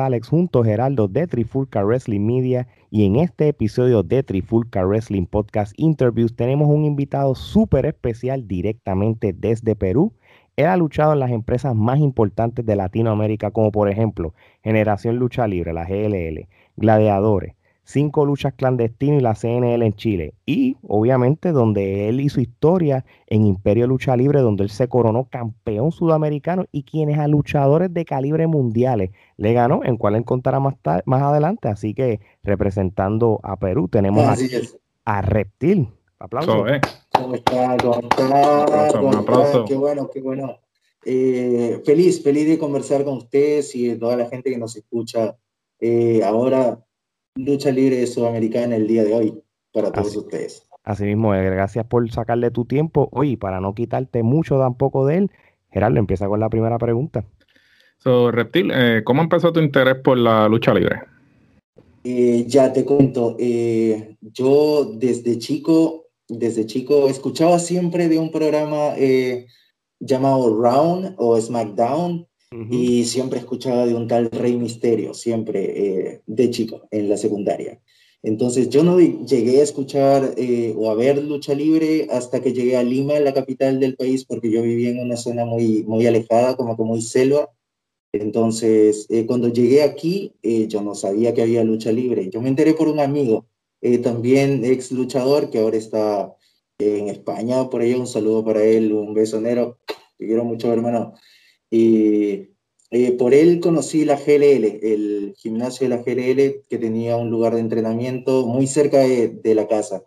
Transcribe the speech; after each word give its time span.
Alex 0.00 0.28
junto 0.28 0.60
a 0.60 0.64
Geraldo 0.64 1.08
de 1.08 1.26
Trifulca 1.26 1.84
Wrestling 1.84 2.20
Media 2.20 2.68
y 2.90 3.04
en 3.04 3.16
este 3.16 3.48
episodio 3.48 4.02
de 4.02 4.22
Trifulca 4.22 4.84
Wrestling 4.84 5.26
Podcast 5.26 5.72
Interviews 5.76 6.34
tenemos 6.34 6.68
un 6.68 6.84
invitado 6.84 7.34
súper 7.34 7.86
especial 7.86 8.46
directamente 8.46 9.32
desde 9.32 9.76
Perú. 9.76 10.14
Él 10.56 10.66
ha 10.66 10.76
luchado 10.76 11.12
en 11.12 11.20
las 11.20 11.30
empresas 11.30 11.74
más 11.74 11.98
importantes 11.98 12.64
de 12.64 12.76
Latinoamérica 12.76 13.50
como 13.50 13.70
por 13.72 13.88
ejemplo 13.88 14.34
Generación 14.62 15.16
Lucha 15.16 15.46
Libre, 15.46 15.72
la 15.72 15.84
GLL, 15.84 16.48
Gladiadores, 16.76 17.54
cinco 17.88 18.26
luchas 18.26 18.52
clandestinas 18.52 19.18
y 19.18 19.22
la 19.22 19.34
CNL 19.34 19.82
en 19.82 19.94
Chile. 19.94 20.34
Y 20.44 20.76
obviamente 20.86 21.52
donde 21.52 22.08
él 22.10 22.20
hizo 22.20 22.40
historia 22.40 23.06
en 23.26 23.46
Imperio 23.46 23.86
Lucha 23.86 24.14
Libre, 24.14 24.40
donde 24.40 24.64
él 24.64 24.70
se 24.70 24.88
coronó 24.88 25.24
campeón 25.24 25.90
sudamericano 25.90 26.66
y 26.70 26.82
quienes 26.82 27.18
a 27.18 27.26
luchadores 27.28 27.92
de 27.92 28.04
calibre 28.04 28.46
mundiales 28.46 29.10
le 29.38 29.54
ganó, 29.54 29.80
en 29.84 29.96
cual 29.96 30.16
encontrará 30.16 30.60
más, 30.60 30.74
más 31.06 31.22
adelante. 31.22 31.68
Así 31.68 31.94
que 31.94 32.20
representando 32.42 33.40
a 33.42 33.56
Perú 33.56 33.88
tenemos 33.88 34.22
a, 35.06 35.22
Reptil. 35.22 35.88
Aplausos. 36.18 36.70
Eh. 36.70 36.80
¿Cómo 37.10 37.34
está? 37.36 37.76
¿Cómo 37.78 38.00
está? 38.00 39.00
Un 39.00 39.14
aplauso. 39.14 39.64
Qué 39.64 39.74
bueno, 39.74 40.10
qué 40.12 40.20
bueno. 40.20 40.58
Eh, 41.06 41.80
feliz, 41.86 42.22
feliz 42.22 42.46
de 42.48 42.58
conversar 42.58 43.02
con 43.04 43.16
ustedes 43.16 43.74
y 43.74 43.88
de 43.88 43.96
toda 43.96 44.16
la 44.16 44.26
gente 44.26 44.50
que 44.50 44.58
nos 44.58 44.76
escucha. 44.76 45.38
Eh, 45.80 46.22
ahora 46.24 46.84
lucha 47.38 47.70
libre 47.70 48.06
sudamericana 48.06 48.76
el 48.76 48.86
día 48.86 49.04
de 49.04 49.14
hoy 49.14 49.42
para 49.72 49.92
todos 49.92 50.16
ustedes. 50.16 50.68
Así 50.82 51.04
mismo, 51.04 51.34
eh, 51.34 51.44
gracias 51.50 51.86
por 51.86 52.10
sacarle 52.10 52.50
tu 52.50 52.64
tiempo. 52.64 53.08
Oye, 53.12 53.36
para 53.36 53.60
no 53.60 53.74
quitarte 53.74 54.22
mucho 54.22 54.58
tampoco 54.58 55.06
de 55.06 55.18
él, 55.18 55.30
Gerardo, 55.70 55.98
empieza 55.98 56.26
con 56.26 56.40
la 56.40 56.48
primera 56.48 56.78
pregunta. 56.78 57.24
So, 57.98 58.30
Reptil, 58.30 58.70
eh, 58.74 59.02
¿cómo 59.04 59.22
empezó 59.22 59.52
tu 59.52 59.60
interés 59.60 59.96
por 59.96 60.16
la 60.16 60.48
lucha 60.48 60.72
libre? 60.72 61.00
Eh, 62.04 62.44
ya 62.46 62.72
te 62.72 62.84
cuento, 62.84 63.36
yo 63.38 64.92
desde 64.94 65.38
chico, 65.38 66.06
desde 66.26 66.64
chico 66.64 67.08
escuchaba 67.08 67.58
siempre 67.58 68.08
de 68.08 68.18
un 68.18 68.30
programa 68.30 68.94
llamado 70.00 70.62
Round 70.62 71.14
o 71.18 71.38
SmackDown, 71.38 72.26
y 72.50 73.04
siempre 73.04 73.38
escuchaba 73.38 73.86
de 73.86 73.94
un 73.94 74.08
tal 74.08 74.30
Rey 74.30 74.56
Misterio, 74.56 75.14
siempre 75.14 76.10
eh, 76.10 76.22
de 76.26 76.50
chico, 76.50 76.88
en 76.90 77.08
la 77.08 77.16
secundaria. 77.16 77.80
Entonces 78.22 78.68
yo 78.68 78.82
no 78.82 78.98
llegué 78.98 79.60
a 79.60 79.64
escuchar 79.64 80.34
eh, 80.36 80.74
o 80.76 80.90
a 80.90 80.94
ver 80.94 81.22
lucha 81.22 81.54
libre 81.54 82.08
hasta 82.10 82.40
que 82.40 82.52
llegué 82.52 82.76
a 82.76 82.82
Lima, 82.82 83.20
la 83.20 83.34
capital 83.34 83.78
del 83.78 83.96
país, 83.96 84.24
porque 84.24 84.50
yo 84.50 84.62
vivía 84.62 84.90
en 84.90 85.00
una 85.00 85.16
zona 85.16 85.44
muy, 85.44 85.84
muy 85.84 86.06
alejada, 86.06 86.56
como 86.56 86.76
que 86.76 86.82
muy 86.82 87.02
selva. 87.02 87.50
Entonces, 88.12 89.06
eh, 89.10 89.26
cuando 89.26 89.48
llegué 89.48 89.82
aquí, 89.82 90.32
yo 90.42 90.80
no 90.80 90.94
sabía 90.94 91.34
que 91.34 91.42
había 91.42 91.62
lucha 91.62 91.92
libre. 91.92 92.30
Yo 92.30 92.40
me 92.40 92.48
enteré 92.48 92.74
por 92.74 92.88
un 92.88 93.00
amigo, 93.00 93.46
también 94.02 94.64
ex 94.64 94.90
luchador, 94.90 95.50
que 95.50 95.60
ahora 95.60 95.76
está 95.76 96.34
en 96.78 97.08
España, 97.08 97.68
por 97.68 97.82
ello 97.82 98.00
un 98.00 98.06
saludo 98.06 98.44
para 98.44 98.64
él, 98.64 98.92
un 98.92 99.14
besonero, 99.14 99.78
te 100.16 100.26
quiero 100.26 100.44
mucho, 100.44 100.72
hermano. 100.72 101.14
Y 101.70 102.48
eh, 102.90 103.12
por 103.12 103.34
él 103.34 103.60
conocí 103.60 104.04
la 104.04 104.16
GLL, 104.16 104.80
el 104.82 105.34
gimnasio 105.36 105.88
de 105.88 105.96
la 105.96 106.02
GLL, 106.02 106.64
que 106.68 106.78
tenía 106.78 107.16
un 107.16 107.30
lugar 107.30 107.54
de 107.54 107.60
entrenamiento 107.60 108.46
muy 108.46 108.66
cerca 108.66 108.98
de, 109.00 109.54
la 109.54 109.68
casa. 109.68 110.02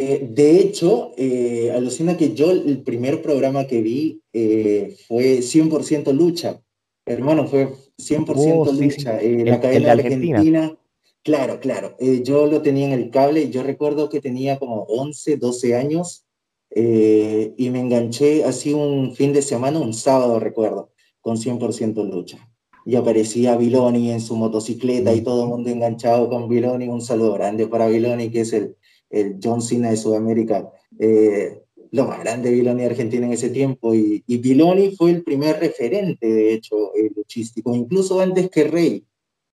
Eh, 0.00 0.28
de 0.30 0.60
hecho, 0.60 1.10
eh, 1.16 1.72
alucina 1.74 2.16
que 2.16 2.32
yo 2.32 2.52
el 2.52 2.82
primer 2.82 3.20
programa 3.20 3.66
que 3.66 3.82
vi 3.82 4.22
eh, 4.32 4.96
fue 5.08 5.42
100% 5.42 6.12
lucha. 6.12 6.62
Hermano, 7.04 7.48
fue 7.48 7.74
100% 7.98 8.78
lucha. 8.78 9.20
la 9.20 9.60
cadena 9.60 9.92
Argentina. 9.92 10.78
Claro, 11.24 11.58
claro. 11.58 11.96
yo 12.22 12.46
lo 12.46 12.62
tenía 12.62 12.86
en 12.86 12.92
el 12.92 13.10
cable. 13.10 13.50
Yo 13.50 13.62
recuerdo 13.62 14.08
que 14.08 14.20
tenía 14.20 14.58
como 14.58 14.82
11, 14.84 15.36
12 15.36 15.74
años 15.74 16.24
y 16.70 17.70
me 17.70 17.80
enganché 17.80 18.44
así 18.44 18.72
un 18.72 19.14
fin 19.14 19.32
de 19.32 19.42
semana, 19.42 19.80
un 19.80 19.92
sábado 19.94 20.38
recuerdo, 20.38 20.90
con 21.20 21.36
100% 21.36 22.08
lucha. 22.08 22.38
Y 22.86 22.94
aparecía 22.94 23.56
Viloni 23.56 24.10
en 24.10 24.20
su 24.20 24.36
motocicleta 24.36 25.12
y 25.12 25.22
todo 25.22 25.42
el 25.42 25.48
mundo 25.50 25.68
enganchado 25.68 26.30
con 26.30 26.48
Viloni. 26.48 26.88
Un 26.88 27.02
saludo 27.02 27.34
grande 27.34 27.66
para 27.66 27.88
Viloni, 27.88 28.30
que 28.30 28.42
es 28.42 28.52
el, 28.54 28.77
el 29.10 29.38
John 29.42 29.62
Cena 29.62 29.90
de 29.90 29.96
Sudamérica, 29.96 30.70
eh, 30.98 31.62
lo 31.90 32.06
más 32.06 32.20
grande 32.20 32.50
de 32.50 32.56
Biloni 32.56 32.84
Argentina 32.84 33.26
en 33.26 33.32
ese 33.32 33.50
tiempo, 33.50 33.94
y, 33.94 34.22
y 34.26 34.36
Biloni 34.38 34.94
fue 34.96 35.10
el 35.10 35.22
primer 35.22 35.58
referente, 35.58 36.26
de 36.26 36.52
hecho, 36.52 36.94
eh, 36.94 37.10
luchístico, 37.14 37.74
incluso 37.74 38.20
antes 38.20 38.50
que 38.50 38.64
Rey. 38.64 39.06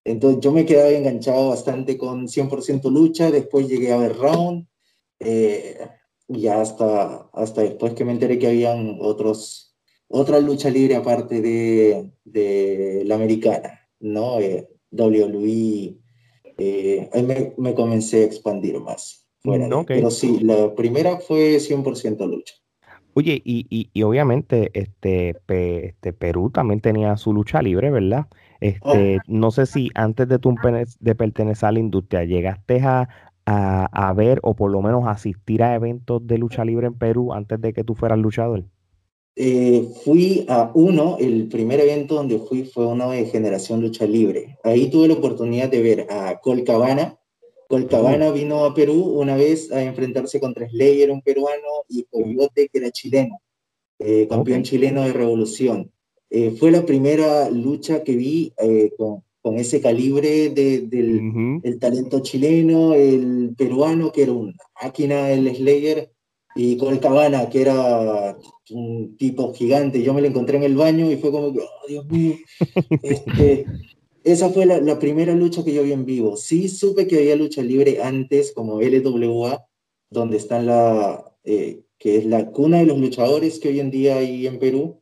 Entonces 0.04 0.42
yo 0.42 0.52
me 0.52 0.66
quedaba 0.66 0.90
enganchado 0.90 1.50
bastante 1.50 1.98
con 1.98 2.28
100% 2.28 2.92
lucha, 2.92 3.32
después 3.32 3.68
llegué 3.68 3.92
a 3.92 3.98
ver 3.98 4.18
Round, 4.18 4.68
eh, 5.20 5.88
y 6.28 6.48
hasta, 6.48 7.30
hasta 7.34 7.62
después 7.62 7.94
que 7.94 8.06
me 8.06 8.12
enteré 8.12 8.38
que 8.38 8.48
habían 8.48 8.98
otros, 9.02 9.76
otra 10.08 10.40
lucha 10.40 10.70
libre 10.70 10.96
aparte 10.96 11.42
de, 11.42 12.12
de 12.24 13.04
la 13.06 13.16
americana, 13.16 13.88
¿no? 14.00 14.40
Eh, 14.40 14.68
WWE, 14.92 15.98
me, 16.58 17.54
me 17.58 17.74
comencé 17.74 18.22
a 18.22 18.26
expandir 18.26 18.80
más. 18.80 19.25
Pero 19.88 20.12
sí, 20.12 20.40
la 20.42 20.74
primera 20.76 21.18
fue 21.18 21.60
100% 21.60 22.28
lucha. 22.28 22.56
Oye, 23.14 23.42
y, 23.46 23.90
y, 23.94 24.04
obviamente 24.04 24.72
este, 24.74 25.38
este, 25.48 26.12
Perú 26.12 26.50
también 26.50 26.82
tenía 26.82 27.16
su 27.16 27.32
lucha 27.32 27.62
libre, 27.62 27.90
¿verdad? 27.90 28.28
Este, 28.60 29.20
no 29.28 29.52
sé 29.52 29.68
si 29.68 29.90
antes 29.96 30.28
de, 30.28 30.38
tu, 30.38 30.54
de 31.00 31.16
pertenecer 31.16 31.70
a 31.70 31.72
la 31.72 31.80
industria 31.80 32.26
llegaste 32.26 32.82
a, 32.82 33.08
a, 33.46 34.14
ver 34.14 34.40
o 34.44 34.56
por 34.56 34.72
lo 34.72 34.82
menos 34.82 35.08
asistir 35.08 35.64
a 35.64 35.76
eventos 35.76 36.26
de 36.28 36.38
lucha 36.38 36.66
libre 36.66 36.88
en 36.88 36.96
Perú 36.96 37.34
antes 37.34 37.62
de 37.62 37.74
que 37.74 37.84
tú 37.84 37.96
fueras 37.96 38.18
luchador. 38.18 38.66
Eh, 39.38 39.90
fui 40.04 40.46
a 40.48 40.72
uno, 40.74 41.18
el 41.20 41.48
primer 41.48 41.80
evento 41.82 42.16
donde 42.16 42.40
fui 42.40 42.64
fue 42.64 42.86
uno 42.86 43.12
de 43.12 43.26
Generación 43.26 43.82
Lucha 43.82 44.06
Libre. 44.06 44.58
Ahí 44.64 44.90
tuve 44.90 45.10
la 45.10 45.16
oportunidad 45.16 45.70
de 45.70 45.82
ver 45.82 46.08
a 46.10 46.40
Colcabana, 46.40 47.18
Colcabana 47.68 48.32
vino 48.32 48.66
a 48.66 48.74
Perú 48.74 49.20
una 49.20 49.36
vez 49.36 49.72
a 49.72 49.82
enfrentarse 49.84 50.40
contra 50.40 50.70
Slayer, 50.70 51.12
un 51.12 51.22
peruano, 51.22 51.86
y 51.90 52.04
Coyote, 52.04 52.70
que 52.70 52.78
era 52.78 52.92
chileno, 52.92 53.42
eh, 54.00 54.28
campeón 54.30 54.64
chileno 54.64 55.04
de 55.04 55.14
revolución. 55.14 55.92
Eh, 56.30 56.52
fue 56.52 56.72
la 56.72 56.86
primera 56.86 57.50
lucha 57.50 58.04
que 58.04 58.16
vi 58.16 58.54
eh, 58.58 58.92
con, 58.98 59.24
con, 59.42 59.58
ese 59.58 59.80
calibre 59.80 60.50
de, 60.50 60.82
del 60.82 61.62
el 61.64 61.80
talento 61.80 62.20
chileno, 62.20 62.94
el 62.94 63.54
peruano, 63.58 64.12
que 64.12 64.24
era 64.24 64.34
una 64.34 64.54
máquina, 64.82 65.32
el 65.32 65.56
Slayer, 65.56 66.12
y 66.56 66.78
Colcabana, 66.78 67.50
que 67.50 67.62
era 67.62 68.38
un 68.72 69.18
tipo 69.18 69.54
gigante. 69.54 70.02
Yo 70.02 70.14
me 70.14 70.22
lo 70.22 70.28
encontré 70.28 70.58
en 70.58 70.64
el 70.64 70.76
baño 70.76 71.12
y 71.12 71.18
fue 71.18 71.32
como 71.32 71.54
que, 71.54 71.60
oh, 71.60 71.88
Dios 71.88 72.06
mío, 72.08 72.36
este, 73.04 73.66
esa 74.26 74.50
fue 74.50 74.66
la, 74.66 75.00
primera 75.00 75.36
lucha 75.36 75.64
que 75.64 75.72
yo 75.72 75.84
vi 75.84 75.92
en 75.92 76.04
vivo. 76.04 76.36
Sí 76.36 76.68
supe 76.68 77.08
que 77.08 77.20
había 77.20 77.36
lucha 77.36 77.62
libre 77.62 78.02
antes, 78.02 78.52
como 78.54 78.82
LWA, 78.82 79.64
donde 80.10 80.38
están 80.38 80.66
la, 80.66 81.32
eh, 81.44 81.84
que 82.00 82.18
es 82.18 82.26
la 82.26 82.50
cuna 82.50 82.80
de 82.80 82.88
los 82.88 82.98
luchadores 82.98 83.60
que 83.60 83.68
hoy 83.68 83.80
en 83.80 83.92
día 83.92 84.18
hay 84.18 84.48
en 84.48 84.58
Perú. 84.58 85.00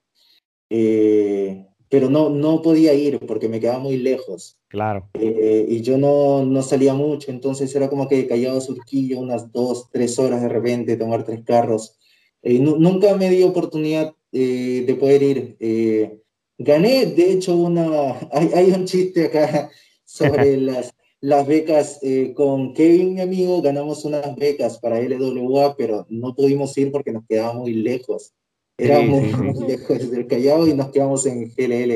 Eh, 0.70 1.66
pero 1.88 2.10
no, 2.10 2.30
no 2.30 2.62
podía 2.62 2.94
ir 2.94 3.20
porque 3.26 3.48
me 3.48 3.62
quedaba 3.62 3.80
muy 3.80 3.96
lejos. 3.96 4.60
Claro. 4.68 5.10
Eh, 5.14 5.68
y 5.70 5.82
yo 5.82 5.98
no, 5.98 6.44
no 6.44 6.62
salía 6.62 6.94
mucho, 6.94 7.32
entonces 7.32 7.74
era 7.76 7.90
como 7.90 8.10
que 8.10 8.28
callaba 8.28 8.60
surquillo 8.60 9.20
unas 9.20 9.54
dos, 9.54 9.90
tres 9.90 10.20
horas 10.20 10.42
de 10.42 10.50
repente, 10.50 10.98
tomar 10.98 11.24
tres 11.24 11.44
carros. 11.46 11.98
nunca 12.44 13.16
me 13.16 13.30
di 13.30 13.44
oportunidad 13.44 14.14
de 14.34 14.98
poder 15.00 15.24
ir. 15.24 16.23
Gané, 16.58 17.08
de 17.08 17.32
hecho, 17.32 17.56
una, 17.56 18.20
hay, 18.32 18.50
hay 18.54 18.72
un 18.72 18.86
chiste 18.86 19.26
acá 19.26 19.70
sobre 20.06 20.58
las, 20.58 20.94
las 21.24 21.48
becas 21.48 22.00
eh, 22.04 22.34
con 22.36 22.74
Kevin, 22.74 23.16
mi 23.16 23.22
amigo, 23.22 23.62
ganamos 23.62 24.04
unas 24.04 24.36
becas 24.36 24.78
para 24.80 25.00
LWA, 25.00 25.76
pero 25.78 26.06
no 26.10 26.36
pudimos 26.36 26.78
ir 26.78 26.92
porque 26.92 27.14
nos 27.14 27.26
quedaba 27.26 27.54
muy 27.54 27.74
lejos. 27.74 28.34
Era 28.78 29.00
muy, 29.02 29.32
lejos 29.66 30.12
del 30.12 30.28
Callao 30.28 30.68
y 30.68 30.74
nos 30.74 30.90
quedamos 30.90 31.26
en 31.26 31.50
GLL 31.50 31.92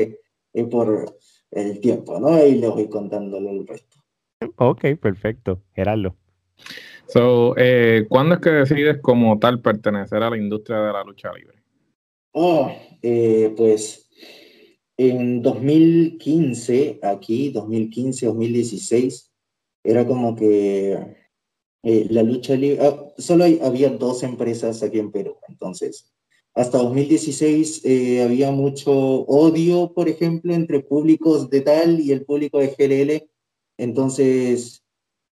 eh, 0.54 0.64
por 0.70 1.14
el 1.50 1.80
tiempo, 1.80 2.18
¿no? 2.18 2.42
Y 2.42 2.54
les 2.54 2.70
voy 2.70 2.88
contándole 2.88 3.50
el 3.50 3.66
resto. 3.66 3.98
Ok, 4.56 4.96
perfecto. 5.00 5.62
Gerardo. 5.74 6.16
So, 7.06 7.54
eh, 7.58 8.06
¿Cuándo 8.08 8.36
es 8.36 8.40
que 8.40 8.50
decides 8.50 8.98
como 9.02 9.38
tal 9.38 9.60
pertenecer 9.60 10.22
a 10.22 10.30
la 10.30 10.36
industria 10.38 10.78
de 10.78 10.92
la 10.92 11.04
lucha 11.04 11.32
libre? 11.32 11.58
Oh, 12.32 12.72
pues 13.56 14.07
en 14.98 15.42
2015, 15.42 16.98
aquí, 17.02 17.50
2015, 17.50 18.26
2016, 18.26 19.30
era 19.84 20.04
como 20.06 20.34
que 20.34 21.16
eh, 21.84 22.06
la 22.10 22.24
lucha 22.24 22.56
libre, 22.56 22.84
ah, 22.84 23.06
solo 23.16 23.44
había 23.62 23.90
dos 23.90 24.24
empresas 24.24 24.82
aquí 24.82 24.98
en 24.98 25.12
Perú, 25.12 25.36
entonces, 25.48 26.12
hasta 26.52 26.78
2016 26.78 27.82
eh, 27.84 28.22
había 28.24 28.50
mucho 28.50 28.92
odio, 28.92 29.92
por 29.94 30.08
ejemplo, 30.08 30.52
entre 30.52 30.80
públicos 30.80 31.48
de 31.48 31.60
tal 31.60 32.00
y 32.00 32.10
el 32.10 32.24
público 32.24 32.58
de 32.58 32.74
GLL, 32.76 33.30
entonces, 33.78 34.82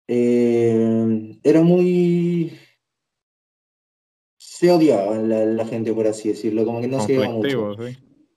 eh, 0.07 1.37
era 1.43 1.61
muy... 1.61 2.51
Se 4.39 4.71
odiaba 4.71 5.17
la, 5.17 5.65
gente, 5.65 5.93
por 5.93 6.07
así 6.07 6.29
decirlo, 6.29 6.65
como 6.65 6.81
que 6.81 6.87
no 6.87 7.05
se 7.05 7.13
iba 7.13 7.29
mucho. 7.29 7.75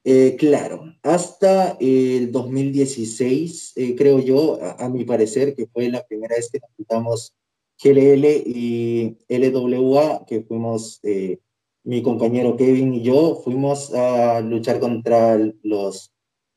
Eh, 0.06 0.36
claro, 0.38 0.94
hasta 1.02 1.78
el 1.80 2.30
2016, 2.30 3.72
eh, 3.76 3.96
creo 3.96 4.18
yo, 4.20 4.58
a, 4.60 4.86
mi 4.90 5.04
parecer, 5.04 5.54
que 5.54 5.66
fue 5.66 5.88
la 5.88 6.04
primera 6.06 6.36
vez 6.36 6.50
que 6.50 6.60
nos 6.60 6.70
juntamos 6.76 7.34
GLL 7.82 8.26
y 8.44 9.16
LWA, 9.28 10.26
que 10.26 10.42
fuimos 10.42 11.00
eh, 11.04 11.38
mi 11.84 12.02
compañero 12.02 12.54
Kevin 12.56 12.92
y 12.92 13.02
yo, 13.02 13.40
fuimos 13.42 13.94
a 13.94 14.42
luchar 14.42 14.78
contra 14.78 15.38
los 15.62 16.12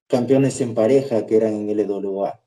campeones 0.08 0.60
en 0.60 0.74
pareja 0.74 1.26
que 1.26 1.38
eran 1.38 1.54
en 1.54 1.78
LWA. 1.78 2.42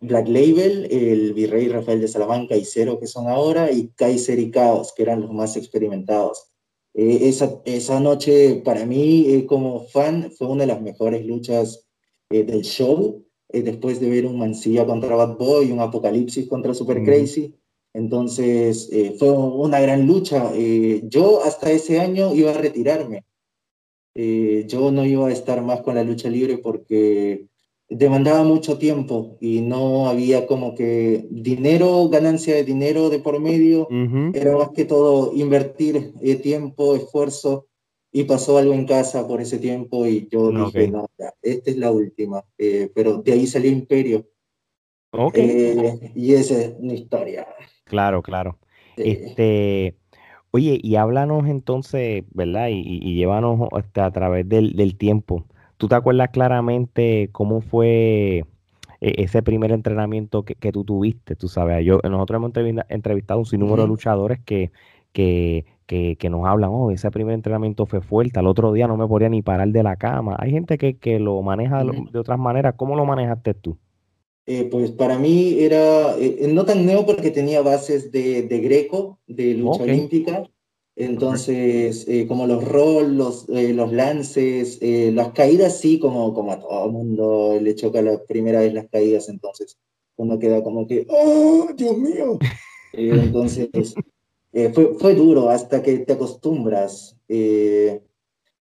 Black 0.00 0.28
Label, 0.28 0.88
el 0.90 1.34
virrey 1.34 1.68
Rafael 1.68 2.00
de 2.00 2.08
Salamanca 2.08 2.56
y 2.56 2.64
Cero, 2.64 2.98
que 2.98 3.06
son 3.06 3.28
ahora, 3.28 3.70
y 3.70 3.88
Kaiser 3.88 4.38
y 4.38 4.50
Caos, 4.50 4.92
que 4.96 5.02
eran 5.02 5.20
los 5.20 5.32
más 5.32 5.56
experimentados. 5.56 6.51
Eh, 6.94 7.28
esa, 7.28 7.62
esa 7.64 8.00
noche 8.00 8.60
para 8.64 8.84
mí 8.84 9.26
eh, 9.28 9.46
como 9.46 9.86
fan 9.88 10.30
fue 10.30 10.48
una 10.48 10.62
de 10.62 10.66
las 10.66 10.82
mejores 10.82 11.24
luchas 11.24 11.88
eh, 12.30 12.44
del 12.44 12.62
show, 12.62 13.24
después 13.48 14.00
de 14.00 14.10
ver 14.10 14.26
un 14.26 14.38
Mancilla 14.38 14.86
contra 14.86 15.16
Bad 15.16 15.36
Boy, 15.36 15.72
un 15.72 15.80
Apocalipsis 15.80 16.48
contra 16.48 16.74
Super 16.74 17.02
Crazy. 17.04 17.54
Entonces 17.94 18.88
fue 19.18 19.30
una 19.30 19.78
gran 19.78 20.06
lucha. 20.06 20.52
yo 21.02 21.44
hasta 21.44 21.70
ese 21.70 22.00
año 22.00 22.34
iba 22.34 22.50
a 22.50 22.54
retirarme. 22.54 23.26
yo 24.14 24.90
no 24.90 25.04
iba 25.04 25.28
a 25.28 25.32
estar 25.32 25.60
más 25.60 25.82
con 25.82 25.96
la 25.96 26.02
lucha 26.02 26.30
libre 26.30 26.56
porque 26.56 27.48
demandaba 27.94 28.42
mucho 28.42 28.78
tiempo 28.78 29.36
y 29.40 29.60
no 29.60 30.08
había 30.08 30.46
como 30.46 30.74
que 30.74 31.26
dinero, 31.30 32.08
ganancia 32.08 32.54
de 32.54 32.64
dinero 32.64 33.10
de 33.10 33.18
por 33.18 33.38
medio, 33.40 33.88
era 34.32 34.56
más 34.56 34.70
que 34.70 34.84
todo 34.84 35.32
invertir 35.34 36.14
eh, 36.20 36.36
tiempo, 36.36 36.96
esfuerzo 36.96 37.66
y 38.10 38.24
pasó 38.24 38.58
algo 38.58 38.74
en 38.74 38.86
casa 38.86 39.26
por 39.26 39.40
ese 39.40 39.58
tiempo 39.58 40.06
y 40.06 40.28
yo 40.30 40.50
dije, 40.50 40.88
no, 40.88 41.06
esta 41.42 41.70
es 41.70 41.76
la 41.76 41.90
última, 41.90 42.44
eh, 42.58 42.90
pero 42.94 43.18
de 43.18 43.32
ahí 43.32 43.46
salió 43.46 43.70
Imperio. 43.70 44.26
Eh, 45.34 46.12
y 46.14 46.32
esa 46.32 46.58
es 46.58 46.80
mi 46.80 46.94
historia. 46.94 47.46
Claro, 47.84 48.22
claro. 48.22 48.58
Este, 48.96 49.96
oye, 50.50 50.78
y 50.82 50.96
háblanos 50.96 51.46
entonces, 51.46 52.24
¿verdad? 52.30 52.68
Y, 52.68 52.80
y, 52.80 53.14
llévanos 53.16 53.68
este, 53.78 54.00
a 54.00 54.10
través 54.10 54.48
del, 54.48 54.74
del 54.74 54.96
tiempo. 54.96 55.46
¿Tú 55.82 55.88
te 55.88 55.96
acuerdas 55.96 56.28
claramente 56.30 57.28
cómo 57.32 57.60
fue 57.60 58.44
eh, 59.00 59.14
ese 59.18 59.42
primer 59.42 59.72
entrenamiento 59.72 60.44
que, 60.44 60.70
tú 60.70 60.84
tuviste? 60.84 61.34
Tú 61.34 61.48
sabes, 61.48 61.84
yo, 61.84 61.98
nosotros 62.08 62.36
hemos 62.36 62.52
entrevistado 62.88 63.40
un 63.40 63.46
sinnúmero 63.46 63.82
de 63.82 63.88
luchadores 63.88 64.38
que, 64.44 64.70
que, 65.12 65.64
que, 65.88 66.30
nos 66.30 66.46
hablan, 66.46 66.70
oh, 66.72 66.92
ese 66.92 67.10
primer 67.10 67.34
entrenamiento 67.34 67.84
fue 67.86 68.00
fuerte, 68.00 68.38
al 68.38 68.46
otro 68.46 68.72
día 68.72 68.86
no 68.86 68.96
me 68.96 69.08
podía 69.08 69.28
ni 69.28 69.42
parar 69.42 69.70
de 69.70 69.82
la 69.82 69.96
cama. 69.96 70.36
Hay 70.38 70.52
gente 70.52 70.78
que, 70.78 71.18
lo 71.18 71.42
maneja 71.42 71.82
de 71.82 72.16
otras 72.16 72.38
maneras. 72.38 72.74
¿Cómo 72.76 72.94
lo 72.94 73.04
manejaste 73.04 73.54
tú? 73.54 73.76
Eh, 74.46 74.68
pues 74.70 74.92
para 74.92 75.18
mí 75.18 75.56
era 75.58 76.16
eh, 76.16 76.48
no 76.48 76.64
tan 76.64 76.86
nuevo 76.86 77.06
porque 77.06 77.32
tenía 77.32 77.60
bases 77.60 78.12
de, 78.12 78.46
greco, 78.62 79.18
de 79.26 79.54
lucha 79.54 79.82
olímpica, 79.82 80.48
entonces, 80.94 82.06
eh, 82.06 82.26
como 82.26 82.46
los 82.46 82.68
rolls, 82.68 83.08
los, 83.08 83.48
eh, 83.48 83.72
los 83.72 83.92
lances, 83.92 84.78
eh, 84.82 85.10
las 85.12 85.32
caídas, 85.32 85.78
sí, 85.78 85.98
como, 85.98 86.34
como 86.34 86.52
a 86.52 86.60
todo 86.60 86.86
el 86.86 86.92
mundo 86.92 87.58
le 87.60 87.74
choca 87.74 88.02
la 88.02 88.22
primera 88.24 88.60
vez 88.60 88.74
las 88.74 88.88
caídas, 88.90 89.28
entonces 89.30 89.78
uno 90.16 90.38
queda 90.38 90.62
como 90.62 90.86
que, 90.86 91.06
¡oh, 91.08 91.68
Dios 91.74 91.96
mío! 91.96 92.38
entonces, 92.92 93.94
fue, 94.74 94.94
fue, 94.98 95.14
duro 95.14 95.48
hasta 95.48 95.82
que 95.82 96.00
te 96.00 96.12
acostumbras, 96.12 97.16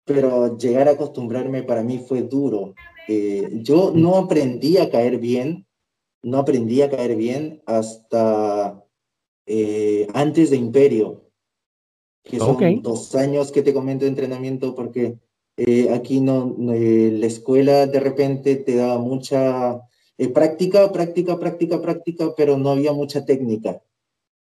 pero 0.04 0.58
llegar 0.58 0.88
a 0.88 0.92
acostumbrarme 0.92 1.62
para 1.62 1.82
mí 1.82 2.04
fue 2.06 2.20
duro. 2.22 2.74
yo 3.08 3.92
no 3.94 4.16
aprendí 4.16 4.76
a 4.76 4.90
caer 4.90 5.16
bien, 5.18 5.66
no 6.22 6.36
aprendí 6.36 6.82
a 6.82 6.90
caer 6.90 7.16
bien 7.16 7.62
hasta 7.64 8.84
antes 10.12 10.50
de 10.50 10.56
Imperio 10.56 11.29
que 12.22 12.38
son 12.38 12.82
dos 12.82 13.14
años 13.14 13.52
que 13.52 13.62
te 13.62 13.74
comento 13.74 14.04
de 14.04 14.10
entrenamiento, 14.10 14.74
porque 14.74 15.16
eh, 15.56 15.90
aquí 15.92 16.20
no, 16.20 16.56
eh, 16.72 17.12
la 17.18 17.26
escuela 17.26 17.86
de 17.86 18.00
repente 18.00 18.56
te 18.56 18.76
da 18.76 18.98
mucha 18.98 19.80
eh, 20.16 20.28
práctica, 20.28 20.90
práctica, 20.92 21.38
práctica, 21.38 21.80
práctica, 21.82 22.34
pero 22.36 22.56
no 22.56 22.70
había 22.70 22.92
mucha 22.92 23.24
técnica, 23.24 23.82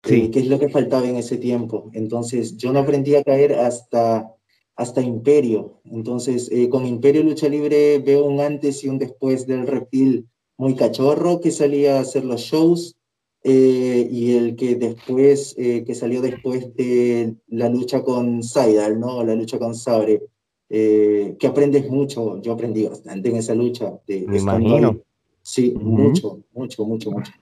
sí. 0.02 0.30
que 0.30 0.40
es 0.40 0.46
lo 0.46 0.58
que 0.58 0.68
faltaba 0.68 1.06
en 1.06 1.16
ese 1.16 1.36
tiempo. 1.36 1.90
Entonces 1.92 2.56
yo 2.56 2.72
no 2.72 2.80
aprendí 2.80 3.16
a 3.16 3.24
caer 3.24 3.54
hasta, 3.54 4.34
hasta 4.76 5.02
Imperio. 5.02 5.80
Entonces 5.84 6.50
con 6.70 6.86
Imperio 6.86 7.22
Lucha 7.22 7.48
Libre 7.48 7.98
veo 7.98 8.24
un 8.24 8.40
antes 8.40 8.82
y 8.84 8.88
un 8.88 8.98
después 8.98 9.46
del 9.46 9.66
reptil 9.66 10.28
muy 10.56 10.74
cachorro 10.74 11.40
que 11.40 11.50
salía 11.50 11.98
a 11.98 12.00
hacer 12.00 12.24
los 12.24 12.40
shows 12.40 12.96
eh, 13.46 14.08
y 14.10 14.36
el 14.36 14.56
que 14.56 14.74
después, 14.74 15.54
eh, 15.58 15.84
que 15.84 15.94
salió 15.94 16.22
después 16.22 16.74
de 16.76 17.34
la 17.48 17.68
lucha 17.68 18.02
con 18.02 18.42
Saidal, 18.42 18.98
¿no? 18.98 19.22
La 19.22 19.34
lucha 19.34 19.58
con 19.58 19.74
Sabre, 19.74 20.22
eh, 20.70 21.36
que 21.38 21.46
aprendes 21.46 21.90
mucho, 21.90 22.40
yo 22.40 22.52
aprendí 22.52 22.86
bastante 22.86 23.28
en 23.28 23.36
esa 23.36 23.54
lucha. 23.54 24.00
De, 24.08 24.24
Me 24.26 24.38
imagino. 24.38 24.98
Sí, 25.42 25.74
mucho, 25.78 26.40
mucho, 26.54 26.86
mucho, 26.86 27.10
mucho. 27.10 27.32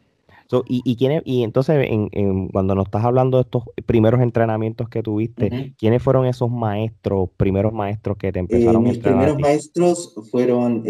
y, 0.66 0.82
y, 0.85 0.97
quién, 0.97 1.23
y 1.25 1.44
entonces, 1.44 1.87
en, 1.88 2.49
cuando 2.49 2.75
nos 2.75 2.87
estás 2.87 3.04
hablando 3.04 3.37
de 3.37 3.42
estos 3.42 3.62
primeros 3.87 4.21
entrenamientos 4.23 4.88
que 4.88 5.04
tuviste, 5.04 5.73
¿quiénes 5.78 6.02
fueron 6.02 6.26
esos 6.26 6.50
maestros, 6.50 7.30
primeros 7.37 7.73
maestros 7.73 8.16
que 8.16 8.32
te 8.32 8.40
empezaron 8.40 8.87
a 8.87 8.90
entrenar? 8.90 9.28
Mis 9.28 9.37
primeros 9.37 9.38
maestros 9.38 10.14
fueron 10.32 10.82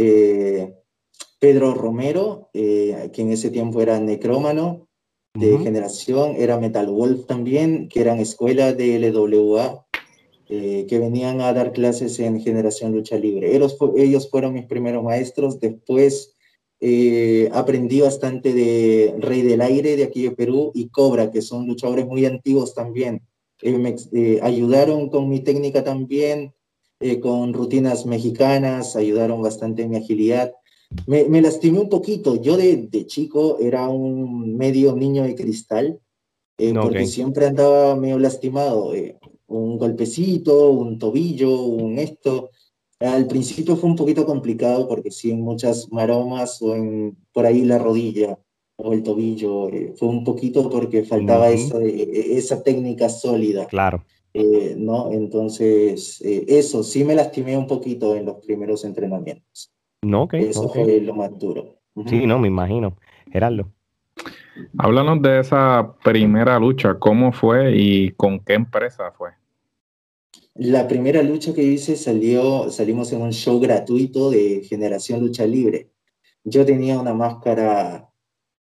Pedro 1.39 1.75
Romero, 1.75 2.49
que 2.55 3.13
en 3.15 3.31
ese 3.31 3.51
tiempo 3.51 3.83
era 3.83 4.01
necrómano, 4.01 4.89
de 5.35 5.59
generación, 5.59 6.35
era 6.37 6.59
Metal 6.59 6.87
Wolf 6.89 7.27
también, 7.27 7.89
que 7.89 8.01
eran 8.01 8.19
escuelas 8.19 8.77
de 8.77 8.99
LWA, 8.99 9.87
eh, 10.49 10.87
que 10.89 10.99
venían 10.99 11.41
a 11.41 11.53
dar 11.55 11.73
clases 11.73 12.19
en 12.19 12.41
Generación 12.41 12.93
Lucha 12.93 13.17
Libre. 13.17 13.57
Ellos, 13.57 13.79
ellos 13.97 14.29
fueron 14.31 14.53
mis 14.53 14.67
primeros 14.67 15.03
maestros, 15.03 15.59
después 15.59 16.35
eh, 16.81 17.49
aprendí 17.53 18.01
bastante 18.01 18.53
de 18.53 19.15
Rey 19.19 19.43
del 19.43 19.63
Aire 19.63 19.97
de 19.97 20.05
aquí 20.05 20.23
de 20.23 20.33
Perú 20.33 20.71
y 20.75 20.89
Cobra, 20.89 21.31
que 21.31 21.41
son 21.41 21.67
luchadores 21.67 22.07
muy 22.07 22.27
antiguos 22.27 22.75
también. 22.75 23.23
Eh, 23.63 23.79
me 23.79 23.97
ayudaron 24.43 25.09
con 25.09 25.29
mi 25.29 25.41
técnica 25.41 25.83
también, 25.83 26.53
con 27.21 27.53
rutinas 27.53 28.07
mexicanas, 28.07 28.95
ayudaron 28.95 29.43
bastante 29.43 29.83
en 29.83 29.91
mi 29.91 29.97
agilidad. 29.97 30.53
Me, 31.07 31.25
me, 31.29 31.43
lastimé 31.43 31.81
un 31.81 31.89
poquito. 31.89 32.41
Yo 32.41 32.57
de, 32.57 32.89
de, 32.89 33.07
chico 33.07 33.59
era 33.61 33.89
un 33.89 34.57
medio 34.57 34.95
niño 34.95 35.23
de 35.23 35.35
cristal, 35.35 36.01
eh, 36.59 36.73
porque 36.75 37.07
siempre 37.07 37.47
andaba 37.47 37.97
medio 37.97 38.19
lastimado. 38.19 38.95
Eh, 38.95 39.19
un 39.49 39.79
golpecito, 39.79 40.71
un 40.71 40.99
tobillo, 40.99 41.63
un 41.65 41.99
esto. 41.99 42.51
Al 43.01 43.27
principio 43.27 43.77
fue 43.77 43.91
un 43.91 43.97
poquito 43.97 44.25
complicado 44.25 44.89
porque 44.89 45.11
sí, 45.11 45.31
en 45.31 45.41
muchas 45.41 45.91
maromas 45.91 46.63
o 46.63 46.75
en, 46.75 47.17
por 47.33 47.47
ahí 47.47 47.63
la 47.63 47.79
rodilla 47.79 48.39
o 48.77 48.93
el 48.93 49.03
tobillo, 49.03 49.69
eh, 49.69 49.93
fue 49.97 50.09
un 50.09 50.25
poquito 50.25 50.71
porque 50.71 51.05
faltaba 51.05 51.51
esa, 51.51 51.79
esa 51.83 52.63
técnica 52.63 53.09
sólida. 53.09 53.67
Claro. 53.67 54.05
¿no? 54.77 55.13
Entonces, 55.13 56.21
eso 56.23 56.83
sí 56.83 57.05
me 57.05 57.15
lastimé 57.15 57.57
un 57.59 57.67
poquito 57.67 58.17
en 58.17 58.25
los 58.25 58.37
primeros 58.37 58.85
entrenamientos. 58.85 59.71
No, 60.03 60.23
ok. 60.23 60.35
Eso 60.35 60.69
fue 60.69 61.01
lo 61.01 61.15
más 61.15 61.39
duro. 61.39 61.77
Sí, 62.07 62.27
no, 62.27 62.39
me 62.39 62.49
imagino. 62.49 62.97
Gerardo. 63.31 63.71
Háblanos 64.77 65.23
de 65.23 65.41
esa 65.41 65.95
primera 66.03 66.59
lucha, 66.59 66.99
¿cómo 66.99 67.33
fue 67.33 67.77
y 67.77 68.11
con 68.13 68.41
qué 68.41 68.55
empresa 68.55 69.13
fue? 69.13 69.31
La 70.55 70.87
primera 70.87 71.23
lucha 71.23 71.55
que 71.55 71.63
hice 71.63 71.97
salió, 71.97 72.71
salimos 72.71 73.13
en 73.13 73.23
un 73.23 73.33
show 73.33 73.59
gratuito 73.59 74.31
de 74.31 74.63
Generación 74.69 75.21
Lucha 75.21 75.47
Libre. 75.47 75.91
Yo 76.45 76.67
tenía 76.67 77.01
una 77.01 77.15
máscara 77.15 78.11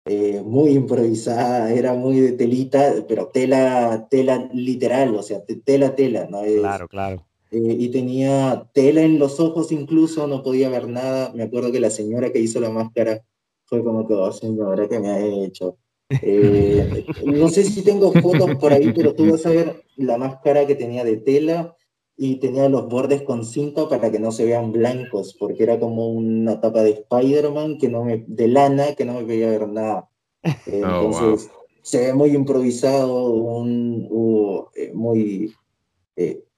eh, 0.06 0.42
muy 0.46 0.72
improvisada, 0.72 1.72
era 1.72 1.94
muy 1.94 2.20
de 2.20 2.34
telita, 2.34 2.94
pero 3.08 3.28
tela, 3.28 4.08
tela 4.10 4.50
literal, 4.54 5.16
o 5.16 5.24
sea, 5.24 5.44
tela, 5.64 5.96
tela, 5.96 6.28
¿no? 6.30 6.42
claro, 6.44 6.88
claro. 6.88 7.26
Eh, 7.52 7.76
y 7.80 7.90
tenía 7.90 8.70
tela 8.74 9.02
en 9.02 9.18
los 9.18 9.40
ojos 9.40 9.72
incluso, 9.72 10.28
no 10.28 10.44
podía 10.44 10.70
ver 10.70 10.88
nada. 10.88 11.32
Me 11.34 11.44
acuerdo 11.44 11.72
que 11.72 11.80
la 11.80 11.90
señora 11.90 12.32
que 12.32 12.40
hizo 12.40 12.60
la 12.60 12.70
máscara 12.70 13.24
fue 13.66 13.84
como 13.84 14.08
que, 14.08 14.14
oh, 14.14 14.32
señora, 14.32 14.88
¿qué 14.88 15.00
me 15.00 15.10
ha 15.10 15.20
hecho? 15.20 15.78
Eh, 16.22 17.06
no 17.26 17.50
sé 17.50 17.64
si 17.64 17.84
tengo 17.84 18.12
fotos 18.12 18.56
por 18.56 18.74
ahí, 18.74 18.92
pero 18.94 19.14
tú 19.14 19.32
vas 19.32 19.46
a 19.46 19.50
ver 19.50 19.84
la 19.96 20.18
máscara 20.18 20.66
que 20.66 20.76
tenía 20.76 21.04
de 21.04 21.18
tela 21.18 21.76
y 22.18 22.38
tenía 22.38 22.68
los 22.68 22.88
bordes 22.90 23.22
con 23.22 23.46
cinta 23.46 23.88
para 23.88 24.12
que 24.12 24.20
no 24.20 24.32
se 24.32 24.46
vean 24.46 24.72
blancos, 24.72 25.36
porque 25.40 25.64
era 25.64 25.80
como 25.80 26.10
una 26.10 26.60
tapa 26.60 26.84
de 26.84 26.92
Spider-Man 26.92 27.78
que 27.78 27.90
no 27.90 28.04
me, 28.04 28.26
de 28.28 28.48
lana 28.48 28.96
que 28.96 29.06
no 29.06 29.14
me 29.14 29.24
veía 29.24 29.50
ver 29.50 29.68
nada. 29.68 30.10
Oh, 30.68 31.06
entonces, 31.06 31.50
se 31.82 32.00
ve 32.00 32.14
muy 32.14 32.30
improvisado, 32.32 33.32
un, 33.32 34.70
eh, 34.76 34.92
muy 34.94 35.54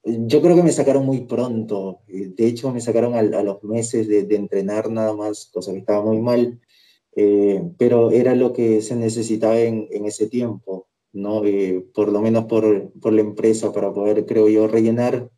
yo 0.04 0.42
creo 0.42 0.56
que 0.56 0.64
me 0.64 0.72
sacaron 0.72 1.06
muy 1.06 1.22
pronto. 1.22 2.02
Eh, 2.08 2.34
de 2.36 2.48
hecho, 2.48 2.72
me 2.72 2.82
sacaron 2.82 3.14
a, 3.16 3.22
los 3.22 3.64
meses 3.64 4.08
de, 4.08 4.36
entrenar 4.36 4.90
nada 4.90 5.14
más, 5.16 5.50
cosa 5.54 5.72
que 5.72 5.80
estaba 5.80 6.04
muy 6.04 6.20
mal. 6.20 6.60
Eh, 7.16 7.62
pero 7.78 8.12
era 8.12 8.36
lo 8.36 8.54
que 8.54 8.82
se 8.82 8.96
necesitaba 8.96 9.60
en, 9.60 9.88
ese 10.06 10.28
tiempo, 10.28 10.88
¿no? 11.14 11.46
Eh, 11.46 11.86
por 11.94 12.12
lo 12.12 12.22
menos 12.22 12.46
por, 12.46 12.92
por, 13.00 13.14
la 13.14 13.22
empresa, 13.22 13.72
para 13.74 13.94
poder, 13.94 14.26
creo 14.26 14.48
yo, 14.50 14.68
rellenar 14.68 15.30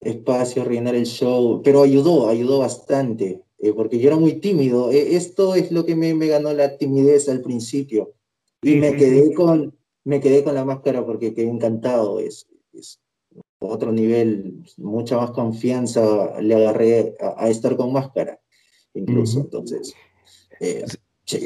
espacio, 0.00 0.64
rellenar 0.64 0.94
el 0.94 1.06
show. 1.06 1.60
Pero 1.62 1.82
ayudó, 1.82 2.28
ayudó 2.28 2.60
bastante, 2.60 3.42
porque 3.74 3.98
yo 3.98 4.08
era 4.08 4.16
muy 4.16 4.34
tímido. 4.40 4.90
esto 4.90 5.54
es 5.54 5.72
lo 5.72 5.84
que 5.84 5.96
me, 5.96 6.14
me, 6.14 6.28
ganó 6.28 6.52
la 6.52 6.78
timidez 6.78 7.28
al 7.28 7.42
principio. 7.42 8.14
Y 8.62 8.76
me 8.76 8.96
quedé 8.96 9.34
con, 9.34 9.76
me 10.04 10.20
quedé 10.20 10.42
con 10.42 10.54
la 10.54 10.64
máscara 10.64 11.04
porque 11.04 11.34
quedé 11.34 11.48
encantado. 11.48 12.20
Es, 12.20 12.48
es, 12.72 13.00
otro 13.68 13.92
nivel, 13.92 14.64
mucha 14.78 15.16
más 15.16 15.30
confianza 15.30 16.40
le 16.40 16.54
agarré 16.54 17.14
a, 17.20 17.48
estar 17.48 17.76
con 17.76 17.92
máscara, 17.92 18.40
incluso. 18.94 19.40
Entonces, 19.40 19.94
eh, 20.60 20.84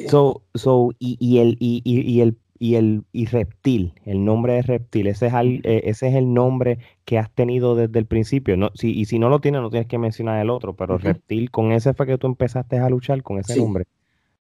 so, 0.09 0.43
so, 0.55 0.91
y, 0.99 1.17
y, 1.21 1.39
el, 1.39 1.57
y, 1.61 1.83
y, 1.85 2.21
el 2.21 2.37
y 2.61 2.75
el 2.75 3.05
y 3.13 3.25
reptil, 3.25 3.95
el 4.05 4.25
nombre 4.25 4.53
de 4.53 4.63
reptil, 4.63 5.07
ese 5.07 5.29
es, 5.29 5.35
el, 5.35 5.63
eh, 5.65 5.83
ese 5.87 6.09
es 6.09 6.15
el 6.15 6.35
nombre 6.35 6.79
que 7.07 7.19
has 7.19 7.31
tenido 7.33 7.75
desde 7.75 7.99
el 7.99 8.07
principio. 8.07 8.57
No, 8.59 8.71
si, 8.75 8.93
y 8.93 9.07
si 9.07 9.19
no 9.19 9.31
lo 9.31 9.41
tienes, 9.41 9.63
no 9.63 9.71
tienes 9.71 9.89
que 9.89 9.97
mencionar 9.97 10.41
el 10.41 10.51
otro, 10.51 10.77
pero 10.77 10.99
reptil, 10.99 11.51
con 11.51 11.73
ese 11.73 11.95
fue 11.95 12.07
que 12.07 12.19
tú 12.19 12.27
empezaste 12.27 12.79
a 12.79 12.91
luchar, 12.91 13.23
con 13.23 13.39
ese 13.39 13.57
nombre. 13.57 13.87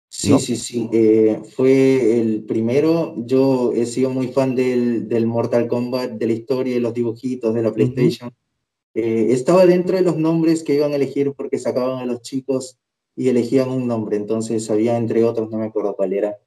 Sí, 0.10 0.40
sí, 0.40 0.56
sí. 0.56 0.90
Eh, 0.94 1.42
fue 1.56 2.20
el 2.20 2.44
primero. 2.44 3.14
Yo 3.18 3.74
he 3.74 3.86
sido 3.86 4.10
muy 4.10 4.30
fan 4.30 4.56
del, 4.56 5.08
del, 5.10 5.28
Mortal 5.28 5.68
Kombat, 5.68 6.14
de 6.14 6.28
la 6.28 6.34
historia, 6.34 6.74
de 6.74 6.80
los 6.80 6.94
dibujitos, 6.94 7.54
de 7.54 7.62
la 7.62 7.74
PlayStation. 7.74 8.34
Eh, 8.94 9.28
estaba 9.32 9.66
dentro 9.66 9.98
de 9.98 10.04
los 10.04 10.18
nombres 10.18 10.64
que 10.64 10.76
iban 10.76 10.94
a 10.94 10.96
elegir 10.96 11.34
porque 11.34 11.60
sacaban 11.60 12.00
a 12.00 12.06
los 12.06 12.22
chicos 12.22 12.80
y 13.16 13.28
elegían 13.28 13.70
un 13.70 13.86
nombre. 13.86 14.18
Entonces 14.18 14.70
había, 14.72 14.98
entre 14.98 15.24
otros, 15.24 15.50
no 15.52 15.58
me 15.58 15.66
acuerdo 15.66 15.96
cuál 15.96 16.14
era. 16.14 16.38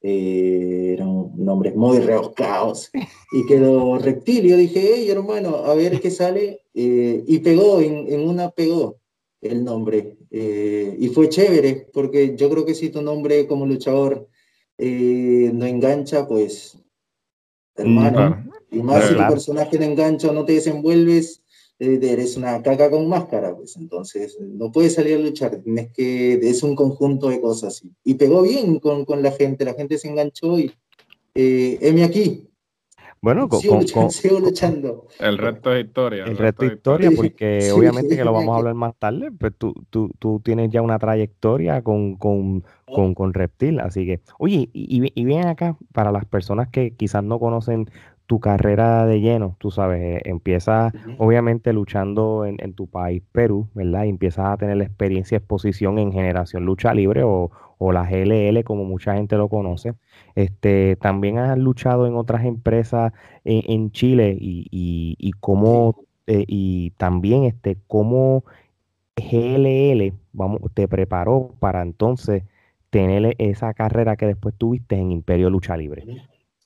Eh, 0.00 0.94
eran 0.94 1.30
nombres 1.36 1.76
muy 1.76 1.98
rebuscados. 1.98 2.90
Y 3.32 3.46
quedó 3.46 3.98
Reptilio. 3.98 4.56
Dije, 4.56 4.94
hey, 4.94 5.10
hermano, 5.10 5.56
a 5.56 5.74
ver 5.74 6.00
qué 6.00 6.10
sale. 6.10 6.62
y 6.72 7.38
pegó, 7.40 7.80
en, 7.80 8.12
en 8.12 8.28
una 8.28 8.50
pegó 8.50 8.96
el 9.44 9.64
nombre. 9.64 10.16
Eh, 10.30 10.96
y 10.98 11.08
fue 11.08 11.28
chévere, 11.28 11.88
porque 11.92 12.34
yo 12.36 12.50
creo 12.50 12.64
que 12.64 12.74
si 12.74 12.90
tu 12.90 13.02
nombre 13.02 13.46
como 13.46 13.66
luchador 13.66 14.28
eh, 14.78 15.50
no 15.52 15.66
engancha, 15.66 16.26
pues, 16.26 16.78
hermano, 17.76 18.44
y 18.70 18.82
más 18.82 19.08
si 19.08 19.14
tu 19.14 19.20
personaje 19.20 19.78
no 19.78 19.84
engancha 19.84 20.30
o 20.30 20.32
no 20.32 20.44
te 20.44 20.54
desenvuelves, 20.54 21.42
eh, 21.78 21.98
eres 22.02 22.36
una 22.36 22.62
caca 22.62 22.90
con 22.90 23.08
máscara, 23.08 23.54
pues. 23.54 23.76
Entonces 23.76 24.36
no 24.40 24.72
puedes 24.72 24.94
salir 24.94 25.16
a 25.16 25.20
luchar, 25.20 25.62
es 25.64 25.92
que 25.92 26.34
es 26.34 26.62
un 26.62 26.74
conjunto 26.74 27.28
de 27.28 27.40
cosas. 27.40 27.82
Y 28.02 28.14
pegó 28.14 28.42
bien 28.42 28.78
con, 28.80 29.04
con 29.04 29.22
la 29.22 29.32
gente, 29.32 29.64
la 29.64 29.74
gente 29.74 29.98
se 29.98 30.08
enganchó 30.08 30.58
y 30.58 30.72
M 31.34 32.04
aquí, 32.04 32.48
bueno, 33.24 33.48
sigo, 34.10 34.38
luchando, 34.38 35.06
El 35.18 35.38
resto 35.38 35.74
es 35.74 35.86
historia. 35.86 36.24
El, 36.24 36.36
resto 36.36 36.66
es 36.66 36.72
historia, 36.74 37.10
porque 37.16 37.72
obviamente 37.74 38.16
que 38.16 38.24
lo 38.24 38.34
vamos 38.34 38.54
a 38.54 38.58
hablar 38.58 38.74
más 38.74 38.94
tarde, 38.96 39.30
pero 39.32 39.50
tú, 39.52 39.72
tú, 39.88 40.10
tú 40.18 40.42
tienes 40.44 40.70
ya 40.70 40.82
una 40.82 40.98
trayectoria 40.98 41.80
con, 41.80 42.16
con, 42.16 42.64
con, 42.84 43.14
con 43.14 43.32
Reptil, 43.32 43.80
así 43.80 44.04
que, 44.04 44.20
oye, 44.38 44.68
y, 44.74 45.10
y, 45.14 45.24
bien 45.24 45.46
acá, 45.46 45.74
para 45.94 46.12
las 46.12 46.26
personas 46.26 46.68
que 46.68 46.90
quizás 46.90 47.24
no 47.24 47.38
conocen 47.40 47.88
tu 48.26 48.40
carrera 48.40 49.06
de 49.06 49.20
lleno, 49.20 49.56
tú 49.58 49.70
sabes, 49.70 50.00
eh, 50.02 50.22
empiezas 50.24 50.92
obviamente 51.18 51.72
luchando 51.72 52.44
en, 52.44 52.56
en, 52.58 52.74
tu 52.74 52.86
país, 52.88 53.22
Perú, 53.32 53.68
¿verdad? 53.74 54.04
Y 54.04 54.10
empiezas 54.10 54.46
a 54.46 54.56
tener 54.58 54.76
la 54.76 54.84
experiencia, 54.84 55.38
exposición 55.38 55.98
en 55.98 56.12
Generación 56.12 56.66
Lucha 56.66 56.92
Libre 56.92 57.22
o, 57.22 57.50
o 57.78 57.92
la 57.92 58.08
GLL, 58.08 58.62
como 58.64 58.84
mucha 58.84 59.14
gente 59.14 59.36
lo 59.36 59.48
conoce. 59.48 59.94
Este, 60.34 60.96
también 60.96 61.38
has 61.38 61.58
luchado 61.58 62.06
en 62.06 62.16
otras 62.16 62.44
empresas 62.44 63.12
en, 63.44 63.90
Chile 63.90 64.36
y, 64.40 64.66
y, 64.70 65.16
y 65.18 65.32
cómo, 65.32 66.04
eh, 66.26 66.44
y 66.46 66.90
también 66.96 67.44
este, 67.44 67.76
cómo 67.86 68.44
GLL 69.16 70.12
vamos, 70.32 70.60
te 70.74 70.88
preparó 70.88 71.54
para 71.58 71.82
entonces 71.82 72.42
tener 72.90 73.34
esa 73.38 73.74
carrera 73.74 74.16
que 74.16 74.26
después 74.26 74.54
tuviste 74.56 74.96
en 74.96 75.12
Imperio 75.12 75.50
Lucha 75.50 75.76
Libre. 75.76 76.04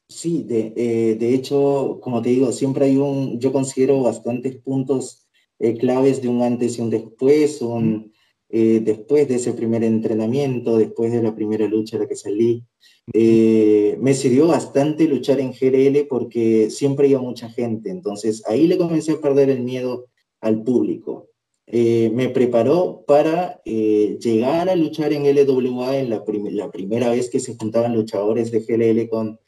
Sí, 0.08 0.42
de, 0.42 0.72
eh, 0.76 1.16
de 1.16 1.34
hecho, 1.34 2.00
como 2.02 2.22
te 2.22 2.30
digo, 2.30 2.50
siempre 2.52 2.86
hay 2.86 2.96
un, 2.96 3.38
yo 3.38 3.52
considero 3.52 4.02
bastantes 4.02 4.56
puntos 4.56 5.26
eh, 5.58 5.76
claves 5.76 6.22
de 6.22 6.28
un 6.28 6.42
antes 6.42 6.78
y 6.78 6.82
un 6.82 6.90
después, 6.90 7.60
un, 7.60 8.12
eh, 8.50 8.80
después 8.82 9.28
de 9.28 9.34
ese 9.34 9.52
primer 9.52 9.84
entrenamiento, 9.84 10.78
después 10.78 11.12
de 11.12 11.22
la 11.22 11.34
primera 11.34 11.66
lucha 11.66 11.96
a 11.96 12.00
la 12.00 12.08
que 12.08 12.16
salí, 12.16 12.64
eh, 13.12 13.98
me 14.00 14.14
sirvió 14.14 14.46
bastante 14.46 15.04
luchar 15.04 15.38
en 15.40 15.52
GRL 15.52 16.06
porque 16.08 16.70
siempre 16.70 17.08
iba 17.08 17.20
mucha 17.20 17.50
gente, 17.50 17.90
entonces 17.90 18.42
ahí 18.46 18.66
le 18.66 18.78
comencé 18.78 19.12
a 19.12 19.20
perder 19.20 19.50
el 19.50 19.60
miedo 19.60 20.06
al 20.40 20.62
público. 20.62 21.28
Eh, 21.66 22.10
me 22.14 22.30
preparó 22.30 23.04
para 23.06 23.60
llegar 23.64 24.70
a 24.70 24.76
luchar 24.76 25.12
en 25.12 25.24
LWA 25.24 25.98
en 25.98 26.08
la, 26.08 26.24
la, 26.52 26.70
primera 26.70 27.10
vez 27.10 27.28
que 27.28 27.40
se 27.40 27.56
juntaban 27.56 27.94
luchadores 27.94 28.50
de 28.50 28.60
GLL 28.60 29.10
con, 29.10 29.38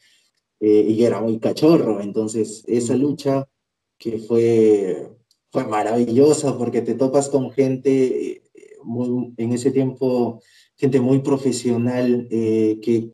y 0.59 1.03
era 1.03 1.19
muy 1.19 1.39
cachorro, 1.39 1.99
entonces 2.01 2.63
esa 2.67 2.95
lucha 2.95 3.49
que 3.97 4.19
fue, 4.19 5.09
fue 5.51 5.65
maravillosa 5.65 6.55
porque 6.59 6.83
te 6.83 6.93
topas 6.93 7.29
con 7.29 7.49
gente 7.49 8.40
en 9.37 9.51
ese 9.53 9.71
tiempo 9.71 10.41
gente 10.77 10.99
muy 10.99 11.19
profesional 11.19 12.27
eh, 12.31 12.79
que 12.81 13.11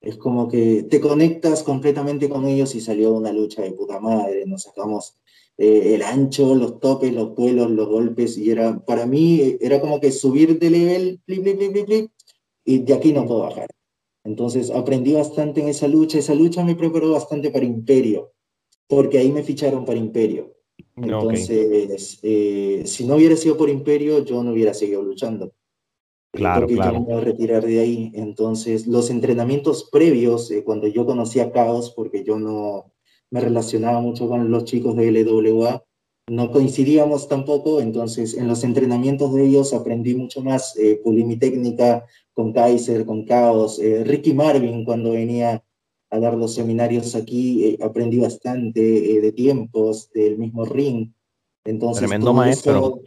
es 0.00 0.16
como 0.16 0.48
que 0.48 0.84
te 0.84 1.00
conectas 1.00 1.62
completamente 1.62 2.28
con 2.28 2.46
ellos 2.46 2.74
y 2.74 2.80
salió 2.80 3.12
una 3.12 3.32
lucha 3.32 3.62
de 3.62 3.72
puta 3.72 4.00
madre, 4.00 4.46
nos 4.46 4.62
sacamos 4.62 5.20
eh, 5.58 5.94
el 5.94 6.02
ancho, 6.02 6.54
los 6.54 6.80
topes, 6.80 7.12
los 7.12 7.34
vuelos, 7.34 7.70
los 7.70 7.86
golpes 7.86 8.38
y 8.38 8.50
era, 8.50 8.78
para 8.78 9.04
mí 9.04 9.58
era 9.60 9.78
como 9.80 10.00
que 10.00 10.10
subir 10.10 10.58
de 10.58 10.70
nivel, 10.70 11.20
y 12.64 12.78
de 12.78 12.94
aquí 12.94 13.12
no 13.12 13.26
puedo 13.26 13.40
bajar. 13.40 13.68
Entonces 14.24 14.70
aprendí 14.70 15.12
bastante 15.12 15.60
en 15.60 15.68
esa 15.68 15.86
lucha, 15.86 16.18
esa 16.18 16.34
lucha 16.34 16.64
me 16.64 16.76
preparó 16.76 17.12
bastante 17.12 17.50
para 17.50 17.66
Imperio, 17.66 18.32
porque 18.86 19.18
ahí 19.18 19.30
me 19.30 19.42
ficharon 19.42 19.84
para 19.84 19.98
Imperio. 19.98 20.54
Entonces, 21.02 22.18
eh, 22.22 22.82
si 22.84 23.06
no 23.06 23.16
hubiera 23.16 23.36
sido 23.36 23.56
por 23.56 23.68
Imperio, 23.68 24.24
yo 24.24 24.42
no 24.42 24.52
hubiera 24.52 24.74
seguido 24.74 25.02
luchando. 25.02 25.52
Claro, 26.32 26.60
porque 26.60 26.76
claro. 26.76 26.92
yo 26.94 27.00
me 27.00 27.06
voy 27.06 27.14
a 27.14 27.24
retirar 27.24 27.64
de 27.64 27.80
ahí. 27.80 28.12
Entonces, 28.14 28.86
los 28.86 29.10
entrenamientos 29.10 29.88
previos, 29.90 30.52
cuando 30.64 30.86
yo 30.86 31.04
conocí 31.06 31.40
a 31.40 31.50
Caos, 31.50 31.92
porque 31.96 32.22
yo 32.24 32.38
no 32.38 32.92
me 33.30 33.40
relacionaba 33.40 34.00
mucho 34.00 34.28
con 34.28 34.50
los 34.50 34.64
chicos 34.64 34.96
de 34.96 35.10
LWA, 35.10 35.84
no 36.30 36.52
coincidíamos 36.52 37.28
tampoco, 37.28 37.80
entonces 37.80 38.34
en 38.34 38.46
los 38.46 38.62
entrenamientos 38.62 39.34
de 39.34 39.46
ellos 39.46 39.74
aprendí 39.74 40.14
mucho 40.14 40.42
más, 40.42 40.76
eh, 40.76 41.00
pulí 41.02 41.24
mi 41.24 41.36
técnica 41.36 42.06
con 42.32 42.52
Kaiser, 42.52 43.04
con 43.04 43.24
Caos, 43.24 43.80
eh, 43.80 44.04
Ricky 44.04 44.32
Marvin 44.32 44.84
cuando 44.84 45.10
venía 45.10 45.64
a 46.10 46.18
dar 46.18 46.34
los 46.34 46.54
seminarios 46.54 47.14
aquí, 47.14 47.64
eh, 47.64 47.78
aprendí 47.82 48.18
bastante 48.18 48.80
eh, 48.80 49.20
de 49.20 49.32
tiempos, 49.32 50.10
del 50.12 50.38
mismo 50.38 50.64
ring. 50.64 51.12
Entonces, 51.64 52.00
Tremendo 52.00 52.32
maestro. 52.32 53.00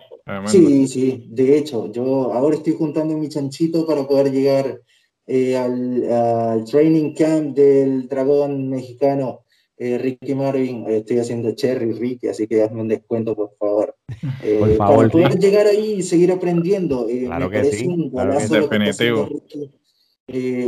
Sí, 0.47 0.87
sí, 0.87 1.27
de 1.29 1.57
hecho, 1.57 1.91
yo 1.91 2.31
ahora 2.31 2.55
estoy 2.55 2.73
juntando 2.73 3.17
mi 3.17 3.27
chanchito 3.27 3.85
para 3.85 4.07
poder 4.07 4.31
llegar 4.31 4.79
al, 5.27 6.11
al, 6.11 6.63
training 6.63 7.13
camp 7.13 7.55
del 7.55 8.07
dragón 8.07 8.69
mexicano 8.69 9.43
eh, 9.75 9.97
Ricky 9.97 10.35
Marvin, 10.35 10.85
eh, 10.87 10.97
estoy 10.97 11.17
haciendo 11.17 11.51
Cherry 11.51 11.93
Ricky, 11.93 12.27
así 12.27 12.47
que 12.47 12.61
hazme 12.61 12.81
un 12.81 12.87
descuento, 12.87 13.35
por 13.35 13.55
favor. 13.57 13.95
Eh, 14.43 14.57
por 14.59 14.75
favor, 14.75 14.97
para 14.97 15.09
poder 15.09 15.39
llegar 15.39 15.67
ahí 15.67 15.95
y 15.99 16.01
seguir 16.03 16.31
aprendiendo. 16.31 17.07
claro 17.07 17.49
que 17.49 17.63
sí, 17.65 17.87
un 17.87 18.09
claro 18.09 18.37
definitivo. 18.37 19.29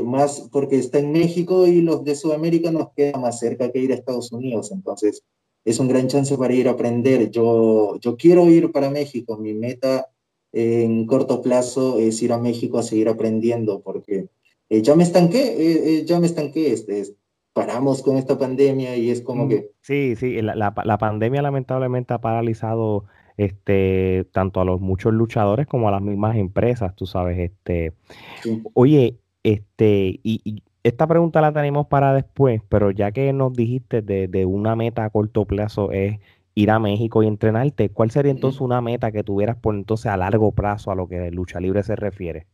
Más 0.03 0.49
porque 0.51 0.77
está 0.77 0.99
en 0.99 1.11
México 1.11 1.65
y 1.65 1.81
los 1.81 2.03
de 2.03 2.15
Sudamérica 2.15 2.71
nos 2.71 2.91
queda 2.93 3.17
más 3.17 3.39
cerca 3.39 3.71
que 3.71 3.79
ir 3.79 3.91
a 3.91 3.95
Estados 3.95 4.31
Unidos, 4.31 4.71
entonces 4.71 5.23
es 5.63 5.79
un 5.79 5.87
gran 5.87 6.07
chance 6.07 6.37
para 6.37 6.53
ir 6.53 6.67
a 6.67 6.71
aprender. 6.71 7.31
Yo, 7.31 7.97
yo 7.99 8.17
quiero 8.17 8.47
ir 8.49 8.71
para 8.71 8.89
México, 8.89 9.37
mi 9.37 9.53
meta 9.53 10.07
en 10.51 11.05
corto 11.05 11.41
plazo 11.41 11.99
es 11.99 12.21
ir 12.21 12.31
a 12.31 12.37
México 12.37 12.77
a 12.77 12.83
seguir 12.83 13.09
aprendiendo, 13.09 13.81
porque 13.81 14.29
ya 14.69 14.95
me 14.95 15.03
estanqué, 15.03 16.03
ya 16.05 16.19
me 16.19 16.27
estanqué, 16.27 16.71
este, 16.71 17.15
paramos 17.53 18.01
con 18.01 18.17
esta 18.17 18.37
pandemia 18.37 18.95
y 18.97 19.09
es 19.09 19.21
como 19.21 19.45
mm, 19.45 19.49
que... 19.49 19.71
Sí, 19.81 20.15
sí, 20.15 20.41
la, 20.41 20.55
la, 20.55 20.97
pandemia 20.97 21.41
lamentablemente 21.41 22.13
ha 22.13 22.19
paralizado 22.19 23.05
este, 23.37 24.27
tanto 24.31 24.61
a 24.61 24.65
los 24.65 24.81
muchos 24.81 25.13
luchadores 25.13 25.67
como 25.67 25.87
a 25.87 25.91
las 25.91 26.01
mismas 26.01 26.37
empresas, 26.37 26.95
tú 26.95 27.05
sabes. 27.05 27.39
Este, 27.39 27.93
Oye, 28.73 29.19
este, 29.45 30.19
y, 30.23 30.63
esta 30.83 31.07
pregunta 31.07 31.39
la 31.39 31.53
tenemos 31.53 31.87
para 31.87 32.13
después, 32.13 32.61
pero 32.67 32.91
ya 32.91 33.11
que 33.11 33.31
nos 33.31 33.53
dijiste 33.53 34.01
de, 34.01 34.27
de, 34.27 34.45
una 34.45 34.75
meta 34.75 35.05
a 35.05 35.09
corto 35.11 35.45
plazo 35.45 35.91
es 35.91 36.19
ir 36.55 36.71
a 36.71 36.79
México 36.79 37.21
y 37.21 37.27
entrenarte, 37.27 37.89
¿cuál 37.89 38.09
sería 38.11 38.31
entonces 38.31 38.59
una 38.61 38.81
meta 38.81 39.11
que 39.11 39.23
tuvieras 39.23 39.57
por 39.57 39.75
entonces 39.75 40.07
a 40.07 40.17
largo 40.17 40.51
plazo 40.51 40.91
a 40.91 40.95
lo 40.95 41.07
que 41.07 41.29
lucha 41.31 41.59
libre 41.59 41.83
se 41.83 41.95
refiere? 41.95 42.47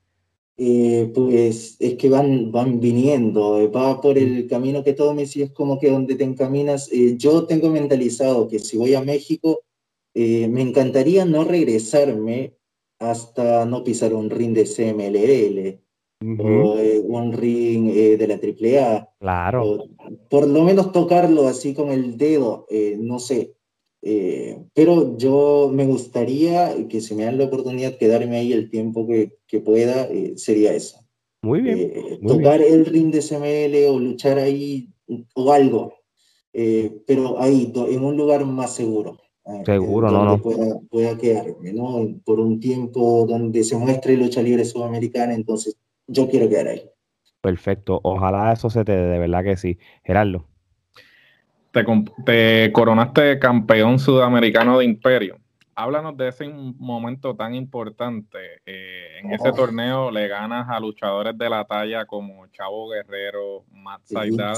Eh, 0.58 1.12
pues 1.16 1.78
es 1.80 1.96
que 1.96 2.10
van, 2.10 2.52
van 2.52 2.80
viniendo, 2.82 3.60
eh, 3.60 3.68
va 3.68 4.02
por 4.02 4.18
el 4.18 4.48
camino 4.48 4.84
que 4.84 4.94
todo 4.94 5.14
me 5.14 5.22
decía, 5.24 5.46
es 5.46 5.52
como 5.52 5.80
que 5.80 5.90
donde 5.90 6.16
te 6.16 6.24
encaminas. 6.24 6.92
Eh, 6.92 7.16
yo 7.18 7.46
tengo 7.46 7.70
mentalizado 7.70 8.48
que 8.48 8.60
si 8.60 8.78
voy 8.78 8.96
a 8.96 9.02
México, 9.02 9.62
me 10.14 10.62
encantaría 10.62 11.24
no 11.24 11.46
regresarme 11.46 12.54
hasta 13.00 13.66
no 13.66 13.84
pisar 13.84 14.14
un 14.14 14.30
ring 14.30 14.54
de 14.54 14.66
CMLL 14.66 15.82
o 16.22 16.76
un 17.04 17.34
ring 17.34 17.92
de 17.92 18.28
la 18.28 18.36
AAA. 18.36 19.10
Claro. 19.20 19.86
por 20.30 20.48
lo 20.48 20.64
menos 20.64 20.92
tocarlo 20.92 21.48
así 21.48 21.74
con 21.74 21.92
el 21.92 22.18
dedo, 22.18 22.68
no 23.00 23.20
sé. 23.20 23.56
Eh, 24.04 24.58
pero 24.74 25.16
yo 25.18 25.70
me 25.72 25.86
gustaría 25.86 26.88
que 26.88 27.02
si 27.02 27.14
me 27.14 27.26
dan 27.26 27.38
la 27.38 27.46
oportunidad 27.46 27.98
quedarme 27.98 28.38
ahí 28.38 28.52
el 28.52 28.70
tiempo 28.70 29.08
que, 29.08 29.38
que 29.46 29.60
pueda, 29.60 30.08
eh, 30.10 30.34
sería 30.38 30.74
eso. 30.74 31.00
Muy 31.44 31.62
bien. 31.62 31.80
Eh, 31.80 32.20
tocar 32.26 32.62
el 32.62 32.86
ring 32.86 33.12
de 33.12 33.22
SML 33.22 33.88
o 33.90 34.00
luchar 34.00 34.40
ahí 34.40 34.90
o 35.36 35.52
algo, 35.52 35.94
pero 36.52 37.40
ahí, 37.40 37.72
en 37.76 38.04
un 38.04 38.18
lugar 38.18 38.46
más 38.46 38.76
seguro. 38.76 39.18
Seguro, 39.66 40.12
no, 40.12 40.24
no. 40.24 40.42
Pueda, 40.42 40.80
pueda, 40.90 41.18
quedarme, 41.18 41.74
¿no? 41.74 42.08
Por 42.24 42.40
un 42.40 42.60
tiempo 42.60 43.26
donde 43.28 43.64
se 43.64 43.76
muestre 43.76 44.16
lucha 44.16 44.42
libre 44.42 44.64
sudamericana, 44.66 45.34
entonces 45.34 45.76
yo 46.12 46.30
quiero 46.30 46.50
quedar 46.50 46.68
ahí. 46.68 46.84
Perfecto, 47.42 48.00
ojalá 48.04 48.54
eso 48.54 48.70
se 48.70 48.86
te 48.86 48.92
dé, 48.92 49.08
de 49.08 49.20
verdad 49.20 49.44
que 49.44 49.58
sí. 49.58 49.80
Gerardo 50.04 50.46
te, 52.26 52.72
coronaste 52.72 53.40
campeón 53.40 54.00
sudamericano 54.00 54.80
de 54.80 54.86
Imperio. 54.86 55.38
Háblanos 55.74 56.18
de 56.18 56.28
ese 56.28 56.48
momento 56.50 57.36
tan 57.36 57.56
importante. 57.56 58.38
Eh, 58.66 59.20
en 59.24 59.32
ese 59.32 59.52
torneo 59.54 60.12
le 60.12 60.28
ganas 60.28 60.70
a 60.70 60.80
luchadores 60.80 61.38
de 61.38 61.50
la 61.50 61.66
talla 61.66 62.06
como 62.06 62.46
Chavo 62.48 62.90
Guerrero, 62.90 63.64
Matt 63.72 64.02
Saidal 64.04 64.58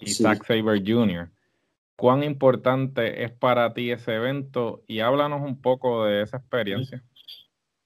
y 0.00 0.10
Zack 0.10 0.46
Saber 0.46 0.80
Jr. 0.86 1.28
¿Cuán 1.96 2.22
importante 2.22 3.24
es 3.24 3.32
para 3.32 3.74
ti 3.74 3.90
ese 3.90 4.14
evento? 4.14 4.82
Y 4.86 5.00
háblanos 5.00 5.42
un 5.42 5.60
poco 5.60 6.04
de 6.04 6.22
esa 6.22 6.38
experiencia. 6.38 7.02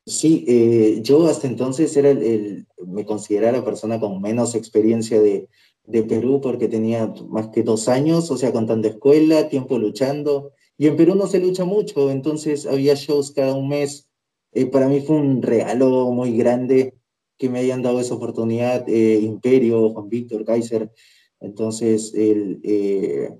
Sí, 0.07 0.44
eh, 0.47 1.01
yo 1.03 1.27
hasta 1.27 1.47
entonces 1.47 1.94
era 1.97 2.11
el, 2.11 2.66
me 2.86 3.04
consideraba 3.04 3.58
la 3.58 3.64
persona 3.64 4.00
con 4.00 4.20
menos 4.20 4.54
experiencia 4.54 5.20
de, 5.20 5.48
de 5.88 6.02
Perú 6.02 6.40
porque 6.40 6.68
tenía 6.68 7.12
más 7.28 7.48
que 7.48 7.62
dos 7.62 7.88
años, 7.88 8.30
o 8.30 8.36
sea, 8.36 8.52
contando 8.52 8.88
escuela, 8.88 9.48
tiempo 9.48 9.78
luchando. 9.78 10.52
Y 10.76 10.86
en 10.86 10.96
Perú 10.96 11.14
no 11.14 11.26
se 11.26 11.40
lucha 11.40 11.64
mucho, 11.64 12.10
entonces 12.10 12.66
había 12.66 12.94
shows 12.94 13.32
cada 13.32 13.54
un 13.54 13.68
mes. 13.68 14.08
Eh, 14.52 14.66
para 14.66 14.88
mí 14.88 15.00
fue 15.00 15.16
un 15.16 15.42
regalo 15.42 16.10
muy 16.10 16.36
grande 16.36 16.94
que 17.38 17.48
me 17.48 17.60
hayan 17.60 17.82
dado 17.82 18.00
esa 18.00 18.14
oportunidad, 18.14 18.88
eh, 18.88 19.18
Imperio, 19.20 19.90
Juan 19.90 20.08
Víctor, 20.08 20.44
Kaiser. 20.44 20.92
Entonces, 21.40 22.12
el 22.14 22.60
eh, 22.64 23.30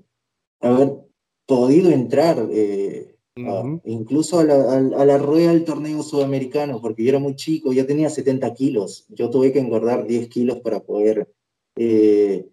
haber 0.59 0.93
podido 1.45 1.91
entrar 1.91 2.49
incluso 3.85 4.39
a 4.39 4.43
la, 4.43 5.13
a 5.13 5.17
rueda 5.17 5.51
del 5.51 5.65
torneo 5.65 6.03
sudamericano, 6.03 6.81
porque 6.81 7.03
yo 7.03 7.09
era 7.09 7.19
muy 7.19 7.35
chico, 7.35 7.73
ya 7.73 7.85
tenía 7.85 8.09
70 8.09 8.53
kilos. 8.53 9.05
Yo 9.09 9.29
tuve 9.29 9.51
que 9.51 9.59
engordar 9.59 10.07
10 10.07 10.29
kilos 10.29 10.59
para 10.59 10.79
poder 10.81 11.27
eh, 11.75 12.49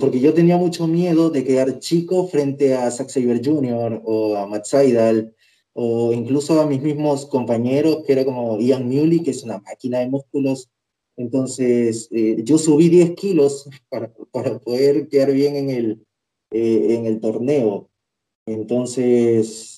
porque 0.00 0.20
yo 0.20 0.34
tenía 0.34 0.56
mucho 0.56 0.86
miedo 0.86 1.30
de 1.30 1.44
quedar 1.44 1.78
chico 1.78 2.26
frente 2.26 2.74
a 2.74 2.90
Zack 2.90 3.08
Saber 3.08 3.40
Jr. 3.42 4.02
o 4.04 4.36
a 4.36 4.46
Matt 4.46 4.64
Seidel, 4.64 5.32
o 5.72 6.12
incluso 6.12 6.60
a 6.60 6.66
mis 6.66 6.82
mismos 6.82 7.26
compañeros, 7.26 8.02
que 8.04 8.12
era 8.12 8.24
como 8.24 8.58
Ian 8.58 8.86
Muley, 8.86 9.22
que 9.22 9.30
es 9.30 9.44
una 9.44 9.58
máquina 9.58 10.00
de 10.00 10.08
músculos. 10.08 10.68
Entonces, 11.16 12.08
eh, 12.10 12.36
yo 12.42 12.58
subí 12.58 12.88
10 12.88 13.12
kilos 13.12 13.68
para, 13.88 14.12
para, 14.32 14.58
poder 14.58 15.08
quedar 15.08 15.32
bien 15.32 15.56
en 15.56 15.70
el, 15.70 16.06
eh, 16.50 16.94
en 16.96 17.06
el 17.06 17.20
torneo. 17.20 17.88
Entonces, 18.46 19.75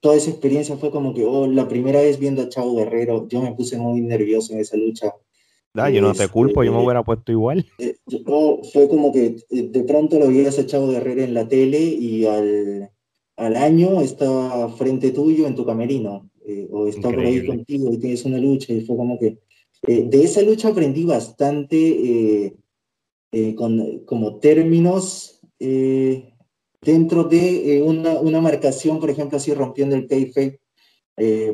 toda 0.00 0.16
esa 0.16 0.30
experiencia 0.30 0.76
fue 0.76 0.90
como 0.90 1.12
que, 1.12 1.24
oh, 1.24 1.46
la 1.46 1.68
primera 1.68 2.00
vez 2.00 2.18
viendo 2.18 2.42
a 2.42 2.48
Chavo 2.48 2.76
Guerrero, 2.76 3.28
yo 3.28 3.42
me 3.42 3.54
puse 3.54 3.76
muy 3.76 4.00
nervioso 4.00 4.52
en 4.52 4.60
esa 4.60 4.76
lucha 4.76 5.12
yo 5.74 6.02
no 6.02 6.12
te 6.12 6.28
culpo, 6.28 6.62
yo 6.62 6.70
me 6.70 6.78
este, 6.78 6.84
hubiera 6.84 7.02
puesto 7.02 7.32
igual. 7.32 7.66
Eh, 7.78 7.96
fue 8.72 8.88
como 8.88 9.12
que 9.12 9.36
eh, 9.50 9.68
de 9.70 9.84
pronto 9.84 10.18
lo 10.18 10.26
habías 10.26 10.58
echado 10.58 10.90
de 10.90 10.98
Herrera 10.98 11.24
en 11.24 11.34
la 11.34 11.48
tele 11.48 11.80
y 11.80 12.26
al, 12.26 12.90
al 13.36 13.56
año 13.56 14.00
estaba 14.02 14.68
frente 14.70 15.12
tuyo 15.12 15.46
en 15.46 15.54
tu 15.54 15.64
camerino, 15.64 16.30
eh, 16.46 16.68
o 16.70 16.86
estaba 16.86 17.14
por 17.14 17.24
ahí 17.24 17.46
contigo 17.46 17.90
y 17.92 17.98
tienes 17.98 18.24
una 18.24 18.38
lucha, 18.38 18.72
y 18.72 18.82
fue 18.82 18.96
como 18.96 19.18
que 19.18 19.38
de 19.84 20.22
esa 20.22 20.42
lucha 20.42 20.68
aprendí 20.68 21.04
bastante 21.04 22.54
con, 23.56 24.04
como 24.04 24.38
términos 24.38 25.40
dentro 26.82 27.24
de 27.24 27.82
una, 27.84 28.18
una, 28.20 28.40
marcación, 28.40 29.00
por 29.00 29.10
ejemplo, 29.10 29.38
así 29.38 29.54
rompiendo 29.54 29.96
el 29.96 30.06
kayfabe, 30.06 30.60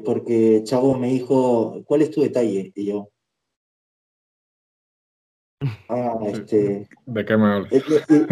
porque 0.05 0.63
Chavo 0.65 0.99
me 0.99 1.09
dijo, 1.09 1.83
¿cuál 1.87 2.03
es 2.03 2.11
tu 2.11 2.23
detalle? 2.23 2.73
Y 2.75 2.87
yo, 2.87 3.11
Ah, 5.89 6.19
este. 6.27 6.89
¿De 7.07 7.25
qué 7.25 7.37
me 7.37 7.47
hablas? 7.47 7.73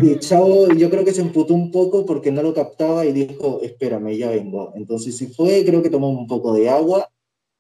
Y, 0.03 0.19
Chavo, 0.19 0.69
yo 0.73 0.91
creo 0.91 1.05
que 1.05 1.13
se 1.13 1.23
emputó 1.23 1.55
un 1.55 1.71
poco 1.71 2.07
porque 2.07 2.31
no 2.31 2.43
lo 2.43 2.55
captaba 2.55 3.05
y 3.05 3.13
dijo, 3.13 3.61
espérame, 3.63 4.17
ya 4.17 4.31
vengo. 4.31 4.73
Entonces 4.75 5.17
se 5.17 5.29
fue, 5.29 5.65
creo 5.65 5.83
que 5.83 5.91
tomó 5.91 6.09
un 6.11 6.27
poco 6.27 6.53
de 6.55 6.69
agua 6.69 7.11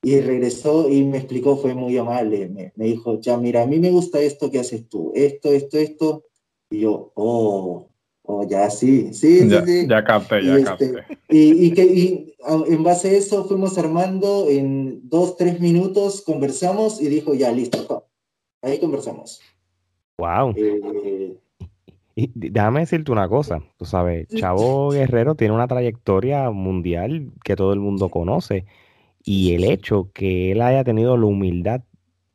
y 0.03 0.20
regresó 0.20 0.88
y 0.88 1.05
me 1.05 1.18
explicó, 1.18 1.57
fue 1.57 1.75
muy 1.75 1.96
amable. 1.96 2.49
Me, 2.49 2.72
me 2.77 2.87
dijo, 2.87 3.20
ya, 3.20 3.37
mira, 3.37 3.62
a 3.62 3.66
mí 3.66 3.79
me 3.79 3.90
gusta 3.90 4.20
esto 4.20 4.51
que 4.51 4.61
haces 4.61 4.88
tú, 4.88 5.12
esto, 5.14 5.53
esto, 5.53 5.79
esto. 5.79 6.25
Y 6.70 6.81
yo, 6.81 7.12
oh, 7.14 7.88
oh, 8.27 8.47
ya, 8.47 8.71
sí, 8.71 9.12
sí, 9.12 9.49
ya, 9.49 9.65
sí, 9.65 9.87
Ya 9.89 10.05
capté, 10.05 10.45
ya 10.45 10.57
este, 10.57 10.65
capté. 10.65 11.19
y, 11.31 11.67
y, 11.67 11.73
que, 11.73 11.85
y 11.85 12.35
en 12.69 12.83
base 12.83 13.11
a 13.11 13.12
eso 13.12 13.45
fuimos 13.45 13.77
armando, 13.79 14.49
en 14.49 15.09
dos, 15.09 15.37
tres 15.37 15.61
minutos 15.61 16.23
conversamos 16.23 17.01
y 17.01 17.09
dijo, 17.09 17.35
ya, 17.35 17.51
listo, 17.51 18.07
ahí 18.62 18.79
conversamos. 18.79 19.41
Wow. 20.19 20.55
Eh, 20.57 21.37
y 22.19 22.31
déjame 22.35 22.81
decirte 22.81 23.12
una 23.12 23.29
cosa, 23.29 23.62
tú 23.77 23.85
sabes, 23.85 24.27
Chavo 24.29 24.91
Guerrero 24.91 25.35
tiene 25.35 25.55
una 25.55 25.69
trayectoria 25.69 26.51
mundial 26.51 27.31
que 27.45 27.57
todo 27.57 27.75
el 27.75 27.81
mundo 27.81 28.09
conoce 28.09 28.65
y 29.23 29.55
el 29.55 29.65
hecho 29.65 30.11
que 30.15 30.53
él 30.53 30.62
haya 30.62 30.83
tenido 30.83 31.19
la 31.19 31.27
humildad 31.27 31.83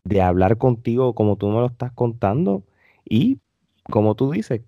de 0.04 0.22
hablar 0.22 0.58
contigo 0.58 1.16
como 1.16 1.36
tú 1.38 1.48
me 1.48 1.60
lo 1.62 1.66
estás 1.66 1.92
contando 1.94 2.64
y 3.10 3.40
como 3.90 4.16
tú 4.16 4.32
dices, 4.32 4.62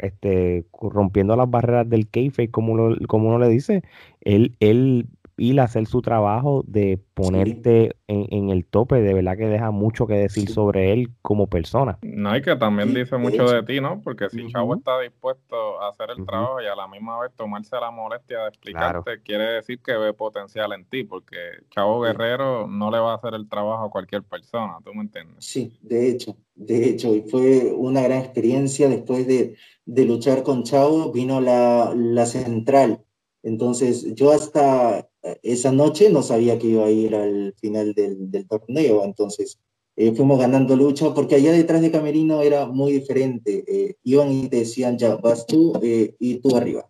este, 0.00 0.64
rompiendo 0.80 1.36
las 1.36 1.50
barreras 1.50 1.88
del 1.88 2.08
kayfabe, 2.08 2.50
como, 2.50 2.96
como 3.08 3.28
uno 3.28 3.38
le 3.38 3.48
dice, 3.48 3.82
él, 4.22 4.56
él 4.60 5.08
y 5.40 5.58
hacer 5.58 5.86
su 5.86 6.02
trabajo 6.02 6.62
de 6.66 7.02
ponerte 7.14 7.96
en, 8.08 8.50
el 8.50 8.66
tope, 8.66 9.00
de 9.00 9.14
verdad 9.14 9.38
que 9.38 9.46
deja 9.46 9.70
mucho 9.70 10.06
que 10.06 10.12
decir 10.12 10.50
sobre 10.50 10.92
él 10.92 11.08
como 11.22 11.46
persona. 11.46 11.98
No, 12.02 12.36
y 12.36 12.42
que 12.42 12.56
también 12.56 12.92
dice 12.92 13.16
mucho 13.16 13.50
de 13.50 13.62
ti, 13.62 13.80
¿no? 13.80 14.02
Porque 14.02 14.28
si 14.28 14.46
Chavo 14.48 14.74
está 14.74 15.00
dispuesto 15.00 15.80
a 15.80 15.88
hacer 15.88 16.10
el 16.14 16.26
trabajo 16.26 16.60
y 16.60 16.66
a 16.66 16.76
la 16.76 16.86
misma 16.88 17.18
vez 17.20 17.32
tomarse 17.36 17.74
la 17.76 17.90
molestia 17.90 18.40
de 18.40 18.48
explicarte, 18.48 19.22
quiere 19.22 19.44
decir 19.44 19.80
que 19.80 19.96
ve 19.96 20.12
potencial 20.12 20.74
en 20.74 20.84
ti, 20.84 21.04
porque 21.04 21.38
Chavo 21.70 22.02
Guerrero 22.02 22.66
no 22.66 22.90
le 22.90 22.98
va 22.98 23.12
a 23.12 23.16
hacer 23.16 23.32
el 23.32 23.48
trabajo 23.48 23.86
a 23.86 23.90
cualquier 23.90 24.22
persona, 24.22 24.76
¿tú 24.84 24.92
me 24.92 25.00
entiendes? 25.00 25.42
Sí, 25.42 25.78
de 25.80 26.10
hecho, 26.10 26.36
de 26.54 26.86
hecho, 26.86 27.14
y 27.14 27.22
fue 27.22 27.72
una 27.74 28.02
gran 28.02 28.18
experiencia 28.18 28.90
después 28.90 29.26
de, 29.26 29.56
de 29.86 30.04
luchar 30.04 30.42
con 30.42 30.64
Chavo, 30.64 31.10
vino 31.12 31.40
la, 31.40 31.94
la 31.96 32.26
central. 32.26 33.06
Entonces, 33.42 34.14
yo 34.14 34.32
hasta 34.32 35.09
esa 35.42 35.72
noche 35.72 36.10
no 36.10 36.22
sabía 36.22 36.58
que 36.58 36.68
iba 36.68 36.86
a 36.86 36.90
ir 36.90 37.14
al 37.14 37.54
final 37.60 37.94
del, 37.94 38.30
del 38.30 38.46
torneo, 38.46 39.04
entonces 39.04 39.58
eh, 39.96 40.12
fuimos 40.12 40.38
ganando 40.38 40.76
lucha 40.76 41.12
porque 41.12 41.34
allá 41.34 41.52
detrás 41.52 41.82
de 41.82 41.90
Camerino 41.90 42.40
era 42.42 42.66
muy 42.66 42.92
diferente. 42.92 43.64
Eh, 43.66 43.96
iban 44.02 44.32
y 44.32 44.48
te 44.48 44.58
decían, 44.58 44.96
ya, 44.96 45.16
vas 45.16 45.46
tú 45.46 45.78
y 45.82 46.36
tú 46.36 46.56
arriba. 46.56 46.88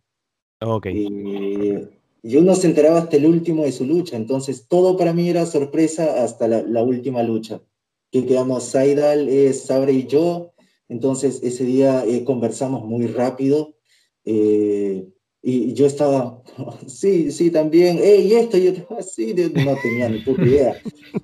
Ok. 0.62 0.86
y 2.22 2.36
uno 2.36 2.54
se 2.54 2.66
enteraba 2.66 2.98
hasta 2.98 3.16
el 3.16 3.24
último 3.26 3.64
de 3.64 3.72
su 3.72 3.86
lucha, 3.86 4.16
entonces 4.16 4.68
todo 4.68 4.96
para 4.98 5.14
mí 5.14 5.28
era 5.28 5.46
sorpresa 5.46 6.22
hasta 6.22 6.46
la, 6.48 6.62
la 6.62 6.82
última 6.82 7.22
lucha, 7.22 7.62
que 8.12 8.26
quedamos 8.26 8.64
Saidal, 8.64 9.30
Sabre 9.54 9.94
y 9.94 10.06
yo, 10.06 10.52
entonces 10.88 11.42
ese 11.42 11.64
día 11.64 12.04
conversamos 12.26 12.84
muy 12.84 13.06
rápido. 13.06 13.74
Eh, 14.24 15.08
y 15.42 15.72
yo 15.72 15.87
estaba, 15.87 16.42
sí, 16.87 17.33
sí, 17.33 17.50
también, 17.50 17.98
y 17.98 18.33
esto, 18.33 18.59
y 18.59 18.72
yo 18.72 18.72
así, 18.98 19.35
no 19.35 19.76
tenía 19.83 20.09
ni 20.09 20.20
puta 20.20 20.42
idea. 20.42 20.76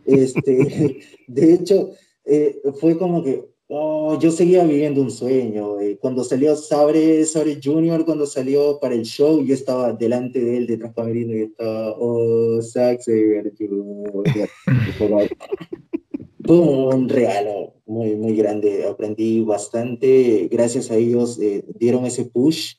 Este, 0.05 0.99
de 1.27 1.55
hecho, 1.55 1.91
eh, 2.25 2.61
fue 2.81 2.97
como 2.97 3.23
que, 3.23 3.45
oh, 3.69 4.19
yo 4.19 4.31
seguía 4.31 4.65
viviendo 4.65 5.03
un 5.03 5.11
sueño. 5.11 5.81
Eh, 5.81 5.99
cuando 6.01 6.25
salió 6.25 6.57
Sabre, 6.57 7.25
Sabre 7.27 7.61
Junior, 7.63 8.05
cuando 8.05 8.27
salió 8.27 8.81
para 8.81 8.95
el 8.95 9.03
show, 9.03 9.43
yo 9.45 9.55
estaba 9.55 9.93
delante 9.93 10.41
de 10.41 10.57
él, 10.57 10.67
detrás 10.67 10.95
camerino, 10.95 11.35
y 11.35 11.43
estaba, 11.43 11.95
oh, 11.99 12.61
Zack 12.63 13.03
Fue 16.47 16.59
un 16.59 17.09
regalo 17.09 17.75
muy, 17.85 18.17
muy 18.17 18.35
grande. 18.35 18.87
Aprendí 18.87 19.43
bastante. 19.43 20.49
Gracias 20.51 20.91
a 20.91 20.97
ellos 20.97 21.39
eh, 21.41 21.65
dieron 21.79 22.07
ese 22.07 22.25
push 22.25 22.77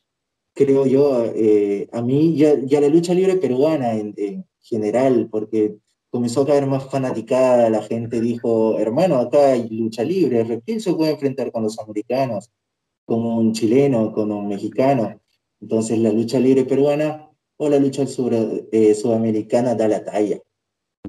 creo 0.57 0.87
yo, 0.87 1.23
eh, 1.35 1.87
a 1.93 2.01
mí 2.01 2.35
ya, 2.35 2.59
ya, 2.65 2.81
la 2.81 2.89
lucha 2.89 3.13
libre 3.13 3.35
peruana 3.35 3.93
en, 3.93 4.43
general, 4.59 5.29
porque 5.31 5.77
comenzó 6.09 6.41
a 6.41 6.47
caer 6.47 6.65
más 6.65 6.89
fanaticada, 6.89 7.69
la 7.69 7.81
gente 7.83 8.19
dijo, 8.19 8.79
hermano, 8.79 9.15
acá 9.17 9.51
hay 9.51 9.69
lucha 9.69 10.03
libre, 10.03 10.43
Reptil 10.43 10.81
se 10.81 10.93
puede 10.93 11.11
enfrentar 11.11 11.51
con 11.53 11.63
los 11.63 11.79
americanos, 11.79 12.51
con 13.05 13.23
un 13.23 13.53
chileno, 13.53 14.11
con 14.11 14.31
un 14.31 14.49
mexicano. 14.49 15.21
Entonces 15.61 15.99
la 15.99 16.11
lucha 16.11 16.39
libre 16.39 16.65
peruana 16.65 17.29
o 17.55 17.69
la 17.69 17.79
lucha 17.79 18.03
eh, 18.03 18.93
sudamericana 18.95 19.75
da 19.75 19.87
la 19.87 20.03
talla. 20.03 20.41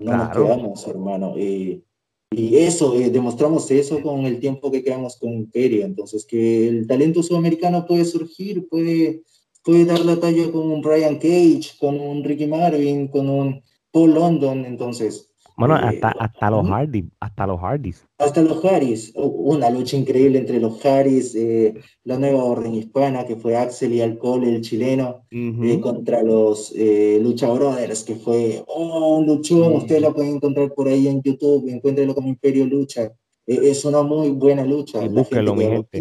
No 0.01 0.17
nos 0.17 0.29
quedamos, 0.31 0.87
hermano. 0.87 1.37
y 1.37 1.83
eso, 2.31 2.95
eh, 2.95 3.11
demostramos 3.11 3.69
eso 3.73 4.01
con 4.03 4.21
el 4.27 4.39
tiempo 4.39 4.71
que 4.71 4.85
quedamos 4.85 5.17
con 5.17 5.33
Imperio. 5.33 5.85
Entonces, 5.85 6.25
que 6.25 6.69
el 6.69 6.87
talento 6.87 7.23
sudamericano 7.25 7.87
puede 7.87 8.05
surgir, 8.05 8.69
puede 8.69 9.25
puede 9.69 9.85
dar 9.85 10.01
la 10.01 10.19
talla 10.19 10.51
con 10.51 10.71
un 10.71 10.81
Brian 10.81 11.17
Cage, 11.17 11.77
con 11.79 12.01
un 12.01 12.25
Ricky 12.25 12.47
Marvin, 12.47 13.07
con 13.09 13.29
un 13.29 13.63
Paul 13.93 14.15
London, 14.15 14.65
entonces. 14.65 15.31
Bueno, 15.59 15.77
eh, 15.77 15.81
hasta, 15.83 16.09
hasta 16.13 16.51
los 16.51 16.67
Hardys, 16.67 17.05
hasta 17.21 17.47
los 17.47 17.61
Hardys. 17.61 18.07
Hasta 18.17 18.41
los 18.41 18.65
Hardys, 18.65 19.13
una 19.15 19.69
lucha 19.69 19.99
increíble 19.99 20.39
entre 20.39 20.59
los 20.59 20.81
Hardys, 20.81 21.35
eh, 21.35 21.75
la 22.05 22.19
nueva 22.19 22.45
orden 22.45 22.77
hispana, 22.77 23.27
que 23.27 23.37
fue 23.37 23.59
Axel 23.59 23.93
y 23.93 24.01
Alcohol, 24.01 24.45
el 24.45 24.63
chileno, 24.63 25.27
eh, 25.31 25.79
contra 25.83 26.23
los 26.23 26.73
Lucha 27.21 27.51
Brothers, 27.53 28.05
que 28.05 28.15
fue 28.15 28.65
oh, 28.69 29.19
un 29.19 29.27
luchón, 29.27 29.75
usted 29.75 30.01
lo 30.01 30.15
puede 30.15 30.31
encontrar 30.31 30.73
por 30.73 30.89
ahí 30.89 31.09
en 31.09 31.21
YouTube, 31.21 31.69
encuéntrelo 31.69 32.15
como 32.15 32.29
Imperio 32.29 32.65
Lucha. 32.65 33.13
es 33.47 33.85
una 33.85 34.03
muy 34.03 34.31
buena 34.31 34.65
lucha. 34.65 35.05
Y 35.05 35.09
búsquelo, 35.09 35.55
mi 35.55 35.65
gente. 35.65 36.01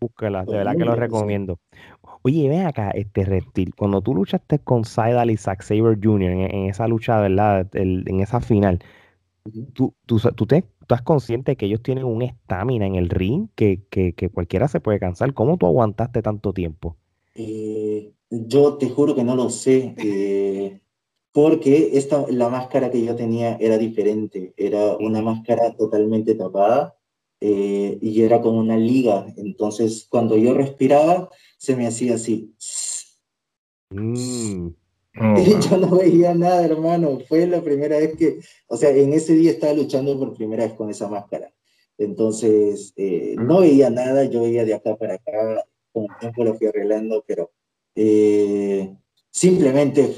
Búsquela, 0.00 0.44
de 0.44 0.52
verdad 0.52 0.76
que 0.76 0.84
lo 0.84 0.96
recomiendo. 0.96 1.60
Oye, 2.26 2.48
ven 2.48 2.64
acá, 2.64 2.90
este 2.92 3.22
reptil, 3.26 3.74
cuando 3.74 4.00
tú 4.00 4.14
luchaste 4.14 4.58
con 4.58 4.86
Seidel 4.86 5.30
y 5.30 5.36
Zack 5.36 5.60
Saber 5.60 5.98
Jr. 6.02 6.30
En, 6.30 6.70
esa 6.70 6.88
lucha, 6.88 7.20
¿verdad? 7.20 7.68
en 7.74 8.20
esa 8.20 8.40
final, 8.40 8.78
¿tú, 9.74 9.92
tú, 10.06 10.18
tú, 10.34 10.46
te, 10.46 10.64
estás 10.80 11.02
consciente 11.02 11.52
de 11.52 11.56
que 11.56 11.66
ellos 11.66 11.82
tienen 11.82 12.04
un 12.04 12.22
estamina 12.22 12.86
en 12.86 12.94
el 12.94 13.10
ring 13.10 13.48
que, 13.54 13.82
que, 13.90 14.14
que, 14.14 14.30
cualquiera 14.30 14.68
se 14.68 14.80
puede 14.80 14.98
cansar? 14.98 15.34
¿Cómo 15.34 15.58
tú 15.58 15.66
aguantaste 15.66 16.22
tanto 16.22 16.54
tiempo? 16.54 16.96
Eh, 17.34 18.14
yo 18.30 18.78
te 18.78 18.88
juro 18.88 19.14
que 19.14 19.22
no 19.22 19.36
lo 19.36 19.50
sé, 19.50 19.94
eh, 19.98 20.80
porque 21.30 21.90
esta, 21.92 22.24
la 22.30 22.48
máscara 22.48 22.90
que 22.90 23.04
yo 23.04 23.16
tenía 23.16 23.56
era 23.56 23.76
diferente, 23.76 24.54
era 24.56 24.96
una 24.96 25.20
máscara 25.20 25.74
totalmente 25.76 26.34
tapada 26.34 26.96
eh, 27.42 27.98
y 28.00 28.22
era 28.22 28.40
como 28.40 28.60
una 28.60 28.78
liga, 28.78 29.26
entonces 29.36 30.06
cuando 30.08 30.38
yo 30.38 30.54
respiraba 30.54 31.28
se 31.64 31.76
me 31.76 31.86
hacía 31.86 32.16
así. 32.16 32.54
Mm. 33.90 34.68
Oh, 35.20 35.34
y 35.38 35.60
yo 35.60 35.78
no 35.78 35.96
veía 35.96 36.34
nada, 36.34 36.64
hermano. 36.64 37.20
Fue 37.28 37.46
la 37.46 37.62
primera 37.62 37.98
vez 37.98 38.16
que, 38.16 38.40
o 38.66 38.76
sea, 38.76 38.90
en 38.90 39.12
ese 39.12 39.34
día 39.34 39.52
estaba 39.52 39.72
luchando 39.72 40.18
por 40.18 40.34
primera 40.34 40.64
vez 40.64 40.74
con 40.74 40.90
esa 40.90 41.08
máscara. 41.08 41.52
Entonces, 41.96 42.92
eh, 42.96 43.36
no 43.38 43.60
veía 43.60 43.88
nada, 43.88 44.24
yo 44.24 44.42
veía 44.42 44.64
de 44.64 44.74
acá 44.74 44.96
para 44.96 45.14
acá, 45.14 45.64
con 45.92 46.04
el 46.04 46.18
tiempo 46.18 46.44
lo 46.44 46.54
fui 46.54 46.66
arreglando, 46.66 47.24
pero 47.26 47.52
eh, 47.94 48.92
simplemente 49.30 50.12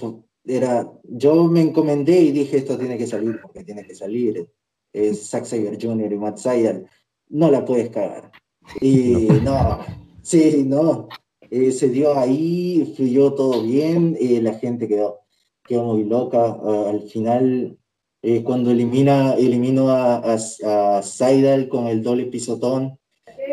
era, 0.44 0.90
yo 1.04 1.44
me 1.44 1.61
encomendé 1.61 2.18
y 2.18 2.32
dije, 2.32 2.56
esto 2.56 2.78
tiene 2.78 2.96
que 2.96 3.06
salir 3.06 3.38
porque 3.42 3.62
tiene 3.62 3.87
que 3.87 3.94
salir. 3.94 4.48
Es 4.92 5.28
Zack 5.28 5.44
Saber 5.44 5.78
Jr. 5.80 6.12
y 6.12 6.16
Matt 6.16 6.38
Sydal, 6.38 6.88
no 7.28 7.50
la 7.50 7.64
puedes 7.64 7.90
cagar. 7.90 8.32
Y 8.80 9.28
no, 9.44 9.80
sí, 10.22 10.64
no, 10.66 11.09
eh, 11.50 11.72
se 11.72 11.88
dio 11.88 12.18
ahí, 12.18 12.92
fluyó 12.96 13.32
todo 13.35 13.62
bien, 13.62 14.16
eh, 14.20 14.40
la 14.42 14.54
gente 14.54 14.88
quedó, 14.88 15.20
quedó 15.64 15.85
muy 15.85 16.04
loca. 16.04 16.59
Al 16.88 17.02
final, 17.02 17.78
eh, 18.22 18.42
cuando 18.42 18.70
elimina, 18.70 19.35
eliminó 19.35 19.90
a, 19.90 20.16
a, 20.16 21.02
Seidel 21.02 21.68
con 21.68 21.87
el 21.87 22.02
doble 22.02 22.26
pisotón, 22.26 22.98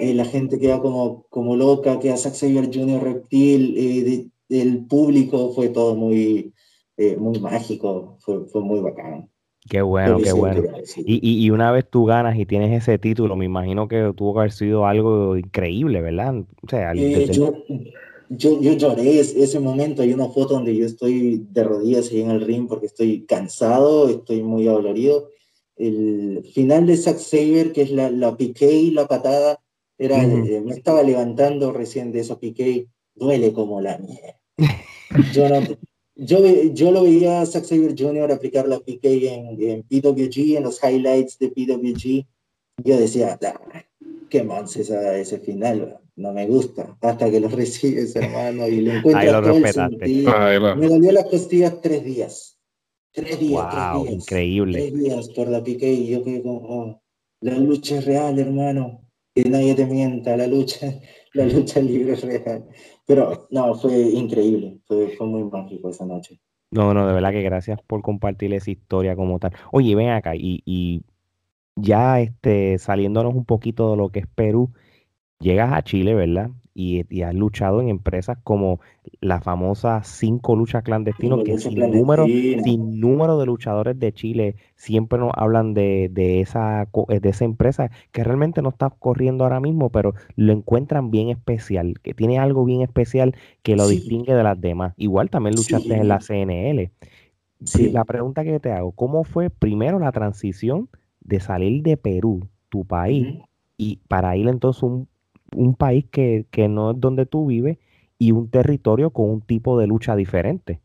la 0.01 0.25
gente 0.25 0.59
queda 0.59 0.81
como, 0.81 1.25
como 1.29 1.55
loca, 1.55 1.99
queda 1.99 2.17
Zack 2.17 2.33
Saber 2.33 2.69
Jr. 2.73 3.01
Reptil, 3.01 4.31
el 4.49 4.85
público 4.85 5.53
fue 5.53 5.69
todo 5.69 5.95
muy, 5.95 6.53
muy 7.17 7.39
mágico, 7.39 8.17
fue, 8.19 8.45
fue 8.47 8.61
muy 8.61 8.79
bacán. 8.81 9.29
Qué 9.69 9.81
bueno, 9.81 10.19
qué 10.19 10.33
bueno. 10.33 10.61
Y, 10.97 11.45
y, 11.45 11.49
una 11.49 11.71
vez 11.71 11.85
tú 11.89 12.05
ganas 12.05 12.37
y 12.37 12.45
tienes 12.45 12.83
ese 12.83 12.97
título, 12.99 13.35
me 13.35 13.45
imagino 13.45 13.87
que 13.87 14.11
tuvo 14.15 14.33
que 14.33 14.39
haber 14.41 14.51
sido 14.51 14.85
algo 14.85 15.37
increíble, 15.37 16.01
¿verdad? 16.01 16.35
O 16.61 16.69
sea, 16.69 16.91
eh, 16.93 17.27
yo, 17.31 17.53
yo, 18.29 18.59
yo, 18.59 18.73
lloré 18.73 19.19
ese 19.19 19.59
momento. 19.59 20.01
Hay 20.01 20.13
una 20.13 20.27
foto 20.27 20.55
donde 20.55 20.75
yo 20.75 20.85
estoy 20.85 21.45
de 21.49 21.63
rodillas 21.63 22.11
ahí 22.11 22.21
en 22.21 22.31
el 22.31 22.41
ring 22.41 22.67
porque 22.67 22.87
estoy 22.87 23.25
cansado, 23.25 24.09
estoy 24.09 24.43
muy 24.43 24.65
dolorido. 24.65 25.29
El 25.77 26.43
final 26.53 26.85
de 26.85 26.97
Zack 26.97 27.17
Saber, 27.17 27.71
que 27.71 27.83
es 27.83 27.91
la, 27.91 28.11
la 28.11 28.35
piqué, 28.35 28.91
la 28.91 29.07
patada, 29.07 29.59
era, 29.97 30.23
eh, 30.23 30.61
me 30.61 30.73
estaba 30.73 31.03
levantando 31.03 31.71
recién 31.71 32.11
de 32.11 32.19
esos 32.19 32.37
piqué, 32.37 32.87
duele 33.15 33.53
como 33.53 33.79
la 33.79 33.97
mierda. 33.97 34.39
Yo 35.33 35.47
no, 35.47 35.61
yo, 36.15 36.45
yo 36.73 36.91
lo 36.91 37.03
veía 37.03 37.41
a 37.41 37.45
Zack 37.45 37.65
Saber 37.65 37.95
Jr. 37.97 38.31
aplicar 38.31 38.67
la 38.67 38.79
PK 38.79 39.03
en, 39.03 39.61
en, 39.61 39.83
PWG, 39.83 40.57
en 40.57 40.63
los 40.63 40.83
highlights 40.83 41.39
de 41.39 41.49
PWG. 41.49 42.25
Yo 42.83 42.97
decía, 42.97 43.39
qué 44.29 44.43
monse 44.43 44.81
ese 44.81 45.39
final, 45.39 45.99
no 46.15 46.33
me 46.33 46.47
gusta. 46.47 46.97
Hasta 47.01 47.29
que 47.29 47.39
lo 47.39 47.49
recibes, 47.49 48.15
hermano, 48.15 48.67
y 48.67 48.81
le 48.81 48.97
encuentras 48.97 49.43
todo 49.43 49.57
el 49.57 49.73
sentido. 49.73 50.75
Me 50.75 50.87
dolió 50.87 51.11
las 51.11 51.25
costillas 51.25 51.81
tres 51.81 52.03
días. 52.03 52.59
Tres 53.11 53.39
días, 53.39 53.67
tres 53.71 54.03
días. 54.03 54.13
Increíble. 54.13 54.79
Tres 54.79 54.93
días 54.99 55.29
por 55.29 55.47
la 55.47 55.63
PK 55.63 55.85
y 55.85 56.07
yo 56.07 56.23
quedé 56.23 56.41
como, 56.41 56.57
oh, 56.57 57.01
la 57.41 57.57
lucha 57.57 57.99
es 57.99 58.05
real, 58.05 58.39
hermano. 58.39 59.01
Que 59.35 59.43
nadie 59.45 59.73
te 59.75 59.85
mienta, 59.85 60.37
la 60.37 60.47
lucha, 60.47 60.99
la 61.33 61.45
lucha 61.45 61.79
libre 61.79 62.13
es 62.13 62.21
real. 62.21 62.65
Pero 63.05 63.47
no, 63.51 63.75
fue 63.75 63.99
increíble, 63.99 64.79
fue, 64.85 65.09
fue 65.17 65.27
muy 65.27 65.43
mágico 65.43 65.89
esa 65.89 66.05
noche. 66.05 66.39
No, 66.71 66.93
no, 66.93 67.05
de 67.05 67.13
verdad 67.13 67.31
que 67.31 67.41
gracias 67.43 67.79
por 67.85 68.01
compartir 68.01 68.53
esa 68.53 68.71
historia 68.71 69.15
como 69.15 69.39
tal. 69.39 69.53
Oye, 69.71 69.95
ven 69.95 70.09
acá 70.09 70.35
y, 70.35 70.63
y 70.65 71.03
ya 71.75 72.19
este, 72.19 72.77
saliéndonos 72.79 73.35
un 73.35 73.45
poquito 73.45 73.91
de 73.91 73.97
lo 73.97 74.09
que 74.09 74.19
es 74.19 74.27
Perú, 74.27 74.71
llegas 75.39 75.73
a 75.73 75.83
Chile, 75.83 76.15
¿verdad? 76.15 76.51
Y, 76.75 77.21
has 77.21 77.35
luchado 77.35 77.81
en 77.81 77.89
empresas 77.89 78.37
como 78.43 78.79
la 79.21 79.41
famosa 79.41 80.01
cinco 80.03 80.55
luchas 80.55 80.83
clandestinos, 80.83 81.43
que 81.43 81.59
sin 81.59 81.79
número, 81.79 82.25
sin 82.25 82.99
número 82.99 83.37
de 83.37 83.45
luchadores 83.45 83.99
de 83.99 84.11
Chile 84.11 84.55
siempre 84.75 85.19
nos 85.19 85.31
hablan 85.35 85.75
de, 85.75 86.09
esa, 86.41 86.87
de 87.07 87.29
esa 87.29 87.45
empresa 87.45 87.91
que 88.11 88.23
realmente 88.23 88.61
no 88.61 88.69
está 88.69 88.89
corriendo 88.89 89.43
ahora 89.43 89.59
mismo, 89.59 89.91
pero 89.91 90.15
lo 90.35 90.51
encuentran 90.51 91.11
bien 91.11 91.29
especial, 91.29 91.99
que 92.01 92.13
tiene 92.13 92.39
algo 92.39 92.65
bien 92.65 92.81
especial 92.81 93.35
que 93.61 93.75
lo 93.75 93.87
distingue 93.87 94.33
de 94.33 94.43
las 94.43 94.59
demás. 94.59 94.93
Igual 94.97 95.29
también 95.29 95.55
luchaste 95.55 95.93
en 95.93 96.07
la 96.07 96.19
CNL. 96.19 96.91
Sí. 97.65 97.91
La 97.91 98.03
pregunta 98.03 98.43
que 98.43 98.59
te 98.59 98.71
hago, 98.71 98.91
¿cómo 98.91 99.23
fue 99.23 99.49
primero 99.49 99.99
la 99.99 100.11
transición 100.11 100.89
de 101.21 101.39
salir 101.39 101.83
de 101.83 101.97
Perú, 101.97 102.47
tu 102.69 102.85
país, 102.85 103.39
y 103.77 103.97
para 104.07 104.35
ir 104.35 104.47
entonces 104.47 104.83
un 104.83 105.07
un 105.55 105.75
país 105.75 106.05
que, 106.11 106.45
no 106.69 106.91
es 106.91 106.99
donde 106.99 107.25
tú 107.25 107.47
vives 107.47 107.77
y 108.17 108.31
un 108.31 108.49
territorio 108.49 109.09
con 109.11 109.29
un 109.29 109.41
tipo 109.41 109.77
de 109.77 109.87
lucha 109.87 110.15
diferente? 110.15 110.79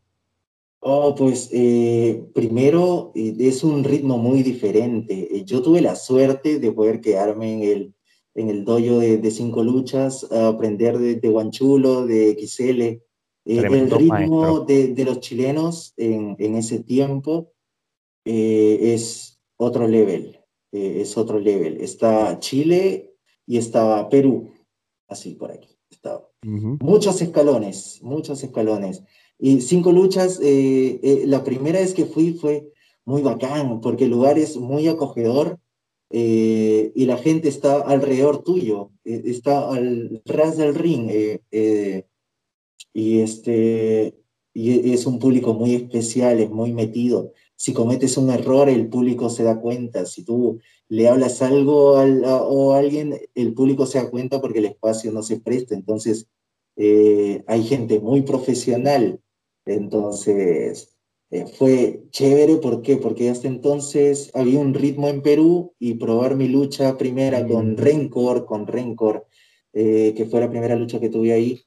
Oh, 0.81 1.13
pues 1.13 1.49
eh, 1.51 2.23
primero 2.33 3.11
eh, 3.13 3.35
es 3.39 3.63
un 3.63 3.83
ritmo 3.83 4.17
muy 4.17 4.43
diferente. 4.43 5.27
Eh, 5.35 5.43
yo 5.43 5.61
tuve 5.61 5.81
la 5.81 5.95
suerte 5.95 6.59
de 6.59 6.71
poder 6.71 7.01
quedarme 7.01 7.53
en 7.53 7.63
el, 7.63 7.93
en 8.35 8.49
el 8.49 8.63
dojo 8.63 8.99
de, 8.99 9.31
cinco 9.31 9.63
luchas, 9.63 10.31
aprender 10.31 10.97
de, 10.97 11.15
de, 11.15 11.29
Guanchulo, 11.29 12.05
de 12.05 12.37
XL. 12.39 13.01
el 13.45 13.91
ritmo 13.91 14.61
de, 14.61 14.93
de, 14.93 15.05
los 15.05 15.19
chilenos 15.19 15.93
en, 15.97 16.37
en 16.39 16.55
ese 16.55 16.79
tiempo 16.79 17.51
es 18.23 19.41
otro 19.57 19.87
level, 19.87 20.39
es 20.71 21.17
otro 21.17 21.39
level. 21.39 21.81
Está 21.81 22.39
Chile 22.39 23.15
y 23.45 23.57
está 23.57 24.07
Perú 24.07 24.51
así 25.09 25.35
por 25.35 25.51
aquí. 25.51 25.79
Muchos 26.41 27.21
escalones, 27.21 27.99
muchos 28.01 28.43
escalones. 28.43 29.03
Y 29.37 29.61
cinco 29.61 29.91
luchas, 29.91 30.39
eh, 30.41 30.99
eh, 31.01 31.23
la 31.25 31.43
primera 31.43 31.79
vez 31.79 31.93
que 31.93 32.05
fui 32.05 32.33
fue 32.33 32.71
muy 33.05 33.21
bacán, 33.21 33.81
porque 33.81 34.05
el 34.05 34.11
lugar 34.11 34.37
es 34.37 34.57
muy 34.57 34.87
acogedor 34.87 35.59
eh, 36.11 36.91
y 36.95 37.05
la 37.05 37.17
gente 37.17 37.49
está 37.49 37.81
alrededor 37.81 38.43
tuyo, 38.43 38.91
está 39.03 39.69
al 39.69 40.21
ras 40.25 40.57
del 40.57 40.75
ring. 40.75 41.09
y, 42.93 43.19
este, 43.19 44.15
y 44.53 44.91
es 44.93 45.05
un 45.05 45.19
público 45.19 45.53
muy 45.53 45.75
especial, 45.75 46.39
es 46.39 46.49
muy 46.49 46.73
metido. 46.73 47.33
Si 47.55 47.73
cometes 47.73 48.17
un 48.17 48.29
error, 48.29 48.69
el 48.69 48.87
público 48.87 49.29
se 49.29 49.43
da 49.43 49.59
cuenta. 49.59 50.05
Si 50.05 50.23
tú 50.23 50.59
le 50.89 51.07
hablas 51.07 51.41
algo 51.43 51.93
o 51.93 52.73
a 52.73 52.79
alguien, 52.79 53.15
el 53.35 53.53
público 53.53 53.85
se 53.85 53.99
da 53.99 54.09
cuenta 54.09 54.41
porque 54.41 54.59
el 54.59 54.65
espacio 54.65 55.11
no 55.11 55.21
se 55.21 55.39
presta. 55.39 55.75
Entonces, 55.75 56.27
eh, 56.75 57.43
hay 57.47 57.63
gente 57.63 57.99
muy 57.99 58.23
profesional. 58.23 59.21
Entonces, 59.65 60.97
eh, 61.29 61.45
fue 61.45 62.03
chévere. 62.09 62.55
¿Por 62.57 62.81
qué? 62.81 62.97
Porque 62.97 63.29
hasta 63.29 63.47
entonces 63.47 64.31
había 64.33 64.59
un 64.59 64.73
ritmo 64.73 65.07
en 65.07 65.21
Perú 65.21 65.73
y 65.77 65.93
probar 65.93 66.35
mi 66.35 66.47
lucha 66.47 66.97
primera 66.97 67.45
con. 67.47 67.77
Rencor, 67.77 68.45
con 68.45 68.65
Rencor, 68.65 69.27
eh, 69.73 70.15
que 70.17 70.25
fue 70.25 70.39
la 70.39 70.49
primera 70.49 70.75
lucha 70.75 70.99
que 70.99 71.09
tuve 71.09 71.33
ahí, 71.33 71.61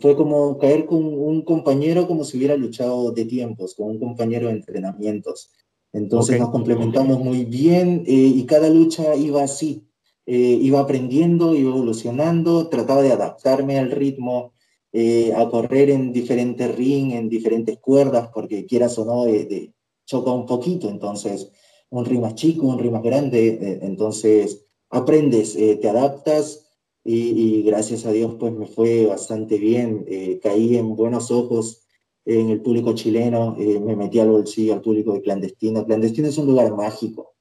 fue 0.00 0.16
como 0.16 0.58
caer 0.58 0.86
con 0.86 1.04
un 1.04 1.42
compañero 1.42 2.08
como 2.08 2.24
si 2.24 2.36
hubiera 2.36 2.56
luchado 2.56 3.12
de 3.12 3.24
tiempos, 3.26 3.74
con 3.76 3.90
un 3.90 3.98
compañero 4.00 4.48
de 4.48 4.54
entrenamientos. 4.54 5.52
Entonces 5.92 6.40
nos 6.40 6.50
complementamos 6.50 7.20
muy 7.20 7.44
bien 7.44 8.04
eh, 8.06 8.12
y 8.12 8.46
cada 8.46 8.70
lucha 8.70 9.14
iba 9.14 9.42
así, 9.42 9.86
eh, 10.24 10.58
iba 10.60 10.80
aprendiendo, 10.80 11.54
iba 11.54 11.70
evolucionando, 11.70 12.68
trataba 12.68 13.02
de 13.02 13.12
adaptarme 13.12 13.78
al 13.78 13.90
ritmo, 13.90 14.54
eh, 14.92 15.32
a 15.36 15.48
correr 15.50 15.90
en 15.90 16.12
diferentes 16.12 16.74
ring, 16.74 17.12
en 17.12 17.28
diferentes 17.28 17.78
cuerdas, 17.78 18.30
porque 18.32 18.64
quieras 18.64 18.98
o 18.98 19.04
no, 19.04 19.24
de, 19.24 19.72
choca 20.06 20.32
un 20.32 20.46
poquito, 20.46 20.88
entonces 20.88 21.50
un 21.90 22.06
ring 22.06 22.20
más 22.20 22.34
chico, 22.36 22.66
un 22.66 22.78
ring 22.78 22.92
más 22.92 23.02
grande, 23.02 23.78
entonces 23.82 24.64
aprendes, 24.88 25.54
te 25.54 25.88
adaptas 25.88 26.66
y, 27.04 27.58
y, 27.58 27.62
gracias 27.62 28.06
a 28.06 28.12
Dios 28.12 28.34
pues 28.38 28.52
me 28.52 28.66
fue 28.66 29.06
bastante 29.06 29.58
bien, 29.58 30.06
caí 30.42 30.76
en 30.76 30.96
buenos 30.96 31.30
ojos 31.30 31.81
en 32.24 32.50
el 32.50 32.60
público 32.60 32.94
chileno, 32.94 33.56
eh, 33.58 33.80
me 33.80 33.96
metí 33.96 34.18
al 34.18 34.30
bolsillo 34.30 34.74
al 34.74 34.82
público 34.82 35.12
de 35.12 35.22
Clandestino. 35.22 35.84
Clandestino 35.84 36.28
es 36.28 36.38
un 36.38 36.46
lugar 36.46 36.74
mágico, 36.74 37.34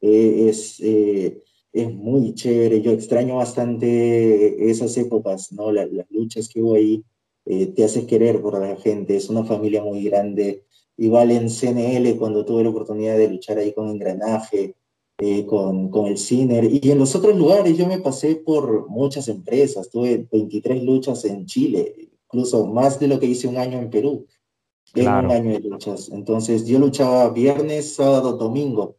eh, 0.00 0.46
es, 0.48 0.80
eh, 0.80 1.42
es 1.72 1.94
muy 1.94 2.34
chévere, 2.34 2.80
yo 2.80 2.92
extraño 2.92 3.36
bastante 3.36 4.70
esas 4.70 4.96
épocas, 4.96 5.52
¿no? 5.52 5.72
las, 5.72 5.88
luchas 6.10 6.48
que 6.48 6.62
hubo 6.62 6.74
ahí, 6.74 7.04
te 7.44 7.84
haces 7.84 8.04
querer 8.04 8.40
por 8.40 8.60
la 8.60 8.76
gente, 8.76 9.16
es 9.16 9.28
una 9.28 9.44
familia 9.44 9.82
muy 9.82 10.04
grande. 10.04 10.64
Igual 10.96 11.32
en 11.32 11.48
CNL, 11.50 12.16
cuando 12.16 12.44
tuve 12.44 12.62
la 12.62 12.70
oportunidad 12.70 13.16
de 13.18 13.28
luchar 13.28 13.58
ahí 13.58 13.72
con 13.72 13.88
Engranaje, 13.88 14.76
con, 15.46 15.88
con, 15.90 16.06
el 16.06 16.18
Ciner. 16.18 16.64
Y 16.64 16.90
en 16.90 16.98
los 16.98 17.16
otros 17.16 17.36
lugares 17.36 17.76
yo 17.76 17.88
me 17.88 17.98
pasé 17.98 18.36
por 18.36 18.88
muchas 18.88 19.26
empresas, 19.26 19.90
tuve 19.90 20.28
23 20.30 20.84
luchas 20.84 21.24
en 21.24 21.46
Chile, 21.46 22.11
incluso 22.32 22.66
más 22.66 22.98
de 22.98 23.08
lo 23.08 23.20
que 23.20 23.26
hice 23.26 23.46
un 23.46 23.58
año 23.58 23.78
en 23.78 23.90
Perú, 23.90 24.26
en 24.94 25.06
un 25.06 25.30
año 25.30 25.52
de 25.52 25.60
luchas. 25.60 26.08
Entonces 26.10 26.66
yo 26.66 26.78
luchaba 26.78 27.28
viernes, 27.30 27.94
sábado, 27.94 28.32
domingo. 28.32 28.96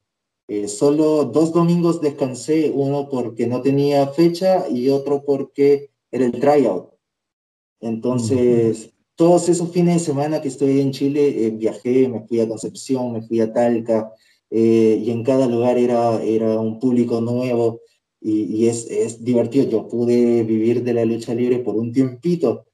Eh, 0.48 0.68
solo 0.68 1.26
dos 1.26 1.52
domingos 1.52 2.02
descansé, 2.02 2.72
uno 2.74 3.10
porque 3.10 3.48
no 3.48 3.62
tenía 3.62 4.08
fecha 4.08 4.68
y 4.70 4.90
otro 4.90 5.24
porque 5.24 5.90
era 6.12 6.26
el 6.26 6.34
tryout. 6.34 6.90
Entonces, 7.80 8.92
todos 9.16 9.50
esos 9.50 9.72
fines 9.72 9.96
de 9.96 10.00
semana 10.00 10.42
que 10.42 10.48
estoy 10.48 10.80
en 10.80 10.92
Chile, 10.92 11.48
eh, 11.48 11.52
viajé, 11.52 12.08
me 12.08 12.26
fui 12.28 12.40
a 12.40 12.48
Concepción, 12.48 13.14
me 13.14 13.22
fui 13.22 13.42
a 13.42 13.52
Talca, 13.52 14.12
eh, 14.50 15.02
y 15.04 15.10
en 15.12 15.24
cada 15.24 15.48
lugar 15.48 15.78
era, 15.78 16.22
era 16.24 16.60
un 16.60 16.80
público 16.80 17.20
nuevo 17.20 17.82
y, 18.22 18.44
y 18.44 18.68
es, 18.68 18.86
es, 18.90 19.24
divertido. 19.24 19.70
Yo 19.70 19.88
pude 19.88 20.44
vivir 20.44 20.84
de 20.84 20.94
la 20.94 21.06
lucha 21.06 21.34
libre 21.34 21.60
por 21.60 21.76
un 21.76 21.92
tiempito, 21.92 22.66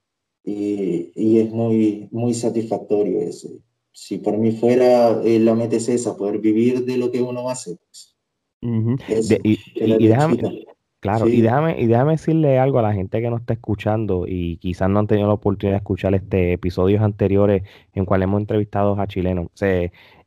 y, 0.44 1.40
es 1.40 1.52
muy, 1.52 2.08
muy 2.12 2.34
satisfactorio 2.34 3.22
eso. 3.22 3.50
Si 3.92 4.18
por 4.18 4.38
mí 4.38 4.52
fuera, 4.52 5.22
eh, 5.24 5.40
la 5.40 5.56
meta 5.56 5.76
es 5.76 5.90
esa, 5.90 6.16
poder 6.16 6.40
vivir 6.40 6.86
de 6.86 6.98
lo 6.98 7.12
que 7.12 7.22
uno 7.22 7.50
hace. 7.50 7.76
Pues. 7.78 8.18
y, 8.62 10.08
déjame, 10.08 10.66
claro, 11.00 11.28
y, 11.28 11.42
déjame, 11.42 11.82
y 11.82 11.88
déjame 11.88 12.14
decirle 12.14 12.60
algo 12.60 12.80
a 12.80 12.84
la 12.84 12.94
gente 12.94 13.22
que 13.22 13.30
nos 13.30 13.42
está 13.42 13.54
escuchando 13.54 14.26
y 14.28 14.58
quizás 14.58 14.90
no 14.90 15.00
han 15.00 15.08
tenido 15.08 15.28
la 15.28 15.34
oportunidad 15.34 15.76
de 15.76 15.80
escuchar 15.80 16.14
este 16.16 16.54
episodios 16.54 17.02
anteriores 17.02 17.64
en 17.94 18.06
cuales 18.06 18.26
hemos 18.26 18.42
entrevistado 18.42 19.00
a 19.00 19.08
chilenos. 19.08 19.48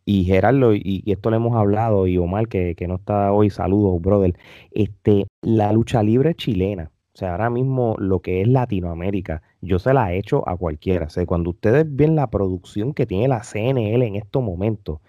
y 0.05 0.25
Gerardo, 0.25 0.75
y, 0.75 1.03
esto 1.07 1.31
le 1.31 1.37
hemos 1.37 1.57
hablado, 1.57 2.07
y 2.07 2.19
Omar, 2.19 2.49
que, 2.49 2.75
que 2.75 2.89
no 2.89 2.97
está 2.97 3.33
hoy, 3.33 3.51
saludos, 3.51 4.01
brother. 4.01 4.35
Este, 4.73 5.27
la 5.41 5.73
lucha 5.73 6.03
libre 6.03 6.35
chilena 6.35 6.91
o 7.15 7.19
sea, 7.19 7.33
ahora 7.33 7.51
mismo 7.51 7.95
lo 7.99 8.21
que 8.21 8.41
es 8.41 8.49
Latinoamérica, 8.49 9.43
yo 9.61 9.79
se 9.79 9.93
la 9.93 10.13
he 10.13 10.19
hecho 10.19 10.49
a 10.49 10.57
cualquiera. 10.57 11.07
O 11.07 11.11
sea, 11.11 11.27
cuando 11.27 11.51
ustedes 11.51 11.85
ven 11.89 12.17
la 12.17 12.31
producción 12.31 12.95
que 12.95 13.05
tiene 13.05 13.29
la 13.29 13.43
CNL 13.43 14.03
en 14.03 14.17
estos 14.17 14.43
momentos, 14.43 15.01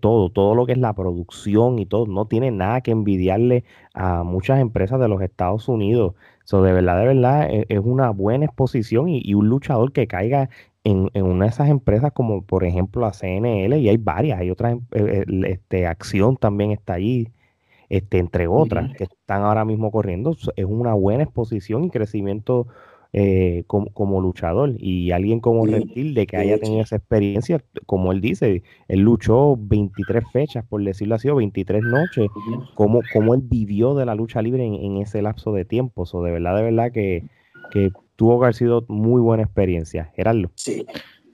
todo, 0.00 0.30
todo 0.30 0.54
lo 0.56 0.66
que 0.66 0.72
es 0.72 0.78
la 0.78 0.92
producción 0.94 1.78
y 1.78 1.86
todo, 1.86 2.06
no 2.06 2.26
tiene 2.26 2.50
nada 2.50 2.80
que 2.80 2.90
envidiarle 2.90 3.64
a 3.94 4.24
muchas 4.24 4.58
empresas 4.60 4.98
de 4.98 5.08
los 5.08 5.22
Estados 5.22 5.68
Unidos. 5.68 6.14
So, 6.44 6.62
de 6.62 6.72
verdad, 6.72 6.98
de 6.98 7.06
verdad, 7.06 7.48
e, 7.50 7.66
es, 7.68 7.78
una 7.78 8.10
buena 8.10 8.46
exposición 8.46 9.08
y, 9.08 9.34
un 9.34 9.48
luchador 9.48 9.92
que 9.92 10.08
caiga 10.08 10.50
en, 10.84 11.10
una 11.14 11.44
de 11.44 11.50
esas 11.50 11.68
empresas 11.68 12.12
como 12.12 12.42
por 12.42 12.64
ejemplo 12.64 13.02
la 13.02 13.12
CNL 13.12 13.76
y 13.78 13.88
hay 13.88 13.96
varias, 13.98 14.40
hay 14.40 14.50
otras, 14.50 14.78
eh, 14.92 15.24
este, 15.46 15.86
Acción 15.86 16.36
también 16.36 16.72
está 16.72 16.94
allí, 16.94 17.28
este, 17.88 18.18
entre 18.18 18.48
otras 18.48 18.92
que 18.96 19.04
están 19.04 19.42
ahora 19.42 19.64
mismo 19.64 19.90
corriendo, 19.90 20.36
es 20.56 20.64
una 20.64 20.94
buena 20.94 21.24
exposición 21.24 21.84
y 21.84 21.90
crecimiento 21.90 22.66
eh, 23.12 23.64
como, 23.66 24.20
luchador. 24.20 24.74
Y 24.78 25.10
alguien 25.12 25.40
como 25.40 25.64
Reptil, 25.64 26.12
de 26.12 26.26
que 26.26 26.36
haya 26.36 26.58
tenido 26.58 26.82
esa 26.82 26.96
experiencia, 26.96 27.64
como 27.86 28.12
él 28.12 28.20
dice, 28.20 28.62
él 28.88 29.00
luchó 29.00 29.56
23 29.56 30.24
fechas, 30.32 30.64
por 30.68 30.84
decirlo 30.84 31.14
así, 31.14 31.28
o 31.28 31.36
23 31.36 31.82
noches, 31.82 32.28
como, 32.74 33.00
como 33.12 33.34
él 33.34 33.40
vivió 33.42 33.94
de 33.94 34.04
la 34.04 34.14
lucha 34.14 34.42
libre 34.42 34.66
en, 34.66 34.98
ese 34.98 35.22
lapso 35.22 35.52
de 35.52 35.64
tiempo. 35.64 36.04
o 36.12 36.22
de 36.22 36.30
verdad, 36.30 36.56
de 36.56 36.62
verdad 36.62 36.92
que, 36.92 37.24
que 37.70 37.90
tuvo 38.16 38.38
que 38.38 38.46
haber 38.46 38.54
sido 38.54 38.84
muy 38.88 39.22
buena 39.22 39.44
experiencia. 39.44 40.12
Gerardo. 40.14 40.50
Sí, 40.54 40.84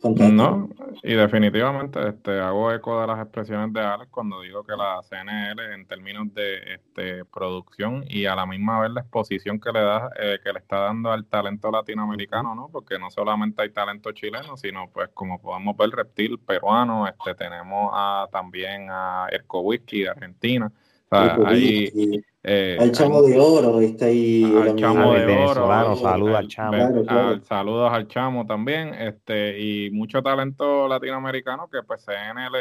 no, 0.03 0.69
y 1.03 1.15
definitivamente 1.15 2.09
este, 2.09 2.41
hago 2.41 2.73
eco 2.73 3.01
de 3.01 3.07
las 3.07 3.21
expresiones 3.21 3.73
de 3.73 3.81
Alex 3.81 4.11
cuando 4.11 4.41
digo 4.41 4.65
que 4.65 4.73
la 4.77 5.01
CNL 5.03 5.75
en 5.75 5.87
términos 5.87 6.33
de 6.35 6.75
este, 6.75 7.25
producción 7.25 8.05
y 8.09 8.27
a 8.27 8.35
la 8.35 8.45
misma 8.45 8.81
vez 8.81 8.91
la 8.91 9.03
exposición 9.03 9.61
que 9.61 9.71
le 9.71 9.81
da, 9.81 10.11
eh, 10.19 10.41
que 10.43 10.53
le 10.53 10.59
está 10.59 10.81
dando 10.81 11.12
al 11.12 11.27
talento 11.27 11.71
latinoamericano, 11.71 12.55
¿no? 12.55 12.69
Porque 12.71 12.99
no 12.99 13.11
solamente 13.11 13.62
hay 13.62 13.71
talento 13.71 14.11
chileno, 14.12 14.57
sino 14.57 14.91
pues 14.91 15.11
como 15.15 15.41
podemos 15.41 15.77
ver 15.77 15.91
reptil 15.91 16.38
peruano, 16.38 17.07
este, 17.07 17.35
tenemos 17.35 17.91
a, 17.93 18.29
también 18.33 18.88
a 18.91 19.29
Erco 19.31 19.61
Whisky 19.61 20.03
de 20.03 20.11
Argentina. 20.11 20.73
Ahí, 21.12 22.22
eh, 22.42 22.77
al 22.81 22.92
chamo 22.92 23.22
de 23.22 23.38
oro 23.38 23.81
está 23.81 24.07
ahí. 24.07 24.44
Al 24.44 24.77
chamo 24.77 25.12
de 25.12 25.37
oro. 25.37 25.96
Saludos 25.96 26.37
al 26.37 26.48
chamo. 26.48 27.40
saludos 27.42 27.92
al 27.92 28.09
chamo 28.09 28.46
también. 28.46 28.94
Este, 28.94 29.61
y 29.61 29.90
mucho 29.90 30.22
talento 30.22 30.88
latinoamericano 30.88 31.68
que 31.70 31.83
pues 31.83 32.05
CNL, 32.05 32.57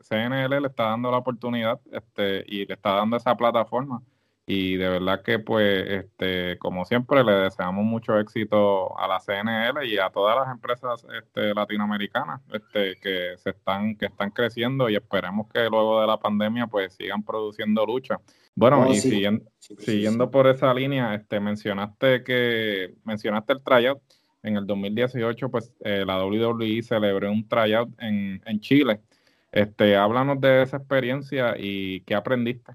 CNL 0.00 0.60
le 0.60 0.68
está 0.68 0.84
dando 0.84 1.10
la 1.10 1.18
oportunidad 1.18 1.80
este, 1.92 2.44
y 2.46 2.66
le 2.66 2.74
está 2.74 2.94
dando 2.94 3.16
esa 3.16 3.36
plataforma 3.36 4.02
y 4.46 4.76
de 4.76 4.88
verdad 4.88 5.22
que 5.22 5.38
pues 5.38 5.86
este 5.88 6.58
como 6.58 6.84
siempre 6.84 7.24
le 7.24 7.32
deseamos 7.32 7.84
mucho 7.84 8.18
éxito 8.18 8.96
a 8.98 9.08
la 9.08 9.18
CNL 9.18 9.86
y 9.86 9.96
a 9.96 10.10
todas 10.10 10.36
las 10.36 10.54
empresas 10.54 11.06
este, 11.18 11.54
latinoamericanas 11.54 12.42
este, 12.52 12.96
que 12.96 13.38
se 13.38 13.50
están 13.50 13.96
que 13.96 14.06
están 14.06 14.30
creciendo 14.30 14.90
y 14.90 14.96
esperemos 14.96 15.48
que 15.50 15.60
luego 15.70 16.00
de 16.02 16.06
la 16.06 16.18
pandemia 16.18 16.66
pues 16.66 16.94
sigan 16.94 17.22
produciendo 17.22 17.86
lucha. 17.86 18.20
Bueno 18.54 18.86
y 18.90 18.96
siguiendo, 18.96 19.50
siguiendo 19.58 20.30
por 20.30 20.46
esa 20.46 20.74
línea 20.74 21.14
este 21.14 21.40
mencionaste 21.40 22.22
que 22.22 22.94
mencionaste 23.04 23.54
el 23.54 23.62
tryout. 23.62 24.00
En 24.42 24.58
el 24.58 24.66
2018 24.66 25.50
pues 25.50 25.72
eh, 25.80 26.04
la 26.06 26.22
WWE 26.22 26.82
celebró 26.82 27.32
un 27.32 27.48
tryout 27.48 27.88
en, 27.98 28.42
en 28.44 28.60
Chile. 28.60 29.00
Este 29.50 29.96
háblanos 29.96 30.38
de 30.38 30.62
esa 30.62 30.76
experiencia 30.76 31.54
y 31.56 32.02
qué 32.02 32.14
aprendiste 32.14 32.74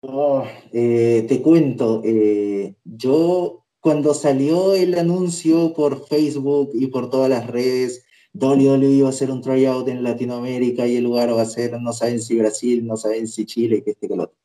Oh, 0.00 0.44
eh, 0.72 1.26
te 1.28 1.42
cuento, 1.42 2.02
eh, 2.04 2.76
yo 2.84 3.64
cuando 3.80 4.14
salió 4.14 4.74
el 4.74 4.96
anuncio 4.96 5.72
por 5.74 6.06
Facebook 6.06 6.70
y 6.72 6.86
por 6.86 7.10
todas 7.10 7.28
las 7.28 7.48
redes, 7.48 8.04
WWE 8.32 8.90
iba 8.90 9.08
a 9.08 9.10
hacer 9.10 9.28
un 9.32 9.40
tryout 9.42 9.88
en 9.88 10.04
Latinoamérica 10.04 10.86
y 10.86 10.96
el 10.96 11.04
lugar 11.04 11.34
va 11.36 11.42
a 11.42 11.46
ser, 11.46 11.80
no 11.80 11.92
saben 11.92 12.20
si 12.20 12.38
Brasil, 12.38 12.86
no 12.86 12.96
saben 12.96 13.26
si 13.26 13.44
Chile, 13.44 13.82
que 13.82 13.90
este 13.90 14.06
que 14.06 14.14
lo 14.14 14.24
otro. 14.24 14.36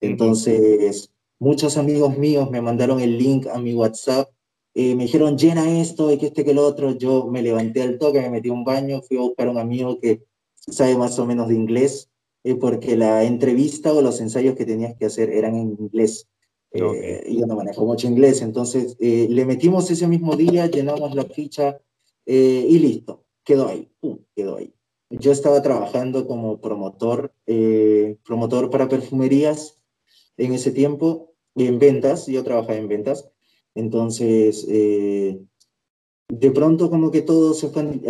Entonces, 0.00 1.10
muchos 1.40 1.76
amigos 1.78 2.16
míos 2.16 2.48
me 2.52 2.60
mandaron 2.60 3.00
el 3.00 3.18
link 3.18 3.48
a 3.48 3.58
mi 3.58 3.74
WhatsApp, 3.74 4.30
eh, 4.74 4.94
me 4.94 5.04
dijeron 5.04 5.36
llena 5.36 5.80
esto 5.80 6.12
y 6.12 6.18
que 6.18 6.26
este 6.26 6.44
que 6.44 6.54
lo 6.54 6.64
otro. 6.64 6.92
Yo 6.96 7.26
me 7.26 7.42
levanté 7.42 7.82
al 7.82 7.98
toque, 7.98 8.20
me 8.20 8.30
metí 8.30 8.50
a 8.50 8.52
un 8.52 8.64
baño, 8.64 9.02
fui 9.02 9.16
a 9.16 9.22
buscar 9.22 9.48
a 9.48 9.50
un 9.50 9.58
amigo 9.58 9.98
que 10.00 10.22
sabe 10.54 10.96
más 10.96 11.18
o 11.18 11.26
menos 11.26 11.48
de 11.48 11.56
inglés 11.56 12.11
eh, 12.44 12.56
porque 12.56 12.96
la 12.96 13.24
entrevista 13.24 13.92
o 13.92 14.02
los 14.02 14.20
ensayos 14.20 14.56
que 14.56 14.64
tenías 14.64 14.96
que 14.96 15.06
hacer 15.06 15.30
eran 15.30 15.54
en 15.54 15.76
inglés. 15.78 16.28
Eh, 16.72 17.30
yo 17.30 17.46
no 17.46 17.54
manejo 17.54 17.84
mucho 17.84 18.08
inglés, 18.08 18.40
entonces 18.40 18.96
eh, 18.98 19.26
le 19.28 19.44
metimos 19.44 19.90
ese 19.90 20.08
mismo 20.08 20.36
día, 20.36 20.66
llenamos 20.66 21.14
la 21.14 21.24
ficha 21.24 21.78
y 22.24 22.78
listo, 22.78 23.24
quedó 23.44 23.68
ahí, 23.68 23.92
quedó 24.34 24.56
ahí. 24.56 24.72
Yo 25.10 25.32
estaba 25.32 25.60
trabajando 25.60 26.26
como 26.26 26.60
promotor, 26.60 27.34
promotor 28.24 28.70
para 28.70 28.88
perfumerías 28.88 29.82
en 30.38 30.54
ese 30.54 30.70
tiempo, 30.70 31.34
en 31.56 31.78
ventas, 31.78 32.26
yo 32.26 32.42
trabajaba 32.42 32.76
en 32.76 32.88
ventas, 32.88 33.28
entonces 33.74 34.66
de 36.34 36.50
pronto 36.50 36.88
como 36.88 37.10
que 37.10 37.20
todo 37.20 37.52
se 37.52 37.68
fue 37.68 38.00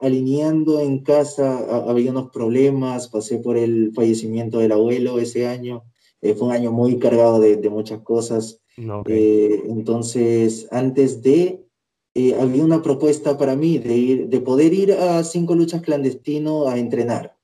alineando 0.00 0.80
en 0.80 1.00
casa, 1.00 1.58
había 1.86 2.10
unos 2.10 2.30
problemas, 2.30 3.08
pasé 3.08 3.38
por 3.38 3.58
el 3.58 3.92
fallecimiento 3.94 4.60
del 4.60 4.72
abuelo 4.72 5.18
ese 5.18 5.46
año, 5.46 5.84
eh, 6.22 6.32
fue 6.32 6.48
un 6.48 6.54
año 6.54 6.72
muy 6.72 6.98
cargado 6.98 7.38
de, 7.38 7.68
muchas 7.68 8.00
cosas. 8.00 8.62
Eh, 9.04 9.62
entonces, 9.66 10.66
antes 10.70 11.20
de, 11.20 11.66
eh, 12.14 12.34
había 12.40 12.64
una 12.64 12.80
propuesta 12.80 13.36
para 13.36 13.56
mí 13.56 13.76
de, 13.76 13.94
ir, 13.94 14.28
de 14.28 14.40
poder 14.40 14.72
ir 14.72 14.92
a 14.92 15.22
cinco 15.22 15.54
luchas 15.54 15.82
clandestino 15.82 16.68
a 16.68 16.78
entrenar, 16.78 17.36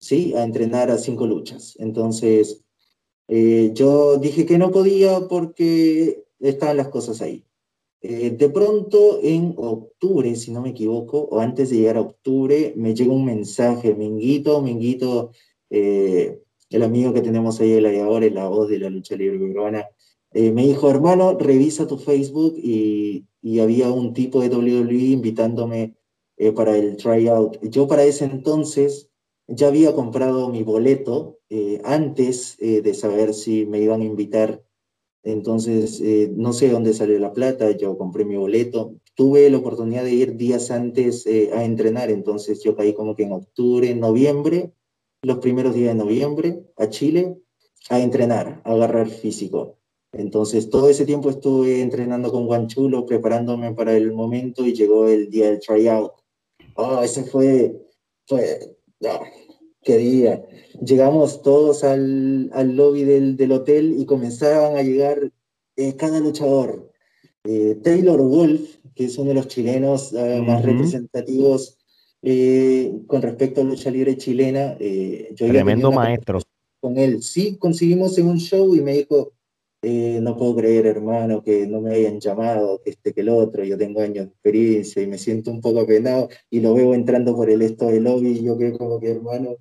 ¿sí? 0.00 0.34
A 0.34 0.42
entrenar 0.42 0.90
a 0.90 0.98
cinco 0.98 1.28
luchas. 1.28 1.76
Entonces, 1.78 2.64
yo 3.28 4.16
dije 4.18 4.46
que 4.46 4.58
no 4.58 4.72
podía 4.72 5.28
porque 5.28 6.24
estaban 6.40 6.76
las 6.76 6.88
cosas 6.88 7.22
ahí. 7.22 7.45
Eh, 8.08 8.30
de 8.30 8.48
pronto 8.50 9.18
en 9.20 9.54
octubre, 9.56 10.36
si 10.36 10.52
no 10.52 10.60
me 10.60 10.70
equivoco, 10.70 11.22
o 11.22 11.40
antes 11.40 11.70
de 11.70 11.78
llegar 11.78 11.96
a 11.96 12.02
octubre, 12.02 12.72
me 12.76 12.94
llega 12.94 13.12
un 13.12 13.24
mensaje, 13.24 13.96
Minguito, 13.96 14.62
Minguito, 14.62 15.32
eh, 15.70 16.40
el 16.70 16.82
amigo 16.84 17.12
que 17.12 17.20
tenemos 17.20 17.60
ahí, 17.60 17.72
el 17.72 18.00
ahora, 18.00 18.30
la 18.30 18.48
voz 18.48 18.68
de 18.68 18.78
la 18.78 18.90
lucha 18.90 19.16
libre 19.16 19.40
peruana, 19.40 19.88
eh, 20.32 20.52
me 20.52 20.64
dijo, 20.64 20.88
hermano, 20.88 21.36
revisa 21.36 21.88
tu 21.88 21.98
Facebook 21.98 22.54
y, 22.56 23.26
y 23.42 23.58
había 23.58 23.90
un 23.90 24.12
tipo 24.12 24.40
de 24.40 24.54
WWE 24.54 24.94
invitándome 24.94 25.96
para 26.54 26.76
el 26.76 26.96
tryout. 26.96 27.58
Yo 27.62 27.88
para 27.88 28.04
ese 28.04 28.26
entonces 28.26 29.10
ya 29.48 29.66
había 29.66 29.94
comprado 29.94 30.48
mi 30.50 30.62
boleto 30.62 31.38
antes 31.82 32.58
de 32.58 32.94
saber 32.94 33.32
si 33.32 33.64
me 33.64 33.80
iban 33.80 34.02
a 34.02 34.04
invitar 34.04 34.62
entonces, 35.26 36.00
eh, 36.02 36.30
no 36.36 36.52
sé 36.52 36.70
dónde 36.70 36.94
salió 36.94 37.18
la 37.18 37.32
plata, 37.32 37.72
yo 37.72 37.98
compré 37.98 38.24
mi 38.24 38.36
boleto. 38.36 38.94
Tuve 39.16 39.50
la 39.50 39.58
oportunidad 39.58 40.04
de 40.04 40.14
ir 40.14 40.36
días 40.36 40.70
antes 40.70 41.26
eh, 41.26 41.50
a 41.52 41.64
entrenar, 41.64 42.10
entonces 42.10 42.62
yo 42.62 42.76
caí 42.76 42.94
como 42.94 43.16
que 43.16 43.24
en 43.24 43.32
octubre, 43.32 43.92
noviembre, 43.96 44.72
los 45.22 45.38
primeros 45.38 45.74
días 45.74 45.96
de 45.96 46.04
noviembre, 46.04 46.62
a 46.76 46.88
Chile, 46.90 47.36
a 47.90 47.98
entrenar, 47.98 48.62
a 48.64 48.70
agarrar 48.70 49.08
físico. 49.08 49.78
Entonces, 50.12 50.70
todo 50.70 50.88
ese 50.88 51.04
tiempo 51.04 51.28
estuve 51.28 51.82
entrenando 51.82 52.30
con 52.30 52.46
Guanchulo, 52.46 53.04
preparándome 53.04 53.74
para 53.74 53.96
el 53.96 54.12
momento 54.12 54.64
y 54.64 54.74
llegó 54.74 55.08
el 55.08 55.28
día 55.28 55.46
del 55.46 55.58
tryout. 55.58 56.12
Oh, 56.76 57.02
ese 57.02 57.24
fue, 57.24 57.76
fue, 58.28 58.76
ah, 59.04 59.24
qué 59.86 59.96
día. 59.98 60.44
Llegamos 60.84 61.42
todos 61.42 61.84
al, 61.84 62.50
al 62.52 62.76
lobby 62.76 63.04
del, 63.04 63.36
del, 63.36 63.52
hotel 63.52 63.94
y 63.96 64.04
comenzaban 64.04 64.76
a 64.76 64.82
llegar 64.82 65.30
eh, 65.76 65.94
cada 65.94 66.18
luchador. 66.20 66.92
Eh, 67.44 67.78
Taylor 67.82 68.20
Wolf, 68.20 68.78
que 68.94 69.04
es 69.04 69.16
uno 69.16 69.28
de 69.28 69.36
los 69.36 69.46
chilenos 69.46 70.12
uh, 70.12 70.42
más 70.42 70.64
representativos 70.64 71.78
eh, 72.20 72.92
con 73.06 73.22
respecto 73.22 73.60
a 73.60 73.64
lucha 73.64 73.90
libre 73.90 74.16
chilena. 74.16 74.76
yo 74.78 75.46
Tremendo 75.46 75.92
maestro. 75.92 76.40
Con 76.80 76.98
él, 76.98 77.22
sí, 77.22 77.56
conseguimos 77.56 78.18
en 78.18 78.26
un 78.26 78.38
show 78.38 78.74
y 78.74 78.80
me 78.80 78.92
dijo, 78.92 79.32
no 79.82 80.36
puedo 80.36 80.56
creer, 80.56 80.86
hermano, 80.86 81.44
que 81.44 81.66
no 81.68 81.80
me 81.80 81.94
hayan 81.94 82.18
llamado, 82.18 82.80
que 82.82 82.90
este 82.90 83.12
que 83.12 83.20
el 83.20 83.28
otro, 83.28 83.62
yo 83.62 83.78
tengo 83.78 84.00
años 84.00 84.26
de 84.26 84.32
experiencia 84.32 85.00
y 85.00 85.06
me 85.06 85.16
siento 85.16 85.52
un 85.52 85.60
poco 85.60 85.80
apenado 85.80 86.28
y 86.50 86.60
lo 86.60 86.74
veo 86.74 86.92
entrando 86.92 87.36
por 87.36 87.48
el 87.50 87.62
esto 87.62 87.86
del 87.86 88.02
lobby 88.02 88.30
y 88.30 88.42
yo 88.42 88.58
que 88.58 88.72
como 88.72 88.98
que, 88.98 89.12
hermano, 89.12 89.56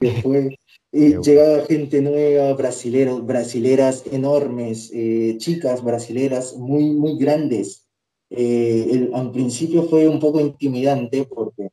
después 0.00 0.54
y 0.92 1.16
llegaba 1.20 1.64
gente 1.66 2.02
nueva, 2.02 2.52
brasileros, 2.54 3.24
brasileras 3.24 4.04
enormes, 4.10 4.90
eh, 4.92 5.36
chicas 5.38 5.84
brasileras 5.84 6.56
muy, 6.56 6.90
muy 6.90 7.16
grandes. 7.16 7.86
Eh, 8.30 8.88
el, 8.90 9.10
al 9.14 9.30
principio 9.30 9.84
fue 9.84 10.08
un 10.08 10.18
poco 10.18 10.40
intimidante 10.40 11.24
porque 11.24 11.70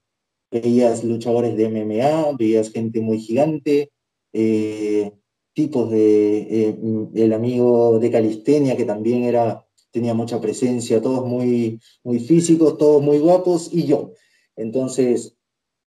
veías 0.52 1.04
luchadores 1.04 1.56
de 1.58 1.70
MMA, 1.70 2.36
veías 2.38 2.72
gente 2.72 3.02
muy 3.02 3.20
gigante, 3.20 3.92
eh, 4.34 5.12
tipos 5.54 5.90
de 5.90 6.78
el 7.16 7.34
amigo 7.34 7.98
de 7.98 8.12
calistenia 8.12 8.78
que 8.78 8.86
también 8.86 9.24
era 9.24 9.66
tenía 9.90 10.14
mucha 10.14 10.40
presencia, 10.40 11.02
todos 11.02 11.26
muy 11.26 11.80
muy 12.04 12.20
físicos, 12.20 12.78
todos 12.78 13.02
muy 13.02 13.18
guapos 13.18 13.74
y 13.74 13.88
yo. 13.88 14.14
Entonces 14.56 15.37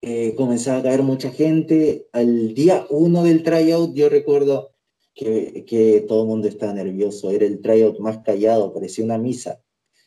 eh, 0.02 0.36
comenzaba 0.36 0.80
a 0.80 0.84
caer 0.84 1.04
mucha 1.04 1.32
gente. 1.32 2.08
Al 2.12 2.54
día 2.54 2.86
uno 2.90 3.24
del 3.24 3.44
tryout, 3.44 3.94
yo 3.96 4.10
recuerdo 4.10 4.72
que, 5.14 5.66
que 5.68 6.02
todo 6.08 6.22
el 6.22 6.28
mundo 6.28 6.48
estaba 6.48 6.74
nervioso. 6.74 7.32
Era 7.32 7.46
el 7.46 7.62
tryout 7.62 8.00
más 8.00 8.20
callado, 8.20 8.74
parecía 8.74 9.06
una 9.06 9.18
misa. 9.18 9.62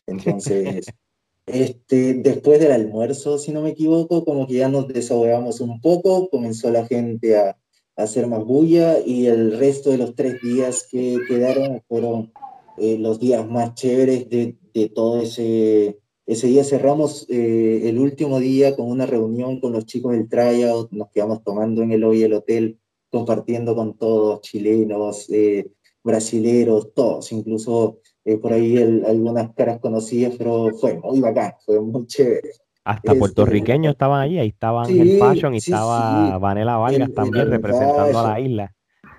Entonces, 0.07 0.87
este, 1.47 2.15
después 2.15 2.61
del 2.61 2.73
almuerzo, 2.73 3.39
si 3.39 3.53
no 3.53 3.63
me 3.63 3.71
equivoco, 3.71 4.25
como 4.25 4.47
que 4.47 4.55
ya 4.55 4.69
nos 4.69 4.89
desahogamos 4.89 5.61
un 5.61 5.81
poco, 5.81 6.29
comenzó 6.31 6.71
la 6.71 6.87
gente 6.87 7.37
a, 7.37 7.51
a 7.97 8.03
hacer 8.03 8.27
más 8.27 8.45
bulla 8.45 8.99
y 9.05 9.27
el 9.27 9.59
resto 9.59 9.91
de 9.91 9.99
los 9.99 10.15
tres 10.15 10.41
días 10.43 10.87
que 10.91 11.19
quedaron 11.29 11.83
fueron 11.89 12.33
eh, 12.79 12.97
los 12.99 13.19
días 13.21 13.47
más 13.49 13.75
chéveres 13.75 14.29
de, 14.31 14.57
de 14.73 14.89
todo 14.89 15.21
ese 15.21 15.99
ese 16.27 16.47
día 16.47 16.65
cerramos 16.65 17.27
eh, 17.29 17.89
el 17.89 17.99
último 17.99 18.39
día 18.39 18.77
con 18.77 18.89
una 18.89 19.07
reunión 19.07 19.61
con 19.61 19.73
los 19.73 19.87
chicos 19.87 20.13
del 20.13 20.29
tryout, 20.29 20.93
nos 20.93 21.11
quedamos 21.11 21.43
tomando 21.43 21.83
en 21.83 21.93
el 21.93 22.05
hoy 22.05 22.23
el 22.23 22.35
hotel, 22.35 22.79
compartiendo 23.11 23.75
con 23.75 23.97
todos, 23.97 24.41
chilenos, 24.43 25.29
eh, 25.31 25.71
brasileros, 26.03 26.95
todos, 26.95 27.33
incluso 27.33 27.99
eh, 28.25 28.37
por 28.37 28.53
ahí 28.53 28.77
algunas 28.79 29.53
caras 29.55 29.81
conocidas, 29.81 30.35
pero 30.39 30.71
fue 30.79 30.99
muy 30.99 31.21
bacán, 31.21 31.55
fue 31.65 31.81
muy 31.81 32.07
chévere. 32.07 32.51
Hasta 32.85 33.13
este, 33.13 33.19
puertorriqueños 33.19 33.93
estaban 33.93 34.21
allí, 34.21 34.39
ahí 34.39 34.49
estaba 34.49 34.85
Ángel 34.85 35.19
Fashion 35.19 35.55
y 35.55 35.59
estaba 35.59 36.39
Vanela 36.39 36.77
Vargas 36.77 37.13
también 37.13 37.51
representando 37.51 38.19
a 38.19 38.29
la 38.31 38.41
isla. 38.41 38.75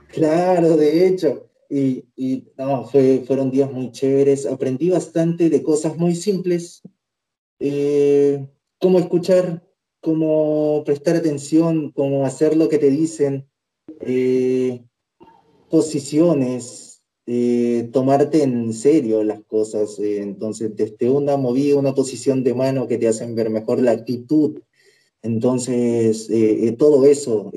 Claro, 0.07 0.75
de 0.77 1.07
hecho. 1.07 1.50
Y, 1.73 2.03
y 2.17 2.51
no, 2.57 2.83
fue, 2.83 3.23
fueron 3.25 3.49
días 3.49 3.71
muy 3.71 3.93
chéveres. 3.93 4.45
Aprendí 4.45 4.89
bastante 4.89 5.49
de 5.49 5.63
cosas 5.63 5.95
muy 5.95 6.15
simples, 6.15 6.81
eh, 7.59 8.45
cómo 8.77 8.99
escuchar, 8.99 9.65
cómo 10.01 10.83
prestar 10.85 11.15
atención, 11.15 11.91
cómo 11.91 12.25
hacer 12.25 12.57
lo 12.57 12.67
que 12.67 12.77
te 12.77 12.89
dicen. 12.89 13.47
Eh, 14.01 14.83
posiciones, 15.69 17.03
eh, 17.25 17.89
tomarte 17.93 18.43
en 18.43 18.73
serio 18.73 19.23
las 19.23 19.41
cosas. 19.45 19.97
Eh, 19.99 20.21
entonces, 20.21 20.75
desde 20.75 21.09
una 21.09 21.37
movida, 21.37 21.79
una 21.79 21.95
posición 21.95 22.43
de 22.43 22.53
mano 22.53 22.85
que 22.85 22.97
te 22.97 23.07
hacen 23.07 23.33
ver 23.33 23.49
mejor 23.49 23.81
la 23.81 23.91
actitud. 23.91 24.59
Entonces, 25.21 26.27
todo 26.77 27.05
eso 27.05 27.49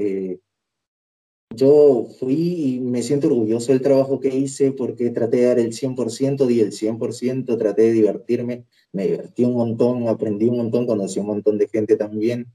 yo 1.51 2.07
fui 2.19 2.75
y 2.75 2.81
me 2.81 3.03
siento 3.03 3.29
orgulloso 3.29 3.73
del 3.73 3.81
trabajo 3.81 4.21
que 4.21 4.35
hice 4.35 4.73
porque 4.73 5.11
traté 5.11 5.39
de 5.39 5.47
dar 5.47 5.59
el 5.59 5.73
100%, 5.73 6.47
di 6.47 6.61
el 6.61 6.73
100%, 6.73 7.57
traté 7.59 7.83
de 7.83 7.93
divertirme, 7.93 8.65
me 8.93 9.07
divertí 9.07 9.45
un 9.45 9.55
montón, 9.55 10.09
aprendí 10.09 10.47
un 10.47 10.57
montón, 10.57 10.87
conocí 10.87 11.21
un 11.21 11.27
montón 11.27 11.59
de 11.59 11.69
gente 11.69 11.97
también, 11.97 12.47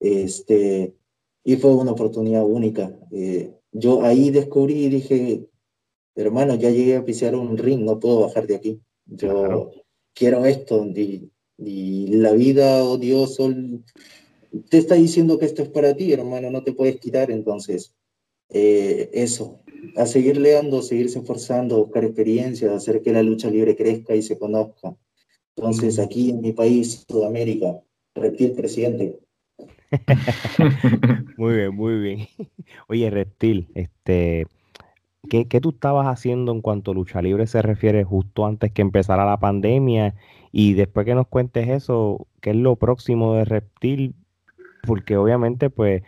este, 0.00 0.94
y 1.44 1.56
fue 1.56 1.74
una 1.74 1.92
oportunidad 1.92 2.44
única. 2.44 2.96
Eh, 3.12 3.54
yo 3.72 4.02
ahí 4.02 4.30
descubrí 4.30 4.84
y 4.84 4.88
dije, 4.88 5.48
hermano, 6.16 6.54
ya 6.56 6.70
llegué 6.70 6.96
a 6.96 7.04
pisar 7.04 7.34
un 7.36 7.56
ring, 7.56 7.82
no 7.84 8.00
puedo 8.00 8.20
bajar 8.20 8.46
de 8.46 8.56
aquí. 8.56 8.80
Yo 9.06 9.70
quiero 10.14 10.44
esto, 10.44 10.84
y, 10.86 11.30
y 11.58 12.06
la 12.16 12.32
vida 12.32 12.84
o 12.84 12.98
Dios 12.98 13.38
te 14.68 14.78
está 14.78 14.96
diciendo 14.96 15.38
que 15.38 15.46
esto 15.46 15.62
es 15.62 15.68
para 15.68 15.94
ti, 15.94 16.12
hermano, 16.12 16.50
no 16.50 16.64
te 16.64 16.72
puedes 16.72 16.98
quitar, 16.98 17.30
entonces 17.30 17.94
eh, 18.50 19.10
eso, 19.12 19.60
a 19.96 20.06
seguir 20.06 20.36
leando, 20.36 20.82
seguirse 20.82 21.20
esforzando, 21.20 21.78
buscar 21.78 22.04
experiencias, 22.04 22.72
hacer 22.72 23.02
que 23.02 23.12
la 23.12 23.22
lucha 23.22 23.50
libre 23.50 23.76
crezca 23.76 24.14
y 24.14 24.22
se 24.22 24.38
conozca. 24.38 24.94
Entonces, 25.56 25.98
mm. 25.98 26.00
aquí 26.00 26.30
en 26.30 26.40
mi 26.40 26.52
país, 26.52 27.04
Sudamérica, 27.08 27.80
Reptil 28.14 28.52
presidente. 28.52 29.20
muy 31.36 31.54
bien, 31.54 31.74
muy 31.74 31.98
bien. 31.98 32.28
Oye, 32.88 33.10
Reptil, 33.10 33.68
este, 33.74 34.46
¿qué, 35.28 35.46
¿qué, 35.46 35.60
tú 35.60 35.70
estabas 35.70 36.06
haciendo 36.06 36.52
en 36.52 36.60
cuanto 36.60 36.90
a 36.90 36.94
lucha 36.94 37.22
libre 37.22 37.46
se 37.46 37.62
refiere 37.62 38.04
justo 38.04 38.46
antes 38.46 38.72
que 38.72 38.82
empezara 38.82 39.24
la 39.24 39.38
pandemia? 39.38 40.14
Y 40.52 40.74
después 40.74 41.06
que 41.06 41.14
nos 41.14 41.28
cuentes 41.28 41.68
eso, 41.68 42.26
¿qué 42.40 42.50
es 42.50 42.56
lo 42.56 42.76
próximo 42.76 43.34
de 43.34 43.44
Reptil? 43.44 44.14
Porque 44.86 45.16
obviamente, 45.16 45.70
pues, 45.70 46.02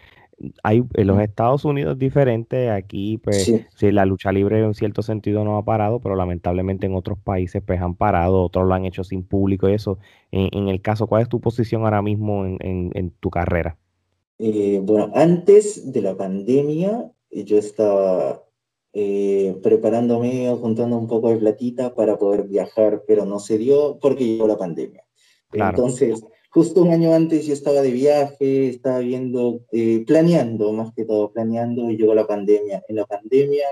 hay 0.62 0.84
en 0.94 1.06
los 1.06 1.20
Estados 1.20 1.64
Unidos 1.64 1.98
diferente, 1.98 2.70
aquí 2.70 3.18
pues 3.18 3.52
sí. 3.74 3.92
la 3.92 4.04
lucha 4.04 4.32
libre 4.32 4.60
en 4.60 4.74
cierto 4.74 5.02
sentido 5.02 5.44
no 5.44 5.56
ha 5.56 5.64
parado, 5.64 6.00
pero 6.00 6.16
lamentablemente 6.16 6.86
en 6.86 6.94
otros 6.94 7.18
países 7.18 7.62
pues 7.64 7.80
han 7.80 7.94
parado, 7.94 8.42
otros 8.42 8.66
lo 8.66 8.74
han 8.74 8.84
hecho 8.84 9.04
sin 9.04 9.22
público 9.22 9.68
y 9.68 9.74
eso. 9.74 9.98
En, 10.30 10.68
el 10.68 10.80
caso, 10.80 11.06
¿cuál 11.06 11.22
es 11.22 11.28
tu 11.28 11.40
posición 11.40 11.84
ahora 11.84 12.02
mismo 12.02 12.44
en, 12.46 13.10
tu 13.20 13.30
carrera? 13.30 13.76
Eh, 14.38 14.80
bueno, 14.82 15.10
antes 15.14 15.92
de 15.92 16.02
la 16.02 16.16
pandemia 16.16 17.10
yo 17.30 17.58
estaba 17.58 18.42
eh, 18.92 19.58
preparándome, 19.62 20.54
juntando 20.60 20.98
un 20.98 21.06
poco 21.06 21.30
de 21.30 21.36
platita 21.36 21.94
para 21.94 22.18
poder 22.18 22.44
viajar, 22.44 23.04
pero 23.06 23.24
no 23.24 23.38
se 23.38 23.58
dio 23.58 23.98
porque 24.00 24.24
llegó 24.24 24.46
la 24.46 24.58
pandemia. 24.58 25.04
Entonces, 25.52 26.24
justo 26.52 26.82
un 26.82 26.90
año 26.90 27.14
antes 27.14 27.46
yo 27.46 27.54
estaba 27.54 27.80
de 27.80 27.90
viaje, 27.90 28.68
estaba 28.68 28.98
viendo, 28.98 29.60
eh, 29.72 30.04
planeando, 30.06 30.72
más 30.72 30.92
que 30.94 31.04
todo 31.04 31.32
planeando, 31.32 31.90
y 31.90 31.96
llegó 31.96 32.14
la 32.14 32.26
pandemia. 32.26 32.84
En 32.88 32.96
la 32.96 33.06
pandemia, 33.06 33.68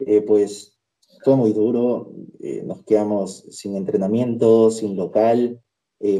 eh, 0.00 0.20
pues 0.22 0.76
fue 1.24 1.36
muy 1.36 1.52
duro, 1.52 2.12
eh, 2.40 2.62
nos 2.64 2.82
quedamos 2.82 3.44
sin 3.50 3.76
entrenamiento, 3.76 4.70
sin 4.70 4.96
local, 4.96 5.60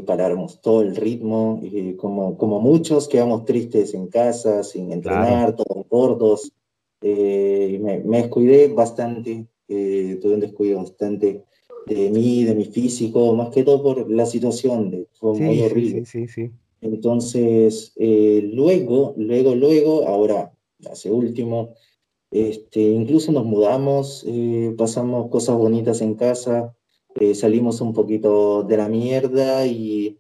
paramos 0.07 0.63
todo 0.63 0.81
el 0.81 0.97
ritmo, 0.97 1.61
como, 1.99 2.39
como 2.39 2.61
muchos 2.61 3.09
quedamos 3.09 3.45
tristes 3.45 3.93
en 3.93 4.09
casa, 4.09 4.65
sin 4.65 4.91
entrenar, 4.91 5.55
todos 5.55 5.87
gordos. 5.89 6.53
me, 7.03 8.03
me 8.05 8.23
descuidé 8.23 8.69
bastante, 8.69 9.47
tuve 9.69 10.35
un 10.35 10.41
descuido 10.41 10.79
bastante 10.79 11.45
de 11.87 12.11
mí, 12.11 12.45
de 12.45 12.55
mi 12.55 12.65
físico, 12.65 13.35
más 13.35 13.51
que 13.51 13.63
todo 13.63 13.83
por 13.83 14.11
la 14.11 14.27
situación, 14.27 14.91
de, 14.91 15.07
fue 15.13 15.39
muy 15.39 15.63
horrible. 15.63 16.05
Sí, 16.05 16.27
sí, 16.27 16.51
Entonces, 16.81 17.93
eh, 17.97 18.51
luego, 18.53 19.15
luego, 19.17 19.55
luego, 19.55 20.07
ahora, 20.07 20.53
hace 20.91 21.11
último, 21.11 21.75
este, 22.33 22.81
incluso 22.81 23.31
nos 23.31 23.45
mudamos, 23.45 24.25
eh, 24.27 24.75
pasamos 24.77 25.31
cosas 25.31 25.57
bonitas 25.57 26.01
en 26.03 26.15
casa, 26.15 26.75
eh, 27.15 27.35
salimos 27.35 27.81
un 27.81 27.95
poquito 27.95 28.65
de 28.65 28.77
la 28.77 28.89
mierda 28.89 29.65
y 29.67 30.17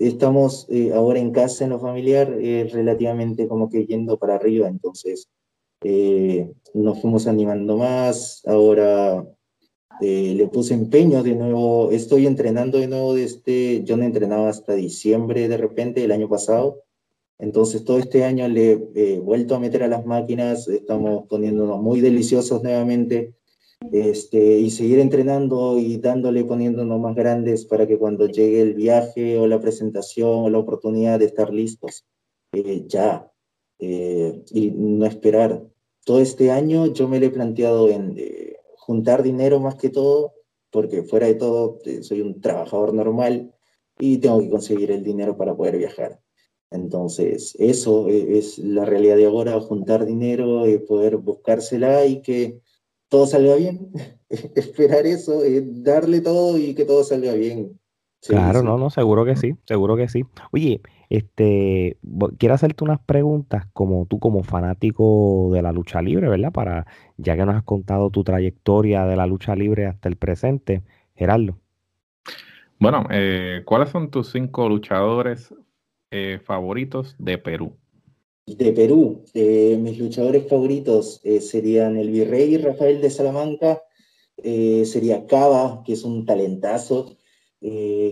estamos 0.00 0.68
ahora 0.94 1.18
en 1.18 1.32
casa, 1.32 1.64
en 1.64 1.70
lo 1.70 1.80
familiar, 1.80 2.28
relativamente 2.30 3.48
como 3.48 3.68
que 3.68 3.84
yendo 3.86 4.16
para 4.16 4.36
arriba, 4.36 4.68
entonces 4.68 5.28
nos 6.72 7.00
fuimos 7.00 7.26
animando 7.26 7.76
más, 7.78 8.42
ahora 8.46 9.26
eh, 10.00 10.34
le 10.36 10.48
puse 10.48 10.74
empeño 10.74 11.22
de 11.22 11.34
nuevo, 11.34 11.90
estoy 11.90 12.26
entrenando 12.26 12.78
de 12.78 12.88
nuevo 12.88 13.14
desde, 13.14 13.84
yo 13.84 13.96
no 13.96 14.04
entrenaba 14.04 14.48
hasta 14.48 14.74
diciembre 14.74 15.48
de 15.48 15.56
repente 15.56 16.02
el 16.02 16.12
año 16.12 16.28
pasado, 16.28 16.82
entonces 17.38 17.84
todo 17.84 17.98
este 17.98 18.24
año 18.24 18.48
le 18.48 18.88
he 18.94 19.20
vuelto 19.20 19.54
a 19.54 19.60
meter 19.60 19.82
a 19.82 19.88
las 19.88 20.04
máquinas, 20.04 20.68
estamos 20.68 21.26
poniéndonos 21.28 21.80
muy 21.80 22.00
deliciosos 22.00 22.62
nuevamente, 22.62 23.34
este, 23.92 24.58
y 24.58 24.70
seguir 24.70 24.98
entrenando 24.98 25.78
y 25.78 25.98
dándole, 25.98 26.44
poniéndonos 26.44 27.00
más 27.00 27.14
grandes 27.14 27.64
para 27.66 27.86
que 27.86 27.98
cuando 27.98 28.26
llegue 28.26 28.60
el 28.60 28.74
viaje 28.74 29.38
o 29.38 29.46
la 29.46 29.60
presentación 29.60 30.44
o 30.44 30.50
la 30.50 30.58
oportunidad 30.58 31.18
de 31.18 31.26
estar 31.26 31.52
listos, 31.52 32.04
eh, 32.52 32.84
ya, 32.86 33.30
eh, 33.78 34.42
y 34.52 34.70
no 34.70 35.04
esperar. 35.06 35.62
Todo 36.04 36.20
este 36.20 36.50
año 36.50 36.92
yo 36.92 37.08
me 37.08 37.20
lo 37.20 37.26
he 37.26 37.30
planteado 37.30 37.88
en 37.88 38.16
juntar 38.84 39.22
dinero 39.22 39.60
más 39.60 39.76
que 39.76 39.88
todo, 39.88 40.34
porque 40.70 41.02
fuera 41.02 41.26
de 41.26 41.36
todo 41.36 41.78
eh, 41.86 42.02
soy 42.02 42.20
un 42.20 42.40
trabajador 42.40 42.92
normal 42.92 43.54
y 43.98 44.18
tengo 44.18 44.40
que 44.40 44.50
conseguir 44.50 44.90
el 44.90 45.02
dinero 45.02 45.36
para 45.36 45.56
poder 45.56 45.78
viajar. 45.78 46.20
Entonces, 46.70 47.54
eso 47.58 48.08
eh, 48.08 48.38
es 48.38 48.58
la 48.58 48.84
realidad 48.84 49.16
de 49.16 49.26
ahora, 49.26 49.58
juntar 49.60 50.04
dinero, 50.04 50.68
y 50.68 50.78
poder 50.78 51.16
buscársela 51.16 52.04
y 52.04 52.20
que 52.20 52.60
todo 53.08 53.26
salga 53.26 53.54
bien. 53.54 53.92
Esperar 54.28 55.06
eso, 55.06 55.42
darle 55.62 56.20
todo 56.20 56.58
y 56.58 56.74
que 56.74 56.84
todo 56.84 57.04
salga 57.04 57.32
bien. 57.34 57.78
Claro, 58.26 58.62
no, 58.62 58.78
no, 58.78 58.90
seguro 58.90 59.24
que 59.24 59.36
sí, 59.36 59.54
seguro 59.64 59.96
que 59.96 60.08
sí. 60.08 60.24
Oye, 60.52 60.80
este, 61.10 61.98
quiero 62.38 62.54
hacerte 62.54 62.84
unas 62.84 63.00
preguntas 63.00 63.66
como 63.72 64.06
tú 64.06 64.18
como 64.18 64.42
fanático 64.42 65.50
de 65.52 65.62
la 65.62 65.72
lucha 65.72 66.02
libre, 66.02 66.28
¿verdad? 66.28 66.52
Para 66.52 66.86
ya 67.16 67.36
que 67.36 67.44
nos 67.44 67.56
has 67.56 67.62
contado 67.62 68.10
tu 68.10 68.24
trayectoria 68.24 69.06
de 69.06 69.16
la 69.16 69.26
lucha 69.26 69.54
libre 69.54 69.86
hasta 69.86 70.08
el 70.08 70.16
presente, 70.16 70.82
Gerardo. 71.14 71.58
Bueno, 72.78 73.06
eh, 73.10 73.62
¿cuáles 73.64 73.90
son 73.90 74.10
tus 74.10 74.32
cinco 74.32 74.68
luchadores 74.68 75.54
eh, 76.10 76.40
favoritos 76.44 77.16
de 77.18 77.38
Perú? 77.38 77.76
De 78.46 78.72
Perú, 78.72 79.24
eh, 79.32 79.78
mis 79.80 79.98
luchadores 79.98 80.46
favoritos 80.48 81.22
serían 81.40 81.96
el 81.96 82.10
Virrey 82.10 82.58
Rafael 82.58 83.00
de 83.00 83.08
Salamanca, 83.08 83.80
sería 84.36 85.26
Cava, 85.26 85.82
que 85.86 85.94
es 85.94 86.04
un 86.04 86.26
talentazo, 86.26 87.16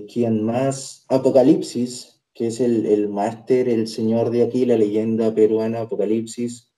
quien 0.09 0.43
más, 0.43 1.05
Apocalipsis, 1.09 2.13
que 2.35 2.47
es 2.47 2.61
el, 2.61 2.87
el 2.87 3.09
máster, 3.09 3.69
el 3.69 3.87
señor 3.87 4.31
de 4.31 4.43
aquí, 4.43 4.65
la 4.65 4.77
leyenda 4.77 5.35
peruana 5.35 5.83
Apocalipsis. 5.83 6.73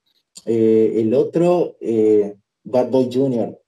Eh, 0.47 0.95
el 0.97 1.15
otro, 1.15 1.77
eh, 1.81 2.37
Bad 2.65 2.91
Boy 2.91 3.09
Jr., 3.13 3.61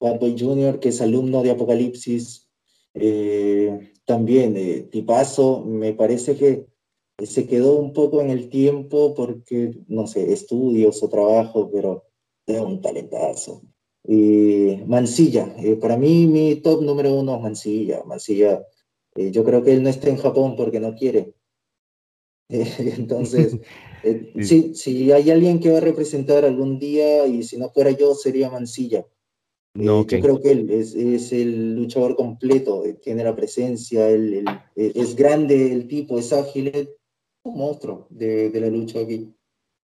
Bad 0.00 0.18
Boy 0.18 0.36
Jr., 0.38 0.80
que 0.80 0.88
es 0.88 1.00
alumno 1.00 1.42
de 1.42 1.50
Apocalipsis. 1.50 2.48
Eh, 2.94 3.92
también, 4.04 4.90
tipazo, 4.90 5.64
me 5.64 5.92
parece 5.92 6.36
que 6.36 6.66
se 7.24 7.46
quedó 7.46 7.78
un 7.78 7.92
poco 7.92 8.20
en 8.20 8.30
el 8.30 8.48
tiempo 8.48 9.14
porque, 9.14 9.78
no 9.86 10.06
sé, 10.06 10.32
estudios 10.32 11.02
o 11.02 11.08
trabajo, 11.08 11.70
pero 11.70 12.04
es 12.46 12.60
un 12.60 12.80
talentazo. 12.80 13.62
Y 14.12 14.82
Mansilla, 14.88 15.54
para 15.80 15.96
mí 15.96 16.26
mi 16.26 16.56
top 16.56 16.82
número 16.82 17.14
uno 17.14 17.36
es 17.36 17.42
Mansilla. 17.42 18.02
Mansilla 18.04 18.60
eh, 19.14 19.30
yo 19.30 19.44
creo 19.44 19.62
que 19.62 19.72
él 19.72 19.84
no 19.84 19.88
está 19.88 20.08
en 20.08 20.16
Japón 20.16 20.56
porque 20.56 20.80
no 20.80 20.96
quiere. 20.96 21.32
entonces, 22.48 23.56
eh, 24.02 24.32
sí. 24.42 24.74
si 24.74 25.12
hay 25.12 25.30
alguien 25.30 25.60
que 25.60 25.70
va 25.70 25.78
a 25.78 25.82
representar 25.82 26.44
algún 26.44 26.80
día 26.80 27.24
y 27.28 27.44
si 27.44 27.56
no 27.56 27.70
fuera 27.70 27.92
yo, 27.92 28.16
sería 28.16 28.50
Mansilla. 28.50 29.06
Eh, 29.78 29.84
yo 29.84 30.04
creo 30.04 30.40
que 30.40 30.50
él 30.50 30.70
es, 30.70 30.96
es, 30.96 31.32
el 31.32 31.76
luchador 31.76 32.16
completo, 32.16 32.82
tiene 33.00 33.22
la 33.22 33.36
presencia, 33.36 34.08
él, 34.08 34.44
es 34.74 35.14
grande 35.14 35.70
el 35.70 35.86
tipo, 35.86 36.18
es 36.18 36.32
ágil, 36.32 36.72
es 36.74 36.88
un 37.44 37.58
monstruo 37.58 38.08
de, 38.10 38.50
de 38.50 38.60
la 38.60 38.66
lucha 38.66 38.98
aquí. 38.98 39.32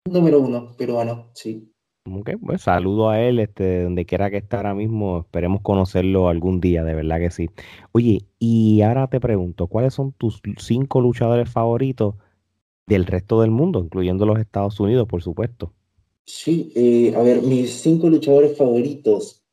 Número 0.10 0.40
uno, 0.40 0.74
peruano, 0.78 1.32
sí. 1.34 1.75
Ok, 2.08 2.32
pues 2.46 2.62
saludo 2.62 3.10
a 3.10 3.20
él, 3.20 3.40
este, 3.40 3.82
donde 3.84 4.06
quiera 4.06 4.30
que 4.30 4.38
esté 4.38 4.56
ahora 4.58 4.76
mismo, 4.76 5.22
esperemos 5.22 5.62
conocerlo 5.62 6.30
algún 6.30 6.62
día, 6.62 6.84
de 6.84 6.94
verdad 6.94 7.18
que 7.18 7.32
sí. 7.32 7.50
Oye, 7.94 8.26
y 8.38 8.84
ahora 8.84 9.08
te 9.08 9.20
pregunto, 9.20 9.66
¿cuáles 9.66 9.96
son 9.96 10.12
tus 10.12 10.40
cinco 10.60 11.02
luchadores 11.02 11.50
favoritos 11.50 12.14
del 12.86 13.08
resto 13.08 13.42
del 13.42 13.50
mundo, 13.50 13.80
incluyendo 13.80 14.28
los 14.28 14.38
Estados 14.38 14.80
Unidos, 14.80 15.08
por 15.08 15.24
supuesto? 15.24 15.74
Sí, 16.26 16.72
eh, 16.76 17.16
a 17.16 17.24
ver, 17.24 17.42
mis 17.42 17.72
cinco 17.72 18.08
luchadores 18.08 18.56
favoritos. 18.56 19.44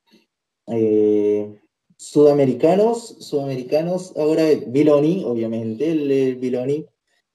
Eh, 0.66 1.58
sudamericanos, 1.96 3.16
sudamericanos, 3.20 4.14
ahora 4.14 4.44
Biloni, 4.66 5.24
obviamente, 5.24 5.90
el, 5.90 6.36
Biloni. 6.36 6.84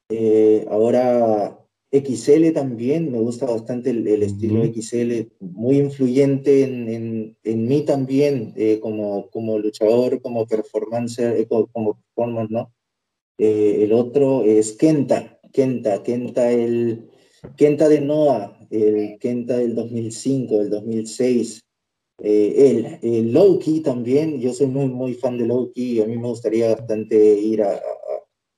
Eh, 0.10 0.66
ahora 0.70 1.58
XL 1.92 2.52
también, 2.54 3.12
me 3.12 3.20
gusta 3.20 3.46
bastante 3.46 3.92
el, 3.92 4.22
estilo 4.22 4.64
XL, 4.66 5.30
muy 5.40 5.78
influyente 5.78 6.64
en, 6.64 7.36
mí 7.44 7.82
también, 7.84 8.54
como, 8.82 9.30
como 9.30 9.58
luchador, 9.58 10.22
como 10.22 10.46
performancer, 10.46 11.48
como, 11.48 11.68
como 11.68 11.94
performance, 11.96 12.52
¿no? 12.52 12.74
el 13.38 13.94
otro 13.94 14.44
es 14.44 14.74
Kenta, 14.74 15.40
Kenta, 15.54 16.04
Kenta 16.04 16.52
el 16.52 17.10
Kenta 17.56 17.88
de 17.88 18.02
Noah, 18.02 18.68
el 18.70 19.18
Kenta 19.20 19.58
del 19.58 19.76
2005, 19.76 20.58
del 20.58 20.70
2006, 20.70 21.62
eh, 22.24 23.00
el, 23.04 23.32
Loki 23.32 23.82
también, 23.82 24.40
yo 24.40 24.54
soy 24.54 24.68
muy, 24.68 24.88
muy 24.88 25.14
fan 25.14 25.38
de 25.38 25.46
Loki, 25.46 26.02
a 26.02 26.06
mí 26.06 26.18
me 26.18 26.28
gustaría 26.28 26.74
bastante 26.74 27.40
ir 27.40 27.62
a, 27.62 27.80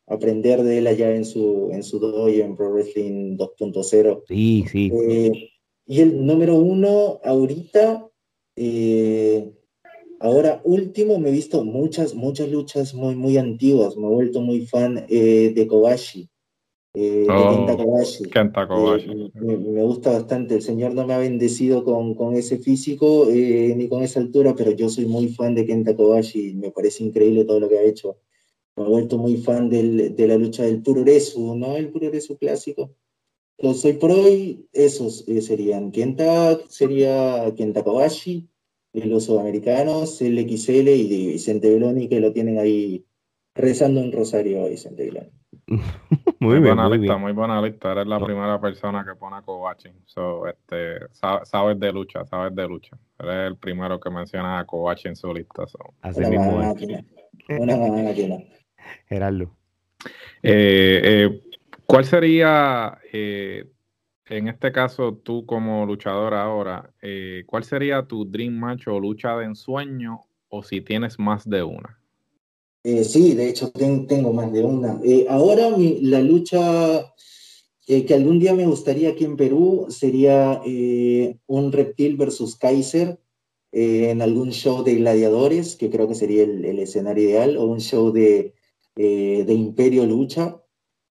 aprender 0.10 0.64
de 0.64 0.80
él 0.80 0.88
allá 0.88 1.16
en 1.16 1.26
su, 1.26 1.70
en 1.72 1.84
su 1.84 2.00
dojo 2.00 2.28
en 2.28 2.56
Pro 2.56 2.72
Wrestling 2.72 3.38
2.0. 3.38 4.24
Sí, 4.28 4.66
sí. 4.72 4.92
Eh, 4.94 5.50
y 5.86 6.02
el 6.02 6.26
número 6.26 6.56
uno, 6.56 7.20
ahorita, 7.24 8.08
eh, 8.56 9.52
ahora 10.20 10.62
último, 10.64 11.20
me 11.20 11.30
he 11.30 11.32
visto 11.32 11.64
muchas, 11.64 12.16
muchas 12.16 12.50
luchas 12.50 12.94
muy, 12.94 13.16
muy 13.16 13.38
antiguas, 13.38 13.96
me 13.96 14.08
he 14.08 14.10
vuelto 14.10 14.42
muy 14.42 14.66
fan 14.66 15.06
de 15.08 15.68
Kobashi. 15.70 16.30
Eh, 16.94 17.28
Kenta 17.28 18.68
Kobashi. 18.68 19.14
Eh, 19.14 19.32
me, 19.36 19.84
gusta 19.84 20.12
bastante. 20.12 20.56
El 20.56 20.62
señor 20.62 20.94
no 20.94 21.06
me 21.06 21.14
ha 21.14 21.20
bendecido 21.20 21.84
con, 21.84 22.16
con 22.16 22.34
ese 22.34 22.58
físico 22.58 23.28
eh, 23.30 23.74
ni 23.78 23.88
con 23.88 24.02
esa 24.02 24.20
altura, 24.20 24.56
pero 24.56 24.72
yo 24.72 24.90
soy 24.90 25.06
muy 25.06 25.28
fan 25.30 25.54
de 25.54 25.66
Kenta 25.66 25.96
Kobashi. 25.96 26.56
Me 26.56 26.72
parece 26.72 27.04
increíble 27.04 27.46
todo 27.46 27.60
lo 27.60 27.70
que 27.70 27.78
ha 27.78 27.84
hecho. 27.84 28.18
Me 28.80 28.86
he 28.86 28.88
vuelto 28.88 29.18
muy 29.18 29.36
fan 29.36 29.70
del, 29.70 30.16
de 30.16 30.28
la 30.28 30.38
lucha 30.38 30.64
del 30.64 30.82
Puroresu, 30.82 31.54
¿no? 31.54 31.76
El 31.76 31.90
Puroresu 31.90 32.38
clásico. 32.38 32.96
Los 33.58 33.82
soy 33.82 33.94
por 33.94 34.12
hoy, 34.12 34.70
esos 34.72 35.26
serían 35.42 35.92
Kenta, 35.92 36.58
sería 36.70 37.54
Kenta 37.58 37.84
Kobashi, 37.84 38.48
los 38.94 39.26
sudamericanos, 39.26 40.22
el 40.22 40.40
XL 40.50 40.88
y 40.88 41.28
Vicente 41.28 41.70
Beloni, 41.70 42.08
que 42.08 42.22
lo 42.22 42.32
tienen 42.32 42.58
ahí 42.58 43.06
rezando 43.54 44.00
en 44.00 44.14
Rosario, 44.14 44.70
Vicente 44.70 45.08
Beloni. 45.08 45.30
muy, 46.40 46.60
buena 46.60 46.90
lista, 46.90 47.18
muy 47.18 47.34
buena 47.34 47.62
lista. 47.62 47.92
Eres 47.92 48.08
la 48.08 48.24
primera 48.24 48.62
persona 48.62 49.04
que 49.04 49.20
pone 49.20 49.36
a 49.36 49.42
Kovachi. 49.42 49.90
So, 50.06 50.48
este, 50.48 51.00
sabes 51.12 51.78
de 51.78 51.92
lucha, 51.92 52.24
sabes 52.24 52.56
de 52.56 52.66
lucha. 52.66 52.98
Eres 53.20 53.52
el 53.52 53.58
primero 53.58 54.00
que 54.00 54.10
menciona 54.10 54.60
a 54.60 54.66
Kovachi 54.66 55.10
en 55.10 55.18
su 55.18 55.34
lista. 55.34 55.66
Así 56.02 56.22
mismo 56.22 56.60
Una 57.60 57.78
Gerardo. 59.08 59.56
Eh, 60.42 61.02
eh, 61.04 61.42
¿Cuál 61.86 62.06
sería, 62.06 62.98
eh, 63.12 63.66
en 64.26 64.48
este 64.48 64.72
caso, 64.72 65.16
tú 65.16 65.46
como 65.46 65.86
luchador 65.86 66.34
ahora, 66.34 66.94
cuál 67.46 67.64
sería 67.64 68.04
tu 68.04 68.26
dream 68.26 68.54
match 68.54 68.88
o 68.88 69.00
lucha 69.00 69.36
de 69.38 69.46
ensueño 69.46 70.26
o 70.50 70.64
si 70.64 70.82
tienes 70.82 71.18
más 71.18 71.50
de 71.50 71.64
una? 71.64 72.00
Eh, 72.84 73.04
sí, 73.04 73.36
de 73.36 73.50
hecho 73.50 73.72
tengo 73.72 74.32
más 74.34 74.52
de 74.54 74.64
una. 74.64 75.00
Eh, 75.04 75.26
ahora 75.30 75.70
la 76.02 76.22
lucha 76.22 77.14
eh, 77.88 78.06
que 78.06 78.14
algún 78.14 78.40
día 78.40 78.54
me 78.54 78.66
gustaría 78.66 79.10
aquí 79.10 79.26
en 79.26 79.36
Perú 79.36 79.88
sería 79.90 80.62
un 81.48 81.72
reptil 81.72 82.16
versus 82.18 82.56
Kaiser 82.56 83.20
en 83.72 84.22
algún 84.22 84.52
show 84.52 84.84
de 84.84 84.96
gladiadores, 84.96 85.76
que 85.76 85.90
creo 85.90 86.08
que 86.08 86.16
sería 86.16 86.44
el, 86.44 86.80
escenario 86.80 87.30
ideal, 87.30 87.58
o 87.58 87.66
un 87.66 87.82
show 87.82 88.12
de, 88.12 88.56
de 89.04 89.54
Imperio 89.54 90.06
Lucha. 90.06 90.62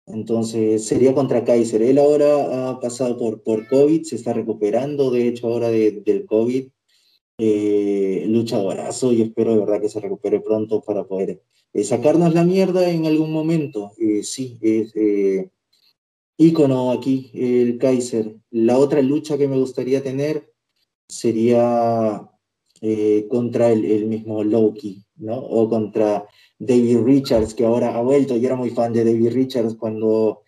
Entonces 0.07 0.85
sería 0.85 1.15
contra 1.15 1.45
Kaiser. 1.45 1.83
Él 1.83 1.99
ahora 1.99 2.71
ha 2.71 2.81
pasado 2.81 3.17
por, 3.17 3.43
por 3.43 3.69
COVID, 3.69 4.03
se 4.03 4.17
está 4.17 4.33
recuperando, 4.33 5.11
de 5.11 5.29
hecho, 5.29 5.49
ahora 5.49 5.71
del 5.71 6.27
COVID. 6.27 6.69
luchadorazo 7.39 9.13
y 9.13 9.23
espero 9.23 9.53
de 9.53 9.61
verdad 9.61 9.81
que 9.81 9.89
se 9.89 10.01
recupere 10.01 10.41
pronto 10.41 10.81
para 10.81 11.05
poder 11.05 11.43
eh, 11.77 11.85
sacarnos 11.85 12.33
la 12.33 12.43
mierda 12.43 12.89
en 12.89 13.05
algún 13.05 13.31
momento. 13.31 13.93
Eh, 13.99 14.23
sí, 14.23 14.57
es 14.63 14.97
eh, 14.97 15.51
ícono 16.39 16.91
aquí, 16.91 17.31
el 17.35 17.77
Kaiser. 17.77 18.35
La 18.51 18.79
otra 18.79 19.03
lucha 19.03 19.37
que 19.37 19.47
me 19.47 19.59
gustaría 19.59 20.03
tener 20.03 20.51
sería 21.07 22.31
contra 23.29 23.73
el, 23.73 24.07
mismo 24.07 24.43
Loki, 24.43 25.05
¿no? 25.17 25.37
O 25.39 25.69
contra 25.69 26.27
David 26.59 26.99
Richards, 26.99 27.55
que 27.55 27.65
ahora 27.65 27.97
ha 27.97 28.03
vuelto. 28.03 28.37
Yo 28.37 28.47
era 28.47 28.57
muy 28.57 28.71
fan 28.71 28.93
de 28.93 29.05
David 29.05 29.33
Richards 29.33 29.75
cuando 29.75 30.43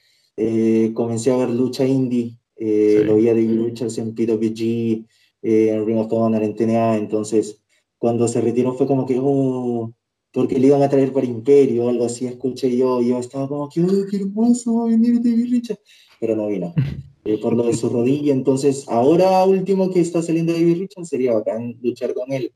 comencé 0.95 1.33
a 1.33 1.37
ver 1.37 1.51
lucha 1.51 1.85
indie. 1.87 2.39
Lo 2.57 3.17
vi 3.17 3.29
a 3.29 3.35
David 3.35 3.63
Richards 3.63 3.99
en 3.99 4.15
PWG, 4.15 5.05
en 5.43 5.87
Ring 5.87 5.99
of 5.99 6.13
Honor, 6.13 6.43
en 6.43 6.55
TNA. 6.55 6.97
Entonces, 6.97 7.61
cuando 7.99 8.29
se 8.29 8.41
retiró 8.41 8.75
fue 8.75 8.87
como 8.87 9.05
que, 9.05 9.19
oh, 9.21 9.93
porque 10.33 10.59
le 10.59 10.69
iban 10.69 10.83
a 10.83 10.89
traer 10.89 11.13
para 11.13 11.27
Imperio 11.27 11.85
o 11.85 11.89
algo 11.89 12.05
así, 12.05 12.27
escuché 12.27 12.75
yo, 12.77 13.03
yo 13.03 13.19
estaba 13.19 13.49
como 13.49 13.69
que, 13.69 13.81
¡ay, 13.81 14.05
qué 14.11 14.19
hermoso 14.19 14.77
va 14.77 14.85
a 14.85 14.89
venir 14.89 15.21
David 15.23 15.51
Richards! 15.51 15.83
Pero 16.21 16.37
no 16.37 16.47
vino, 16.47 16.73
eh, 17.25 17.39
por 17.39 17.55
lo 17.55 17.65
de 17.65 17.75
su 17.75 17.89
rodilla. 17.89 18.33
Entonces, 18.33 18.85
ahora 18.89 19.45
último 19.45 19.91
que 19.91 20.01
está 20.01 20.23
saliendo 20.23 20.53
David 20.53 20.79
Richards 20.79 21.09
sería 21.09 21.35
bacán 21.35 21.77
luchar 21.83 22.15
con 22.15 22.33
él. 22.33 22.53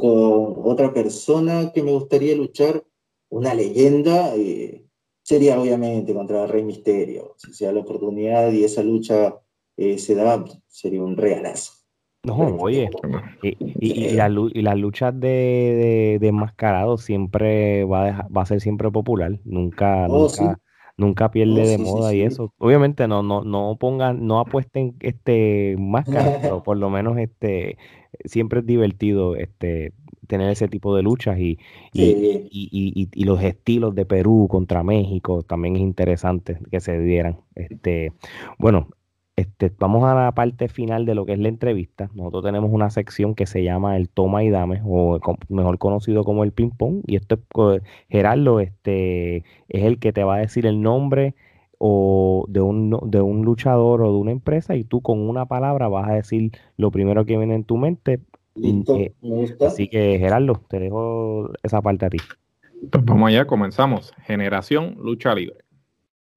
Con 0.00 0.54
otra 0.64 0.94
persona 0.94 1.72
que 1.74 1.82
me 1.82 1.92
gustaría 1.92 2.34
luchar, 2.34 2.82
una 3.28 3.52
leyenda, 3.54 4.34
eh, 4.34 4.86
sería 5.22 5.60
obviamente 5.60 6.14
contra 6.14 6.46
Rey 6.46 6.64
Misterio. 6.64 7.34
Si 7.36 7.52
se 7.52 7.66
da 7.66 7.72
la 7.72 7.80
oportunidad 7.80 8.50
y 8.50 8.64
esa 8.64 8.82
lucha 8.82 9.34
eh, 9.76 9.98
se 9.98 10.14
da, 10.14 10.42
sería 10.68 11.02
un 11.02 11.16
regalazo. 11.16 11.72
No, 12.22 12.36
oye, 12.58 12.90
y, 13.42 13.56
y, 13.80 14.10
la, 14.10 14.28
y 14.28 14.62
las 14.62 14.76
luchas 14.76 15.18
de, 15.18 16.18
de, 16.20 16.28
enmascarado 16.28 16.98
siempre 16.98 17.84
va 17.84 18.08
a, 18.08 18.28
va 18.28 18.42
a 18.42 18.46
ser 18.46 18.60
siempre 18.60 18.90
popular, 18.90 19.38
nunca, 19.44 20.06
oh, 20.06 20.28
nunca, 20.28 20.60
nunca 21.00 21.30
pierde 21.30 21.62
oh, 21.62 21.66
de 21.66 21.78
moda 21.78 22.14
y 22.14 22.20
eso. 22.20 22.52
Obviamente 22.58 23.08
no, 23.08 23.22
no, 23.22 23.42
no 23.42 23.76
pongan, 23.80 24.26
no 24.26 24.38
apuesten 24.38 24.94
este 25.00 25.74
máscara, 25.78 26.38
pero 26.40 26.62
por 26.62 26.76
lo 26.76 26.90
menos 26.90 27.18
este 27.18 27.78
siempre 28.24 28.60
es 28.60 28.66
divertido 28.66 29.34
este 29.36 29.92
tener 30.26 30.50
ese 30.50 30.68
tipo 30.68 30.94
de 30.94 31.02
luchas 31.02 31.40
y, 31.40 31.58
y, 31.92 33.10
y, 33.12 33.24
los 33.24 33.42
estilos 33.42 33.96
de 33.96 34.04
Perú 34.04 34.46
contra 34.48 34.84
México 34.84 35.42
también 35.42 35.74
es 35.74 35.82
interesante 35.82 36.58
que 36.70 36.78
se 36.78 37.00
dieran. 37.00 37.40
Este, 37.56 38.12
bueno, 38.56 38.90
este, 39.40 39.72
vamos 39.78 40.04
a 40.04 40.14
la 40.14 40.32
parte 40.32 40.68
final 40.68 41.04
de 41.06 41.14
lo 41.14 41.26
que 41.26 41.32
es 41.32 41.38
la 41.38 41.48
entrevista. 41.48 42.10
Nosotros 42.14 42.44
tenemos 42.44 42.70
una 42.72 42.90
sección 42.90 43.34
que 43.34 43.46
se 43.46 43.62
llama 43.62 43.96
el 43.96 44.08
toma 44.08 44.44
y 44.44 44.50
dame, 44.50 44.80
o 44.84 45.18
mejor 45.48 45.78
conocido 45.78 46.24
como 46.24 46.44
el 46.44 46.52
ping 46.52 46.70
pong. 46.70 47.02
Y 47.06 47.16
esto 47.16 47.38
es 47.74 47.82
Gerardo, 48.08 48.60
este, 48.60 49.38
es 49.68 49.84
el 49.84 49.98
que 49.98 50.12
te 50.12 50.24
va 50.24 50.36
a 50.36 50.38
decir 50.38 50.66
el 50.66 50.80
nombre 50.80 51.34
o 51.78 52.44
de 52.48 52.60
un, 52.60 52.98
de 53.06 53.20
un 53.20 53.42
luchador 53.44 54.02
o 54.02 54.12
de 54.12 54.18
una 54.18 54.32
empresa, 54.32 54.76
y 54.76 54.84
tú 54.84 55.00
con 55.00 55.18
una 55.18 55.46
palabra 55.46 55.88
vas 55.88 56.08
a 56.08 56.14
decir 56.14 56.52
lo 56.76 56.90
primero 56.90 57.24
que 57.24 57.38
viene 57.38 57.54
en 57.54 57.64
tu 57.64 57.76
mente. 57.76 58.20
Eh, 58.62 59.14
así 59.66 59.88
que 59.88 60.18
Gerardo, 60.18 60.60
te 60.68 60.78
dejo 60.78 61.50
esa 61.62 61.80
parte 61.80 62.06
a 62.06 62.10
ti. 62.10 62.18
Pues 62.90 63.04
vamos 63.04 63.28
allá, 63.28 63.46
comenzamos. 63.46 64.12
Generación 64.24 64.96
Lucha 65.00 65.34
Libre. 65.34 65.56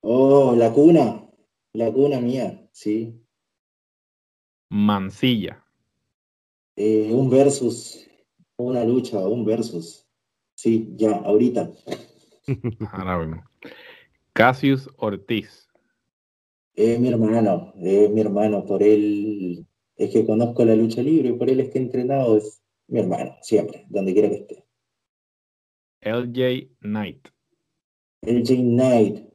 Oh, 0.02 0.56
la 0.56 0.72
cuna. 0.72 1.20
La 1.74 1.92
cuna 1.92 2.20
mía, 2.20 2.63
sí. 2.74 3.18
Mancilla. 4.70 5.64
Eh, 6.76 7.10
un 7.14 7.30
versus, 7.30 8.06
una 8.58 8.84
lucha, 8.84 9.20
un 9.20 9.46
versus. 9.46 10.06
Sí, 10.56 10.94
ya, 10.96 11.12
ahorita. 11.12 11.72
Ahora 12.92 13.20
mismo. 13.20 13.44
Cassius 14.34 14.90
Ortiz. 14.98 15.68
Es 16.76 17.00
mi 17.00 17.10
hermano, 17.10 17.72
es 17.78 18.10
mi 18.10 18.22
hermano, 18.22 18.66
por 18.66 18.82
él 18.82 19.66
es 19.96 20.12
que 20.12 20.26
conozco 20.26 20.66
la 20.66 20.76
lucha 20.76 21.04
libre, 21.04 21.34
por 21.34 21.50
él 21.50 21.60
es 21.60 21.70
que 21.70 21.78
he 21.78 21.82
entrenado, 21.84 22.38
es 22.38 22.64
mi 22.88 23.00
hermano, 23.00 23.38
siempre, 23.42 23.86
donde 23.90 24.14
quiera 24.14 24.30
que 24.30 24.36
esté. 24.36 24.66
LJ 26.02 26.72
Knight. 26.80 27.28
LJ 28.22 28.56
Knight, 28.58 29.33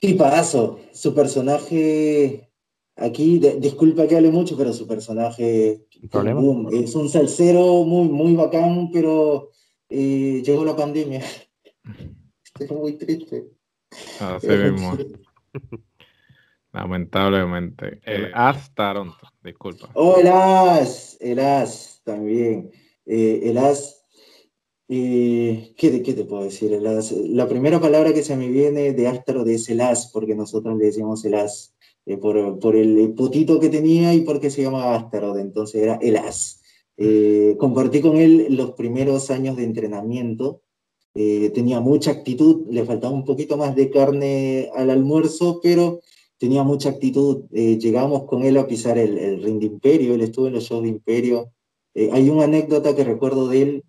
Tipazo, 0.00 0.80
su 0.92 1.14
personaje, 1.14 2.50
aquí, 2.96 3.38
disculpa 3.38 4.06
que 4.06 4.16
hable 4.16 4.30
mucho, 4.30 4.56
pero 4.56 4.72
su 4.72 4.86
personaje 4.86 5.86
es 6.72 6.94
un 6.94 7.08
salsero 7.08 7.84
muy, 7.84 8.08
muy 8.08 8.34
bacán, 8.34 8.90
pero 8.92 9.50
eh, 9.90 10.42
llegó 10.44 10.64
la 10.64 10.74
pandemia. 10.74 11.22
Estoy 12.60 12.76
muy 12.76 12.92
triste. 12.94 13.50
Así 14.20 14.48
mismo. 14.48 14.96
Lamentablemente. 16.72 18.00
El 18.04 18.30
As 18.34 18.72
Toronto, 18.74 19.28
disculpa. 19.42 19.90
Oh, 19.94 20.16
el 20.18 20.28
As, 20.28 21.16
el 21.20 21.40
As 21.40 22.00
también. 22.04 22.70
Eh, 23.06 23.40
el 23.44 23.58
As, 23.58 23.99
eh, 24.90 25.72
¿qué, 25.76 26.02
¿qué, 26.02 26.12
te 26.12 26.24
puedo 26.24 26.44
decir? 26.44 26.72
El 26.72 26.86
As, 26.86 27.12
la 27.12 27.48
primera 27.48 27.80
palabra 27.80 28.12
que 28.12 28.22
se 28.22 28.36
me 28.36 28.48
viene 28.48 28.92
de 28.92 29.06
Astaroth 29.06 29.48
es 29.48 29.68
el 29.70 29.80
As, 29.80 30.10
porque 30.12 30.34
nosotros 30.34 30.76
le 30.76 30.86
decíamos 30.86 31.24
el 31.24 31.34
As, 31.34 31.74
eh, 32.06 32.16
por, 32.18 32.58
por, 32.58 32.76
el 32.76 33.14
potito 33.14 33.60
que 33.60 33.68
tenía 33.68 34.12
y 34.14 34.20
porque 34.22 34.50
se 34.50 34.62
llamaba 34.62 34.96
Astaroth, 34.96 35.38
entonces 35.38 35.82
era 35.82 35.94
el 36.02 36.16
As. 36.16 36.60
compartí 37.58 38.00
con 38.00 38.16
él 38.16 38.48
los 38.50 38.72
primeros 38.72 39.30
años 39.30 39.56
de 39.56 39.64
entrenamiento. 39.64 40.62
tenía 41.14 41.80
mucha 41.80 42.10
actitud, 42.10 42.66
le 42.70 42.84
faltaba 42.84 43.14
un 43.14 43.24
poquito 43.24 43.56
más 43.56 43.74
de 43.74 43.90
carne 43.90 44.70
al 44.74 44.90
almuerzo, 44.90 45.60
pero 45.62 46.00
tenía 46.40 46.64
mucha 46.64 46.88
actitud. 46.88 47.44
Eh, 47.52 47.78
llegamos 47.78 48.24
con 48.24 48.42
él 48.42 48.56
a 48.56 48.66
pisar 48.66 48.98
el, 48.98 49.18
el, 49.18 49.42
ring 49.42 49.60
de 49.60 49.66
Imperio, 49.66 50.14
él 50.14 50.22
estuvo 50.22 50.46
en 50.46 50.54
los 50.54 50.64
shows 50.64 50.82
de 50.82 50.88
Imperio. 50.88 51.52
Eh, 51.94 52.08
hay 52.12 52.30
una 52.30 52.44
anécdota 52.44 52.96
que 52.96 53.04
recuerdo 53.04 53.46
de 53.46 53.62
él, 53.62 53.84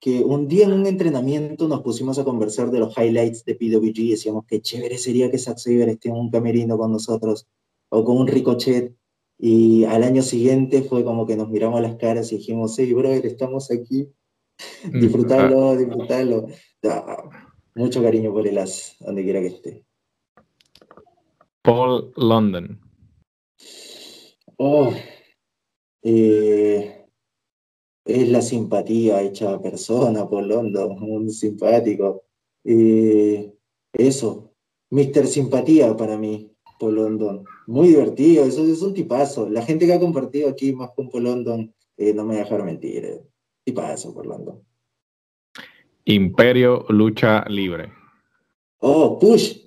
que 0.00 0.22
un 0.22 0.46
día 0.48 0.66
en 0.66 0.72
un 0.72 0.86
entrenamiento 0.86 1.68
nos 1.68 1.82
pusimos 1.82 2.18
a 2.18 2.24
conversar 2.24 2.70
de 2.70 2.80
los 2.80 2.96
highlights 2.96 3.44
de 3.44 3.54
PWG 3.54 3.98
y 3.98 4.10
decíamos 4.10 4.44
que 4.46 4.60
chévere 4.60 4.98
sería 4.98 5.30
que 5.30 5.38
Zack 5.38 5.58
Saber 5.58 5.88
esté 5.88 6.08
en 6.08 6.16
un 6.16 6.30
camerino 6.30 6.76
con 6.76 6.92
nosotros 6.92 7.46
o 7.88 8.04
con 8.04 8.18
un 8.18 8.26
ricochet. 8.26 8.94
Y 9.38 9.84
al 9.84 10.02
año 10.02 10.22
siguiente 10.22 10.82
fue 10.82 11.04
como 11.04 11.26
que 11.26 11.36
nos 11.36 11.48
miramos 11.48 11.80
las 11.80 11.96
caras 11.96 12.32
y 12.32 12.36
dijimos, 12.36 12.78
hey, 12.78 12.92
brother, 12.92 13.26
estamos 13.26 13.70
aquí. 13.70 14.08
Mm, 14.90 15.00
disfrutarlo, 15.00 15.70
ah. 15.70 15.76
disfrutarlo. 15.76 16.46
mucho 17.74 18.02
cariño 18.02 18.32
por 18.32 18.46
el 18.46 18.58
as, 18.58 18.96
donde 19.00 19.22
quiera 19.22 19.40
que 19.40 19.46
esté. 19.48 19.84
Paul 21.62 22.12
London. 22.16 22.80
Oh, 24.58 24.92
eh, 26.02 27.05
es 28.06 28.28
la 28.28 28.40
simpatía 28.40 29.20
hecha 29.20 29.60
persona, 29.60 30.28
Paul 30.28 30.48
London, 30.48 30.96
un 31.02 31.30
simpático. 31.30 32.22
Eh, 32.64 33.52
eso, 33.92 34.52
Mr. 34.90 35.26
Simpatía 35.26 35.96
para 35.96 36.16
mí, 36.16 36.52
Paul 36.78 36.94
London. 36.94 37.44
Muy 37.66 37.88
divertido, 37.88 38.44
eso 38.44 38.64
es 38.64 38.80
un 38.82 38.94
tipazo. 38.94 39.48
La 39.50 39.62
gente 39.62 39.86
que 39.86 39.92
ha 39.92 40.00
compartido 40.00 40.48
aquí 40.48 40.72
más 40.72 40.90
con 40.94 41.10
Paul 41.10 41.24
London, 41.24 41.74
eh, 41.96 42.14
no 42.14 42.24
me 42.24 42.36
dejar 42.36 42.64
mentir. 42.64 43.22
Tipazo, 43.64 44.14
Paul 44.14 44.28
London. 44.28 44.62
Imperio 46.04 46.86
Lucha 46.88 47.44
Libre. 47.48 47.92
Oh, 48.78 49.18
push. 49.18 49.66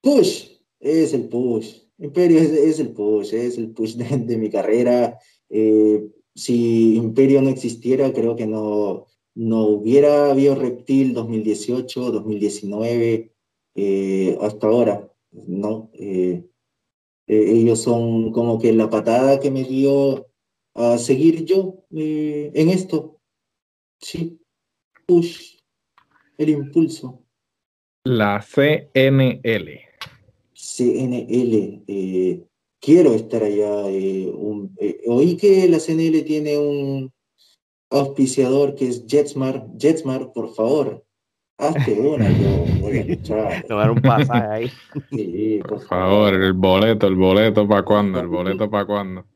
Push. 0.00 0.48
Es 0.80 1.12
el 1.12 1.28
push. 1.28 1.82
Imperio 1.98 2.40
es, 2.40 2.80
el 2.80 2.92
push, 2.92 3.34
es 3.34 3.58
el 3.58 3.70
push 3.72 3.94
de, 3.94 4.36
mi 4.38 4.48
carrera. 4.48 5.18
Eh, 5.50 6.02
si 6.34 6.96
Imperio 6.96 7.42
no 7.42 7.50
existiera, 7.50 8.12
creo 8.12 8.36
que 8.36 8.46
no, 8.46 9.06
no 9.34 9.62
hubiera 9.64 10.30
habido 10.30 10.54
Reptil 10.54 11.14
2018, 11.14 12.10
2019, 12.12 13.32
eh, 13.74 14.38
hasta 14.40 14.66
ahora. 14.66 15.08
¿no? 15.32 15.90
Eh, 15.94 16.44
ellos 17.26 17.80
son 17.80 18.32
como 18.32 18.58
que 18.58 18.72
la 18.72 18.90
patada 18.90 19.40
que 19.40 19.50
me 19.50 19.64
dio 19.64 20.26
a 20.74 20.98
seguir 20.98 21.44
yo 21.44 21.84
en 21.90 22.68
esto. 22.68 23.20
Sí, 24.00 24.40
push, 25.06 25.58
el 26.36 26.50
impulso. 26.50 27.22
La 28.04 28.40
CNL. 28.42 29.80
CNL. 30.54 31.82
Quiero 32.82 33.14
estar 33.14 33.44
allá. 33.44 33.88
Eh, 33.90 34.28
eh, 34.80 35.00
oí 35.06 35.36
que 35.36 35.68
la 35.68 35.78
CNL 35.78 36.24
tiene 36.24 36.58
un 36.58 37.12
auspiciador 37.90 38.74
que 38.74 38.88
es 38.88 39.06
Jetsmar. 39.06 39.68
Jetsmar, 39.78 40.32
por 40.32 40.52
favor, 40.52 41.04
hazte 41.58 41.92
una, 42.00 42.28
yo 42.28 42.64
voy 42.80 42.98
a 42.98 43.04
luchar. 43.04 43.64
Tomar 43.68 43.92
un 43.92 44.02
pasaje 44.02 44.46
ahí. 44.48 44.70
Sí, 45.10 45.60
por, 45.68 45.80
favor, 45.82 46.34
el 46.34 46.54
boleto, 46.54 47.06
el 47.06 47.14
boleto 47.14 47.68
para 47.68 47.84
cuándo, 47.84 48.18
el 48.18 48.26
boleto 48.26 48.68
para 48.68 48.84
cuándo. 48.84 49.26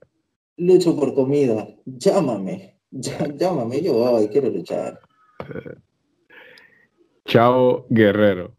Lucho 0.57 0.97
por 0.97 1.15
comida, 1.15 1.69
llámame, 1.85 2.81
llámame, 2.91 3.81
yo 3.81 3.93
voy, 3.93 4.27
quiero 4.27 4.51
luchar. 4.51 4.99
Chao, 7.27 7.87
guerrero. 7.91 8.57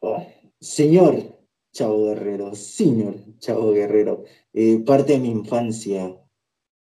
Oh. 0.00 0.26
Señor 0.60 1.33
Chavo 1.74 2.06
Guerrero, 2.06 2.54
señor 2.54 3.16
Chavo 3.40 3.72
Guerrero, 3.72 4.24
eh, 4.52 4.78
parte 4.86 5.14
de 5.14 5.18
mi 5.18 5.28
infancia, 5.28 6.16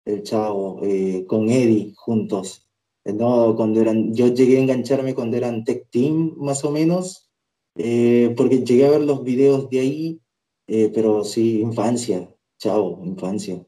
el 0.05 0.23
Chavo, 0.23 0.81
eh, 0.83 1.25
con 1.25 1.49
Eddie 1.49 1.93
juntos. 1.95 2.69
No, 3.05 3.55
cuando 3.55 3.81
eran, 3.81 4.13
yo 4.13 4.27
llegué 4.27 4.57
a 4.57 4.61
engancharme 4.61 5.15
cuando 5.15 5.37
eran 5.37 5.63
Tech 5.63 5.89
Team, 5.89 6.35
más 6.37 6.63
o 6.65 6.71
menos, 6.71 7.31
eh, 7.75 8.33
porque 8.35 8.63
llegué 8.63 8.85
a 8.85 8.91
ver 8.91 9.01
los 9.01 9.23
videos 9.23 9.69
de 9.69 9.79
ahí, 9.79 10.21
pero 10.65 11.23
sí, 11.23 11.61
infancia, 11.61 12.29
Chavo, 12.57 13.01
infancia. 13.03 13.65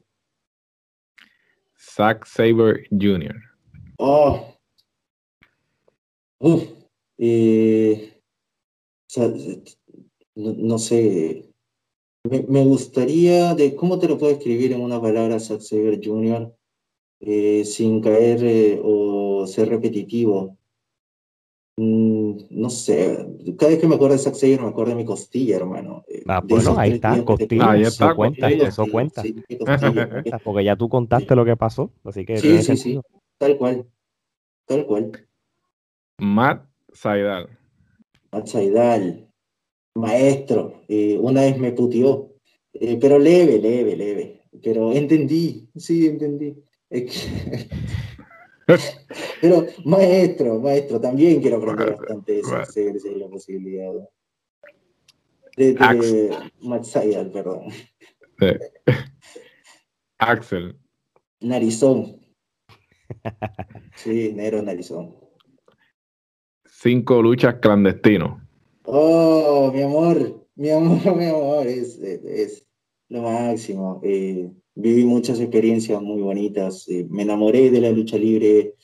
Zack 1.78 2.26
Saber 2.26 2.86
Jr. 2.90 3.36
Oh. 3.98 4.54
Uf. 6.40 6.76
No, 10.36 10.78
sé, 10.78 11.50
me, 12.24 12.64
gustaría, 12.64 13.54
de 13.54 13.74
¿cómo 13.74 13.98
te 13.98 14.06
lo 14.06 14.18
puedo 14.18 14.32
escribir 14.32 14.72
en 14.72 14.82
una 14.82 15.00
palabra 15.00 15.40
Zack 15.40 15.60
Saber 15.60 16.00
Jr. 16.02 16.54
Eh, 17.20 17.64
sin 17.64 18.02
caer 18.02 18.44
eh, 18.44 18.80
o 18.82 19.46
ser 19.46 19.70
repetitivo? 19.70 20.58
Mm, 21.78 22.36
no 22.50 22.70
sé, 22.70 23.26
cada 23.58 23.72
vez 23.72 23.80
que 23.80 23.88
me 23.88 23.94
acuerdo 23.94 24.14
de 24.14 24.22
Zack 24.22 24.34
Saber 24.34 24.60
me 24.60 24.68
acuerdo 24.68 24.90
de 24.90 24.96
mi 24.96 25.04
costilla, 25.06 25.56
hermano. 25.56 26.04
Eh, 26.06 26.22
ah, 26.26 26.42
bueno, 26.44 26.78
ahí 26.78 26.92
está, 26.92 27.24
costilla, 27.24 27.70
ahí 27.70 27.82
está, 27.82 28.06
eso 28.06 28.16
cuenta, 28.16 28.48
eso 28.50 28.86
cuenta. 28.90 29.22
Porque 30.44 30.64
ya 30.64 30.76
tú 30.76 30.90
contaste 30.90 31.34
lo 31.34 31.46
que 31.46 31.56
pasó, 31.56 31.90
así 32.04 32.26
que... 32.26 32.36
Sí, 32.36 32.62
sí, 32.62 32.76
sí, 32.76 33.00
tal 33.38 33.56
cual, 33.56 33.86
tal 34.66 34.86
cual. 34.86 35.12
Matt 36.18 36.66
Saidal. 36.92 37.48
Matt 38.32 38.46
Saidal 38.46 39.25
maestro, 39.96 40.82
eh, 40.88 41.18
una 41.20 41.42
vez 41.42 41.58
me 41.58 41.72
putió, 41.72 42.32
eh, 42.72 42.96
pero 43.00 43.18
leve, 43.18 43.58
leve, 43.58 43.96
leve, 43.96 44.42
pero 44.62 44.92
entendí, 44.92 45.68
sí, 45.76 46.06
entendí. 46.06 46.56
pero 49.40 49.66
maestro, 49.84 50.60
maestro, 50.60 51.00
también 51.00 51.40
quiero 51.40 51.56
aprender 51.56 51.96
bastante 51.96 52.40
eso, 52.40 52.64
si 52.66 53.14
la 53.14 53.28
posibilidad. 53.28 53.92
De, 55.56 55.74
de 55.74 57.24
perdón. 57.32 57.68
Axel. 60.18 60.78
Narizón. 61.40 62.20
Sí, 63.96 64.32
Nero 64.34 64.62
Narizón. 64.62 65.16
Cinco 66.66 67.22
luchas 67.22 67.54
clandestinos. 67.62 68.45
Oh, 68.88 69.72
mi 69.74 69.82
amor, 69.82 70.46
mi 70.54 70.70
amor, 70.70 71.16
mi 71.16 71.24
amor, 71.24 71.66
es, 71.66 71.98
es, 71.98 72.66
lo 73.08 73.22
máximo. 73.22 74.00
Eh, 74.04 74.48
viví 74.76 75.04
muchas 75.04 75.40
experiencias 75.40 76.00
muy 76.00 76.22
bonitas. 76.22 76.88
Eh, 76.88 77.04
me 77.10 77.22
enamoré 77.22 77.70
de 77.70 77.80
la 77.80 77.90
lucha 77.90 78.16
libre, 78.16 78.74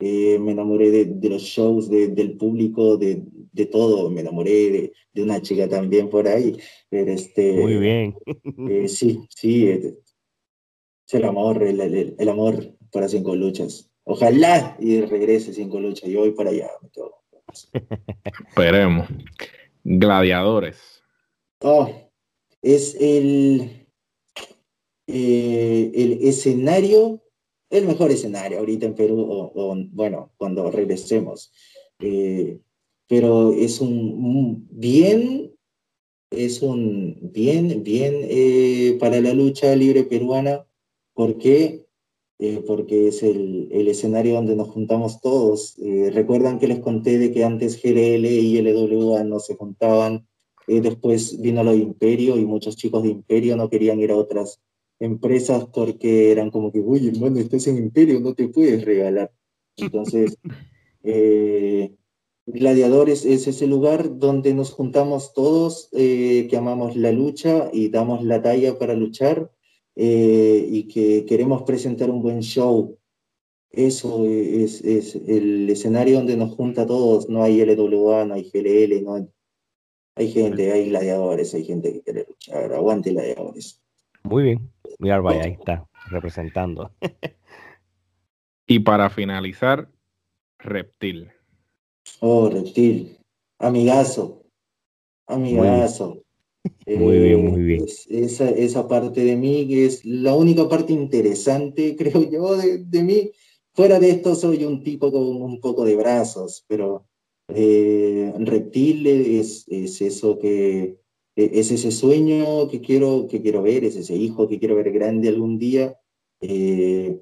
eh, 0.00 0.38
me 0.40 0.52
enamoré 0.52 0.90
de, 0.90 1.28
los 1.28 1.42
shows, 1.42 1.88
del 1.88 2.36
público, 2.36 2.96
de, 2.96 3.22
de, 3.52 3.66
todo. 3.66 4.10
Me 4.10 4.22
enamoré 4.22 4.92
de, 5.14 5.22
una 5.22 5.40
chica 5.40 5.68
también 5.68 6.10
por 6.10 6.26
ahí. 6.26 6.56
Pero 6.88 7.12
este, 7.12 7.52
muy 7.60 7.76
bien. 7.76 8.16
sí, 8.88 9.20
sí, 9.28 9.68
es 9.68 9.94
el 11.12 11.24
amor, 11.24 11.62
el, 11.62 11.80
el, 12.18 12.28
amor 12.28 12.76
para 12.90 13.08
cinco 13.08 13.36
luchas. 13.36 13.90
Ojalá 14.04 14.76
y 14.80 15.02
regrese 15.02 15.54
cinco 15.54 15.78
luchas. 15.78 16.10
Yo 16.10 16.20
voy 16.20 16.32
para 16.32 16.50
allá. 16.50 16.68
Me 16.82 16.88
Esperemos. 18.48 19.08
Gladiadores. 19.84 21.02
Oh, 21.60 21.90
es 22.60 22.96
el, 23.00 23.86
eh, 25.06 25.92
el 25.94 26.12
escenario, 26.22 27.22
el 27.70 27.86
mejor 27.86 28.10
escenario 28.10 28.58
ahorita 28.58 28.86
en 28.86 28.94
Perú, 28.94 29.26
o, 29.28 29.76
bueno, 29.90 30.32
cuando 30.36 30.70
regresemos. 30.70 31.52
Eh, 31.98 32.60
pero 33.08 33.52
es 33.52 33.80
un, 33.80 34.66
bien, 34.70 35.54
es 36.30 36.62
un 36.62 37.18
bien, 37.32 37.82
bien 37.82 38.14
eh, 38.22 38.96
para 38.98 39.20
la 39.20 39.34
lucha 39.34 39.74
libre 39.76 40.04
peruana, 40.04 40.66
porque 41.12 41.86
eh, 42.42 42.62
porque 42.66 43.08
es 43.08 43.22
el, 43.22 43.68
el, 43.70 43.88
escenario 43.88 44.34
donde 44.34 44.56
nos 44.56 44.68
juntamos 44.68 45.20
todos. 45.20 45.78
Eh, 45.78 46.10
Recuerdan 46.12 46.58
que 46.58 46.66
les 46.66 46.80
conté 46.80 47.18
de 47.18 47.32
que 47.32 47.44
antes 47.44 47.80
GLL 47.82 48.26
y 48.26 48.60
LWA 48.60 49.24
no 49.24 49.38
se 49.38 49.54
juntaban 49.54 50.26
después 50.66 51.40
vino 51.40 51.62
lo 51.64 51.72
de 51.72 51.78
Imperio 51.78 52.38
y 52.38 52.46
muchos 52.46 52.76
chicos 52.76 53.02
de 53.02 53.10
Imperio 53.10 53.56
no 53.56 53.68
querían 53.68 54.00
ir 54.00 54.10
a 54.10 54.16
otras 54.16 54.60
empresas 55.00 55.66
porque 55.72 56.30
eran 56.30 56.50
como 56.50 56.70
que, 56.72 56.80
uy, 56.80 57.08
hermano, 57.08 57.40
estás 57.40 57.66
en 57.66 57.78
Imperio, 57.78 58.20
no 58.20 58.34
te 58.34 58.48
puedes 58.48 58.84
regalar. 58.84 59.32
Entonces, 59.76 60.38
eh, 61.02 61.94
Gladiadores 62.46 63.24
es 63.24 63.46
ese 63.46 63.68
lugar 63.68 64.18
donde 64.18 64.52
nos 64.52 64.72
juntamos 64.72 65.32
todos 65.32 65.88
eh, 65.92 66.48
que 66.50 66.56
amamos 66.56 66.96
la 66.96 67.12
lucha 67.12 67.70
y 67.72 67.88
damos 67.88 68.24
la 68.24 68.42
talla 68.42 68.78
para 68.78 68.94
luchar 68.94 69.50
eh, 69.96 70.66
y 70.68 70.88
que 70.88 71.24
queremos 71.26 71.62
presentar 71.62 72.10
un 72.10 72.22
buen 72.22 72.40
show. 72.40 72.98
Eso 73.70 74.26
es, 74.26 74.82
es, 74.84 75.14
el 75.14 75.68
escenario 75.70 76.16
donde 76.16 76.36
nos 76.36 76.54
junta 76.54 76.82
a 76.82 76.86
todos. 76.86 77.28
No 77.28 77.42
hay 77.42 77.64
LWA, 77.64 78.24
no 78.26 78.34
hay 78.34 78.50
GLL, 78.50 79.02
no 79.02 79.14
hay, 79.14 79.28
hay 80.16 80.30
gente, 80.30 80.72
hay 80.72 80.90
gladiadores, 80.90 81.54
hay 81.54 81.64
gente 81.64 81.92
que 81.92 82.02
quiere 82.02 82.26
luchar. 82.28 82.72
Aguante 82.72 83.10
gladiadores. 83.10 83.80
Muy 84.24 84.42
bien. 84.44 84.70
Mira, 84.98 85.20
vaya, 85.20 85.44
ahí 85.44 85.52
está, 85.52 85.88
representando. 86.10 86.92
y 88.66 88.78
para 88.80 89.10
finalizar, 89.10 89.88
Reptil. 90.58 91.30
Oh, 92.20 92.48
Reptil. 92.48 93.18
Amigazo. 93.58 94.42
Amigazo. 95.26 96.22
Muy 96.86 97.18
bien, 97.18 97.44
muy 97.44 97.62
bien. 97.62 97.82
Eh, 97.82 98.24
esa, 98.24 98.50
esa 98.50 98.86
parte 98.88 99.24
de 99.24 99.36
mí 99.36 99.66
que 99.68 99.86
es 99.86 100.04
la 100.04 100.34
única 100.34 100.68
parte 100.68 100.92
interesante, 100.92 101.96
creo 101.98 102.28
yo, 102.28 102.56
de, 102.56 103.02
mí. 103.02 103.30
Fuera 103.74 103.98
de 103.98 104.10
esto 104.10 104.34
soy 104.34 104.64
un 104.64 104.82
tipo 104.82 105.10
con 105.10 105.22
un 105.22 105.60
poco 105.60 105.84
de 105.84 105.96
brazos, 105.96 106.64
pero 106.68 107.06
eh, 107.48 108.32
Reptil 108.38 109.06
es, 109.06 109.64
es 109.68 110.00
eso 110.02 110.38
que 110.38 110.98
e, 111.36 111.50
es 111.60 111.70
ese 111.70 111.90
sueño 111.90 112.68
que 112.68 112.80
quiero, 112.80 113.26
que 113.28 113.40
quiero 113.40 113.62
ver, 113.62 113.84
es 113.84 113.96
ese 113.96 114.14
hijo 114.14 114.48
que 114.48 114.58
quiero 114.58 114.76
ver 114.76 114.92
grande 114.92 115.28
algún 115.28 115.58
día, 115.58 115.98
eh, 116.40 117.20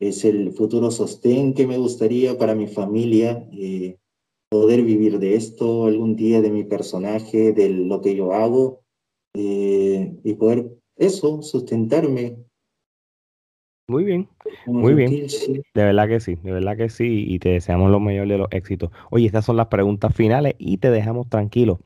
es 0.00 0.24
el 0.24 0.52
futuro 0.52 0.90
sostén 0.90 1.54
que 1.54 1.66
me 1.66 1.78
gustaría 1.78 2.36
para 2.36 2.54
mi 2.54 2.66
familia, 2.66 3.48
eh, 3.52 3.98
poder 4.48 4.82
vivir 4.82 5.18
de 5.18 5.36
esto 5.36 5.86
algún 5.86 6.16
día, 6.16 6.40
de 6.40 6.50
mi 6.50 6.64
personaje, 6.64 7.52
de 7.52 7.68
lo 7.70 8.00
que 8.00 8.16
yo 8.16 8.32
hago, 8.32 8.81
eh, 9.34 10.16
y 10.22 10.34
poder 10.34 10.70
eso, 10.96 11.42
sustentarme. 11.42 12.36
Muy 13.88 14.04
bien, 14.04 14.28
muy 14.66 14.94
bien. 14.94 15.26
De 15.74 15.84
verdad 15.84 16.08
que 16.08 16.20
sí, 16.20 16.36
de 16.36 16.52
verdad 16.52 16.76
que 16.76 16.88
sí, 16.88 17.24
y 17.28 17.38
te 17.38 17.50
deseamos 17.50 17.90
lo 17.90 18.00
mejor 18.00 18.28
de 18.28 18.38
los 18.38 18.48
éxitos. 18.50 18.90
Oye, 19.10 19.26
estas 19.26 19.44
son 19.44 19.56
las 19.56 19.66
preguntas 19.66 20.14
finales 20.14 20.54
y 20.58 20.78
te 20.78 20.90
dejamos 20.90 21.28
tranquilo 21.28 21.80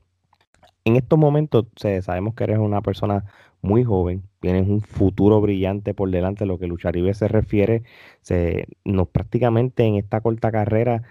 en 0.87 0.95
estos 0.95 1.19
momentos 1.19 1.65
sabemos 2.01 2.33
que 2.33 2.45
eres 2.45 2.59
una 2.59 2.81
persona 2.81 3.25
muy 3.61 3.83
joven, 3.83 4.23
tienes 4.39 4.69
un 4.69 4.79
futuro 4.79 5.41
brillante 5.41 5.93
por 5.93 6.09
delante, 6.09 6.45
lo 6.45 6.59
que 6.59 6.67
luchar 6.67 6.95
libre 6.95 7.13
se 7.13 7.27
refiere, 7.27 7.83
se, 8.21 8.67
no, 8.85 9.05
prácticamente 9.05 9.83
en 9.83 9.95
esta 9.95 10.21
corta 10.21 10.49
carrera 10.49 11.03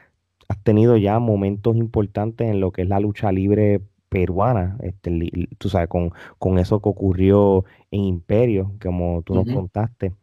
has 0.48 0.62
tenido 0.62 0.96
ya 0.96 1.18
momentos 1.18 1.76
importantes 1.76 2.48
en 2.48 2.60
lo 2.60 2.70
que 2.72 2.82
es 2.82 2.88
la 2.88 3.00
lucha 3.00 3.32
libre 3.32 3.82
peruana, 4.16 4.78
este, 4.82 5.10
tú 5.58 5.68
sabes, 5.68 5.88
con, 5.88 6.10
con 6.38 6.58
eso 6.58 6.80
que 6.80 6.88
ocurrió 6.88 7.66
en 7.90 8.00
Imperio, 8.04 8.72
como 8.82 9.20
tú 9.20 9.34
nos 9.34 9.44
contaste, 9.44 10.14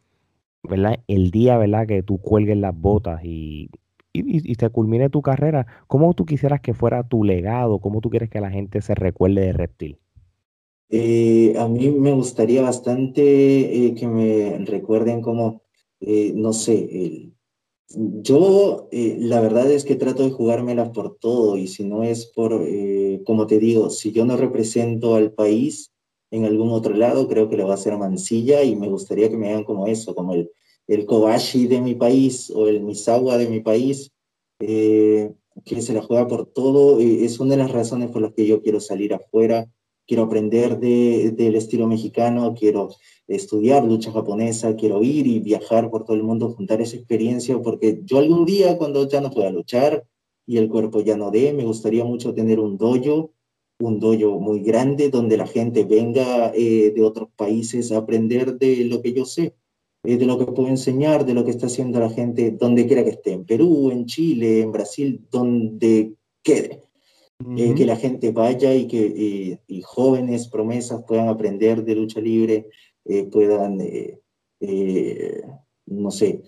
¿verdad? 0.63 0.99
El 1.07 1.29
día, 1.29 1.59
¿verdad? 1.59 1.85
Que 1.85 2.01
tú 2.01 2.17
cuelgues 2.17 2.57
las 2.57 2.75
botas 2.75 3.23
y 3.23 3.69
y, 4.13 4.55
se 4.55 4.69
culmine 4.69 5.09
tu 5.09 5.21
carrera, 5.21 5.65
¿cómo 5.87 6.13
tú 6.13 6.25
quisieras 6.25 6.61
que 6.61 6.75
fuera 6.75 7.01
tu 7.01 7.23
legado? 7.23 7.79
¿Cómo 7.79 7.99
tú 7.99 8.11
quieres 8.11 8.29
que 8.29 8.39
la 8.39 8.51
gente 8.51 8.81
se 8.81 8.93
recuerde 8.93 9.41
de 9.41 9.53
Reptil? 9.53 9.97
Eh, 10.89 11.55
a 11.57 11.67
mí 11.67 11.89
me 11.89 12.13
gustaría 12.13 12.61
bastante 12.61 13.23
eh, 13.23 13.95
que 13.95 14.07
me 14.07 14.63
recuerden 14.65 15.21
como, 15.21 15.63
eh, 15.99 16.31
no 16.35 16.53
sé, 16.53 17.31
yo 17.95 18.89
la 18.91 19.39
verdad 19.41 19.71
es 19.71 19.85
que 19.85 19.95
trato 19.95 20.23
de 20.23 20.31
jugármelas 20.31 20.89
por 20.89 21.17
todo 21.17 21.57
y 21.57 21.67
si 21.67 21.83
no 21.83 22.03
es 22.03 22.25
por, 22.25 22.65
como 23.25 23.47
te 23.47 23.59
digo, 23.59 23.89
si 23.89 24.11
yo 24.11 24.25
no 24.25 24.37
represento 24.37 25.15
al 25.15 25.31
país 25.31 25.91
en 26.31 26.45
algún 26.45 26.71
otro 26.71 26.95
lado, 26.95 27.27
creo 27.27 27.49
que 27.49 27.57
lo 27.57 27.65
va 27.65 27.73
a 27.73 27.75
hacer 27.75 27.97
Mansilla 27.97 28.63
y 28.63 28.75
me 28.75 28.89
gustaría 28.89 29.29
que 29.29 29.37
me 29.37 29.49
hagan 29.49 29.63
como 29.63 29.87
eso, 29.87 30.15
como 30.15 30.33
el 30.33 30.51
el 30.87 31.05
Kobashi 31.05 31.67
de 31.67 31.81
mi 31.81 31.95
país 31.95 32.49
o 32.49 32.67
el 32.67 32.81
Misawa 32.81 33.37
de 33.37 33.47
mi 33.47 33.61
país, 33.61 34.11
eh, 34.59 35.33
que 35.65 35.81
se 35.81 35.93
la 35.93 36.01
juega 36.01 36.27
por 36.27 36.47
todo, 36.47 36.99
eh, 36.99 37.25
es 37.25 37.39
una 37.39 37.51
de 37.51 37.63
las 37.63 37.71
razones 37.71 38.11
por 38.11 38.21
las 38.21 38.33
que 38.33 38.45
yo 38.45 38.61
quiero 38.61 38.79
salir 38.79 39.13
afuera, 39.13 39.69
quiero 40.07 40.23
aprender 40.23 40.79
del 40.79 41.55
estilo 41.55 41.87
mexicano, 41.87 42.53
quiero 42.57 42.89
estudiar 43.27 43.83
lucha 43.83 44.11
japonesa, 44.11 44.75
quiero 44.75 45.01
ir 45.01 45.27
y 45.27 45.39
viajar 45.39 45.89
por 45.89 46.03
todo 46.03 46.15
el 46.15 46.23
mundo, 46.23 46.49
juntar 46.49 46.81
esa 46.81 46.97
experiencia, 46.97 47.59
porque 47.61 48.01
yo 48.03 48.17
algún 48.17 48.45
día 48.45 48.77
cuando 48.77 49.07
ya 49.07 49.21
no 49.21 49.31
pueda 49.31 49.49
luchar 49.49 50.05
y 50.45 50.57
el 50.57 50.69
cuerpo 50.69 51.01
ya 51.01 51.15
no 51.15 51.31
dé, 51.31 51.53
me 51.53 51.63
gustaría 51.63 52.03
mucho 52.03 52.33
tener 52.33 52.59
un 52.59 52.77
dojo, 52.77 53.31
un 53.79 53.99
dojo 53.99 54.39
muy 54.39 54.61
grande 54.61 55.09
donde 55.09 55.37
la 55.37 55.47
gente 55.47 55.85
venga 55.85 56.51
eh, 56.53 56.91
de 56.93 57.01
otros 57.01 57.29
países 57.35 57.91
a 57.91 57.97
aprender 57.97 58.57
de 58.57 58.85
lo 58.85 59.01
que 59.01 59.13
yo 59.13 59.25
sé. 59.25 59.55
Eh, 60.05 60.17
de 60.17 60.25
lo 60.25 60.37
que 60.37 60.45
puedo 60.45 60.67
enseñar, 60.67 61.25
de 61.25 61.33
lo 61.33 61.45
que 61.45 61.51
está 61.51 61.67
haciendo 61.67 61.97
la 61.97 62.09
gente 62.09 62.51
donde 62.51 62.85
quiera 62.85 63.05
que 63.05 63.11
esté, 63.11 63.31
en 63.31 63.45
Perú, 63.45 63.89
en 63.89 64.05
Chile, 64.05 64.61
en 64.61 64.71
Brasil, 64.73 65.25
donde 65.31 66.15
quede. 66.43 66.81
Eh, 67.57 67.73
que 67.75 67.85
la 67.85 67.95
gente 67.95 68.31
vaya 68.31 68.73
y 68.73 68.87
que 68.87 69.59
y 69.67 69.81
jóvenes 69.81 70.47
promesas 70.47 71.03
puedan 71.07 71.27
aprender 71.27 71.83
de 71.83 71.95
lucha 71.95 72.19
libre, 72.19 72.69
eh, 73.05 73.23
puedan, 73.25 73.79
no 75.85 76.11
sé, 76.11 76.41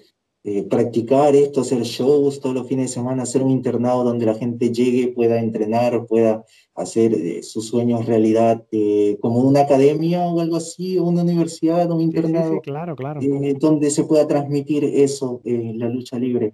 eh, 0.48 0.62
practicar 0.62 1.36
esto, 1.36 1.62
hacer 1.62 1.82
shows 1.82 2.40
todos 2.40 2.54
los 2.54 2.68
fines 2.68 2.92
de 2.92 2.94
semana, 2.94 3.24
hacer 3.24 3.42
un 3.42 3.50
internado 3.50 4.04
donde 4.04 4.28
la 4.28 4.36
gente 4.36 4.72
llegue, 4.72 5.08
pueda 5.08 5.40
entrenar, 5.40 6.06
pueda 6.06 6.46
hacer 6.76 7.16
eh, 7.16 7.42
sus 7.42 7.68
sueños 7.68 8.06
realidad, 8.06 8.64
eh, 8.72 9.18
como 9.22 9.40
una 9.40 9.62
academia 9.62 10.28
o 10.28 10.40
algo 10.40 10.58
así, 10.58 11.00
o 11.00 11.06
una 11.06 11.24
universidad 11.24 11.90
un 11.90 12.00
internado, 12.00 12.62
claro, 12.62 12.96
claro. 12.96 13.22
donde 13.60 13.90
se 13.90 14.04
pueda 14.04 14.28
transmitir 14.28 14.84
eso, 14.84 15.42
la 15.44 15.90
lucha 15.90 16.20
libre. 16.20 16.54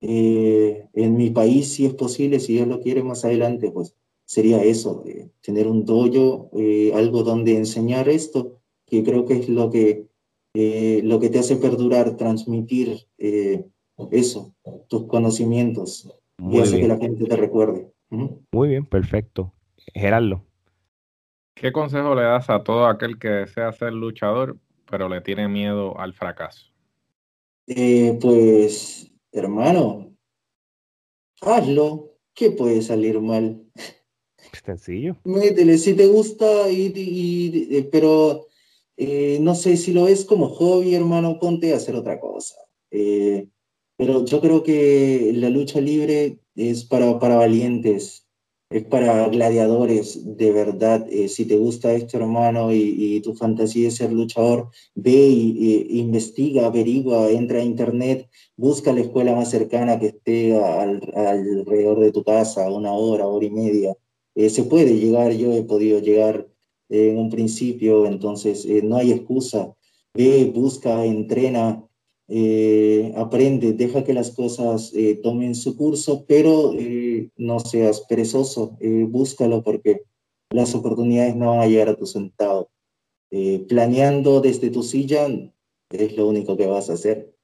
En 0.00 1.16
mi 1.16 1.30
país, 1.30 1.72
si 1.72 1.86
es 1.86 1.94
posible, 1.94 2.40
si 2.40 2.54
Dios 2.54 2.68
lo 2.68 2.80
quiere 2.80 3.02
más 3.02 3.24
adelante, 3.24 3.70
pues 3.70 3.96
sería 4.24 4.62
eso, 4.62 5.04
tener 5.40 5.66
un 5.66 5.84
dojo, 5.84 6.50
algo 6.94 7.22
donde 7.22 7.56
enseñar 7.56 8.08
esto, 8.08 8.60
que 8.86 9.02
creo 9.02 9.24
que 9.24 9.34
es 9.34 9.48
lo 9.48 9.70
que 9.70 10.08
eh, 10.54 11.02
lo 11.04 11.20
que 11.20 11.28
te 11.28 11.38
hace 11.38 11.56
perdurar, 11.56 12.16
transmitir 12.16 13.06
eh, 13.18 13.64
eso, 14.10 14.54
tus 14.88 15.06
conocimientos, 15.06 16.12
y 16.38 16.58
hace 16.58 16.80
que 16.80 16.88
la 16.88 16.96
gente 16.96 17.26
te 17.26 17.36
recuerde. 17.36 17.92
Muy 18.08 18.68
bien, 18.68 18.86
perfecto. 18.86 19.52
Gerardo. 19.94 20.44
¿Qué 21.54 21.70
consejo 21.72 22.14
le 22.14 22.22
das 22.22 22.48
a 22.50 22.62
todo 22.62 22.86
aquel 22.86 23.18
que 23.18 23.28
desea 23.28 23.72
ser 23.72 23.92
luchador, 23.92 24.56
pero 24.90 25.08
le 25.08 25.20
tiene 25.20 25.48
miedo 25.48 25.98
al 25.98 26.14
fracaso? 26.14 26.72
Eh, 27.66 28.18
pues, 28.20 29.07
hermano, 29.32 30.14
hazlo. 31.40 32.14
¿Qué 32.34 32.52
puede 32.52 32.82
salir 32.82 33.20
mal? 33.20 33.64
Sencillo. 34.64 35.16
Métele, 35.24 35.76
si 35.78 35.94
te 35.94 36.06
gusta, 36.06 36.70
y 36.70 37.88
pero 37.90 38.46
eh, 39.00 39.38
no 39.40 39.54
sé 39.54 39.76
si 39.76 39.92
lo 39.92 40.08
es 40.08 40.24
como 40.24 40.48
hobby, 40.48 40.94
hermano, 40.94 41.38
ponte 41.38 41.72
a 41.72 41.76
hacer 41.76 41.94
otra 41.94 42.18
cosa. 42.20 42.56
Eh, 42.90 43.48
pero 43.96 44.24
yo 44.24 44.40
creo 44.40 44.62
que 44.62 45.32
la 45.34 45.50
lucha 45.50 45.80
libre 45.80 46.40
es 46.56 46.84
para, 46.84 47.18
para 47.18 47.36
valientes, 47.36 48.27
es 48.70 48.84
para 48.84 49.28
gladiadores, 49.28 50.36
de 50.36 50.52
verdad. 50.52 51.06
Eh, 51.10 51.28
si 51.28 51.46
te 51.46 51.56
gusta 51.56 51.92
esto, 51.92 52.18
hermano, 52.18 52.72
y, 52.72 53.20
tu 53.20 53.34
fantasía 53.34 53.88
es 53.88 53.96
ser 53.96 54.12
luchador, 54.12 54.70
ve 54.94 55.10
y, 55.10 55.98
investiga, 55.98 56.66
averigua, 56.66 57.30
entra 57.30 57.60
a 57.60 57.64
internet, 57.64 58.28
busca 58.56 58.92
la 58.92 59.00
escuela 59.00 59.34
más 59.34 59.50
cercana 59.50 59.98
que 59.98 60.08
esté 60.08 60.56
alrededor 60.56 62.00
de 62.00 62.12
tu 62.12 62.22
casa, 62.24 62.70
una 62.70 62.92
hora, 62.92 63.26
hora 63.26 63.46
y 63.46 63.50
media. 63.50 63.96
se 64.34 64.64
puede 64.64 64.98
llegar, 64.98 65.32
yo 65.32 65.52
he 65.52 65.62
podido 65.62 66.00
llegar 66.00 66.46
en 66.88 67.18
un 67.18 67.30
principio, 67.30 68.06
entonces 68.06 68.64
eh, 68.66 68.82
no 68.82 68.96
hay 68.96 69.12
excusa. 69.12 69.74
Ve, 70.14 70.50
busca, 70.54 71.04
entrena, 71.04 71.87
eh, 72.28 73.12
aprende, 73.16 73.72
deja 73.72 74.04
que 74.04 74.12
las 74.12 74.30
cosas 74.30 74.92
eh, 74.94 75.18
tomen 75.22 75.54
su 75.54 75.76
curso, 75.76 76.24
pero 76.26 76.72
no 77.36 77.60
seas 77.60 78.02
perezoso, 78.02 78.76
búscalo 79.08 79.62
porque 79.62 80.02
las 80.50 80.74
oportunidades 80.74 81.36
no 81.36 81.50
van 81.50 81.60
a 81.60 81.66
llegar 81.66 81.88
a 81.88 81.96
tu 81.96 82.06
sentado. 82.06 82.70
planeando 83.68 84.40
desde 84.40 84.70
tu 84.70 84.82
silla 84.82 85.26
es 85.90 86.16
lo 86.16 86.28
único 86.28 86.56
que 86.56 86.66
vas 86.66 86.90
a 86.90 86.94
hacer. 86.94 87.34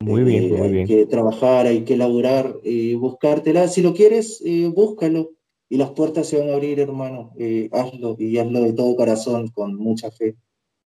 Muy 0.00 0.22
bien, 0.24 0.50
muy 0.50 0.78
hay 0.78 0.86
que 0.86 1.06
trabajar, 1.06 1.66
hay 1.66 1.84
que 1.84 1.96
laburar, 1.96 2.60
buscártela. 2.98 3.68
Si 3.68 3.82
lo 3.82 3.94
quieres, 3.94 4.42
búscalo 4.74 5.30
y 5.68 5.76
las 5.76 5.90
puertas 5.90 6.28
se 6.28 6.38
van 6.38 6.50
a 6.50 6.54
abrir, 6.54 6.78
hermano. 6.78 7.32
Eh, 7.36 7.68
hazlo 7.72 8.16
y 8.18 8.38
hazlo 8.38 8.62
de 8.62 8.72
todo 8.74 8.94
corazón, 8.96 9.48
con 9.48 9.74
mucha 9.74 10.10
fe. 10.10 10.36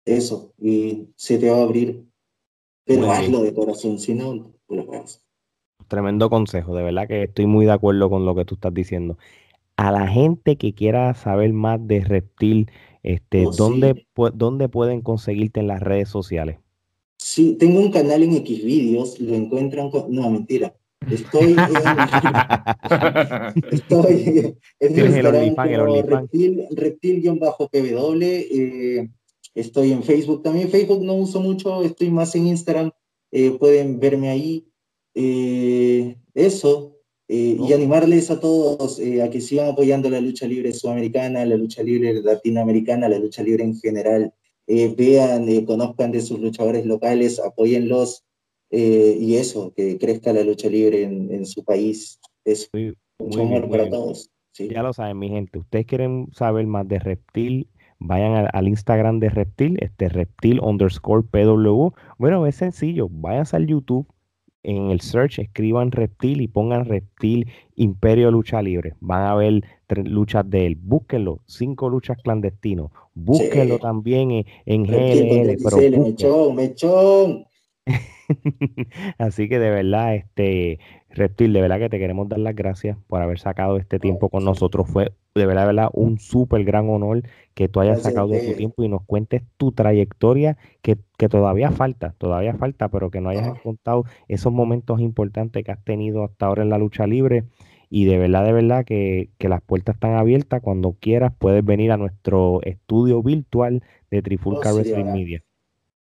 Eso, 0.06 0.54
y 0.58 1.10
se 1.16 1.38
te 1.38 1.50
va 1.50 1.58
a 1.58 1.64
abrir. 1.64 2.06
Pero 2.90 3.10
hazlo 3.12 3.44
de 3.44 3.54
corazón, 3.54 4.00
si 4.00 4.16
no, 4.16 4.52
lo 4.68 4.82
hagas. 4.82 5.24
Tremendo 5.88 6.32
consejo, 6.32 6.76
de 6.76 6.82
verdad 6.82 7.08
que 7.08 7.22
estoy 7.22 7.46
muy 7.46 7.68
de 7.68 7.72
acuerdo 7.72 8.10
con 8.10 8.26
lo 8.26 8.34
que 8.34 8.46
tú 8.46 8.56
estás 8.56 8.74
diciendo. 8.74 9.20
A 9.78 9.92
la 9.92 10.08
gente 10.08 10.56
que 10.56 10.74
quiera 10.74 11.14
saber 11.14 11.54
más 11.54 11.88
de 11.88 12.00
Reptil, 12.00 12.72
este, 13.04 13.46
oh, 13.46 13.52
¿dónde, 13.52 14.08
¿dónde 14.34 14.70
pueden 14.70 15.02
conseguirte 15.02 15.60
en 15.60 15.68
las 15.68 15.84
redes 15.84 16.10
sociales? 16.10 16.58
Sí, 17.18 17.58
tengo 17.60 17.80
un 17.80 17.92
canal 17.92 18.24
en 18.24 18.44
Xvideos, 18.44 19.20
lo 19.20 19.36
encuentran 19.36 19.92
con... 19.92 20.12
No, 20.12 20.28
mentira. 20.32 20.74
Estoy 21.12 21.52
en, 21.52 21.60
estoy 23.72 24.58
en 24.80 24.96
reptil, 26.08 26.66
reptil-pw. 26.72 28.24
Eh, 28.24 29.10
estoy 29.60 29.92
en 29.92 30.04
Facebook 30.04 30.44
también. 30.44 30.70
Facebook 30.70 31.04
no 31.04 31.16
uso 31.16 31.40
mucho, 31.40 31.84
estoy 31.84 32.10
más 32.10 32.36
en 32.36 32.48
Instagram. 32.48 32.92
Eh, 33.32 33.52
pueden 33.52 34.00
verme 34.00 34.30
ahí. 34.30 34.68
Eh, 35.14 36.18
eso. 36.34 36.96
Y 37.32 37.74
animarles 37.74 38.32
a 38.32 38.40
todos 38.40 39.00
a 39.00 39.30
que 39.30 39.40
sigan 39.40 39.68
apoyando 39.68 40.10
la 40.10 40.20
lucha 40.20 40.48
libre 40.48 40.74
sudamericana, 40.74 41.46
la 41.46 41.58
lucha 41.58 41.84
libre 41.84 42.24
latinoamericana, 42.24 43.08
la 43.08 43.20
lucha 43.20 43.44
libre 43.44 43.64
en 43.64 43.78
general. 43.78 44.34
vean, 44.66 45.66
conozcan 45.66 46.12
de 46.12 46.22
sus 46.22 46.40
luchadores 46.40 46.88
locales, 46.88 47.40
apóyenlos 47.40 48.24
eh, 48.72 49.18
y 49.20 49.36
eso, 49.36 49.74
que 49.76 49.98
crezca 49.98 50.32
la 50.32 50.44
lucha 50.44 50.70
libre 50.70 51.04
en, 51.04 51.46
su 51.46 51.64
país. 51.64 52.20
Es 52.46 52.70
mucho 53.20 53.42
amor 53.42 53.70
para 53.70 53.90
todos. 53.90 54.30
Ya 54.58 54.84
lo 54.84 54.94
saben, 54.94 55.18
mi 55.18 55.30
gente. 55.30 55.60
Ustedes 55.60 55.86
quieren 55.86 56.28
saber 56.34 56.68
más 56.68 56.88
de 56.88 57.00
Reptil, 57.00 57.70
vayan 58.00 58.48
al, 58.52 58.68
Instagram 58.68 59.20
de 59.20 59.30
Reptil, 59.30 59.78
este 59.82 60.10
Reptil 60.10 60.60
underscore 60.62 61.24
PW. 61.24 61.94
Bueno, 62.18 62.46
es 62.48 62.56
sencillo, 62.56 63.08
vayan 63.10 63.46
al 63.52 63.68
YouTube, 63.68 64.08
en 64.64 64.90
el 64.92 65.00
search 65.00 65.40
escriban 65.40 65.92
Reptil 65.92 66.42
y 66.42 66.48
pongan 66.48 66.86
Reptil 66.86 67.50
Imperio 67.76 68.30
Lucha 68.32 68.62
Libre. 68.62 68.96
Van 69.00 69.26
a 69.26 69.36
ver 69.36 69.64
luchas 70.04 70.50
de 70.50 70.66
él. 70.66 70.76
Búsquenlo, 70.76 71.42
cinco 71.46 71.90
luchas 71.90 72.18
clandestinos. 72.22 72.92
Búsquenlo 73.14 73.80
también 73.80 74.32
en, 74.32 74.46
en 74.66 74.84
GLL. 74.84 75.58
Pero 75.64 76.02
mechón, 76.04 76.56
mechón. 76.56 77.46
Así 79.18 79.50
que 79.50 79.60
de 79.60 79.70
verdad, 79.70 80.16
este 80.16 80.80
Reptil, 81.12 81.54
de 81.54 81.62
verdad 81.62 81.80
que 81.80 81.90
te 81.90 81.98
queremos 81.98 82.30
dar 82.30 82.40
las 82.40 82.56
gracias 82.56 82.98
por 83.08 83.22
haber 83.22 83.40
sacado 83.40 83.78
este 83.78 84.00
tiempo 84.00 84.30
con 84.30 84.46
nosotros. 84.46 84.88
Fue 84.88 85.12
de 85.36 85.46
verdad, 85.46 85.62
de 85.64 85.68
verdad 85.68 85.90
un 85.94 86.20
súper 86.20 86.64
gran 86.64 86.90
honor 86.90 87.24
que 87.54 87.68
tú 87.68 87.80
hayas 87.80 88.02
sacado 88.02 88.28
de 88.28 88.42
tu 88.42 88.54
tiempo 88.54 88.84
y 88.84 88.90
nos 88.90 89.04
cuentes 89.06 89.44
tu 89.58 89.72
trayectoria 89.72 90.58
que, 90.82 90.98
todavía 91.30 91.72
falta, 91.72 92.16
todavía 92.18 92.54
falta, 92.54 92.90
pero 92.90 93.10
que 93.10 93.22
no 93.22 93.30
hayas 93.30 93.60
contado 93.62 94.06
esos 94.28 94.54
momentos 94.54 95.00
importantes 95.00 95.64
que 95.64 95.72
has 95.72 95.84
tenido 95.84 96.24
hasta 96.24 96.46
ahora 96.46 96.64
en 96.64 96.70
la 96.70 96.78
lucha 96.78 97.08
libre. 97.08 97.46
Y 97.90 98.06
de 98.06 98.20
verdad, 98.20 98.46
de 98.46 98.54
verdad 98.54 98.86
que, 98.86 99.30
las 99.40 99.62
puertas 99.62 99.96
están 99.96 100.16
abiertas. 100.16 100.62
Cuando 100.62 100.96
quieras 101.00 101.34
puedes 101.38 101.66
venir 101.66 101.92
a 101.92 101.98
nuestro 101.98 102.62
estudio 102.64 103.24
virtual 103.24 103.82
de 104.12 104.22
Trifulca 104.22 104.72
oh, 104.72 104.76
Wrestling 104.76 105.12
Media. 105.12 105.44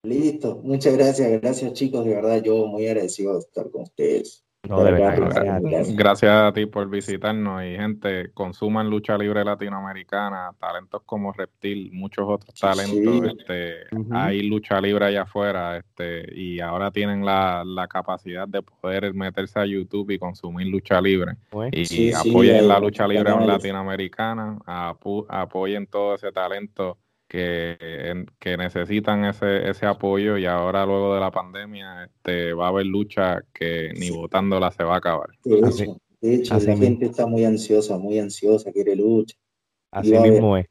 Listo, 0.03 0.61
muchas 0.63 0.95
gracias, 0.95 1.41
gracias 1.41 1.73
chicos, 1.73 2.05
de 2.05 2.13
verdad 2.13 2.41
yo 2.43 2.67
muy 2.67 2.85
agradecido 2.85 3.33
de 3.33 3.39
estar 3.39 3.71
con 3.71 3.81
ustedes. 3.81 4.44
No, 4.70 4.84
de 4.84 4.91
verdad, 4.91 5.86
gracias. 5.93 6.32
a 6.32 6.51
ti 6.53 6.66
por 6.66 6.89
visitarnos. 6.89 7.63
Y 7.63 7.76
gente, 7.76 8.32
consuman 8.34 8.89
lucha 8.89 9.18
libre 9.18 9.43
latinoamericana, 9.43 10.51
talentos 10.59 11.01
como 11.05 11.32
Reptil, 11.32 11.91
muchos 11.93 12.26
otros 12.28 12.53
talentos, 12.59 13.34
este, 13.38 13.86
hay 14.11 14.43
lucha 14.43 14.80
libre 14.82 15.05
allá 15.05 15.24
afuera, 15.24 15.78
este, 15.78 16.26
y 16.34 16.59
ahora 16.59 16.91
tienen 16.91 17.26
la, 17.26 17.63
capacidad 17.89 18.47
de 18.47 18.61
poder 18.61 19.13
meterse 19.13 19.59
a 19.59 19.66
YouTube 19.66 20.09
y 20.11 20.20
consumir 20.20 20.68
lucha 20.68 20.99
libre. 20.99 21.36
Pues, 21.49 21.91
y 21.91 22.11
apoyen 22.11 22.68
la 22.68 22.80
lucha 22.80 23.07
libre 23.07 23.32
latinoamericana, 23.45 24.57
apoyen 24.66 25.88
todo 25.88 26.16
ese 26.16 26.32
talento 26.32 26.97
que, 27.36 28.25
que 28.39 28.57
necesitan 28.57 29.25
ese, 29.25 29.69
ese 29.69 29.86
apoyo 29.86 30.38
y 30.38 30.45
ahora 30.45 30.86
luego 30.86 31.13
de 31.13 31.19
la 31.19 31.31
pandemia 31.31 32.05
este, 32.05 32.53
va 32.53 32.67
a 32.67 32.69
haber 32.69 32.86
lucha 32.86 33.41
que 33.53 33.91
ni 33.99 34.09
votándola 34.09 34.71
se 34.71 34.83
va 34.83 34.95
a 34.95 34.97
acabar. 34.97 35.29
De 35.43 36.36
hecho, 36.36 36.57
la 36.57 36.77
gente 36.77 37.05
está 37.05 37.27
muy 37.27 37.43
ansiosa, 37.43 37.97
muy 37.97 38.19
ansiosa, 38.19 38.71
quiere 38.71 38.95
lucha. 38.95 39.36
Así 39.91 40.11
mismo 40.17 40.57
es. 40.57 40.65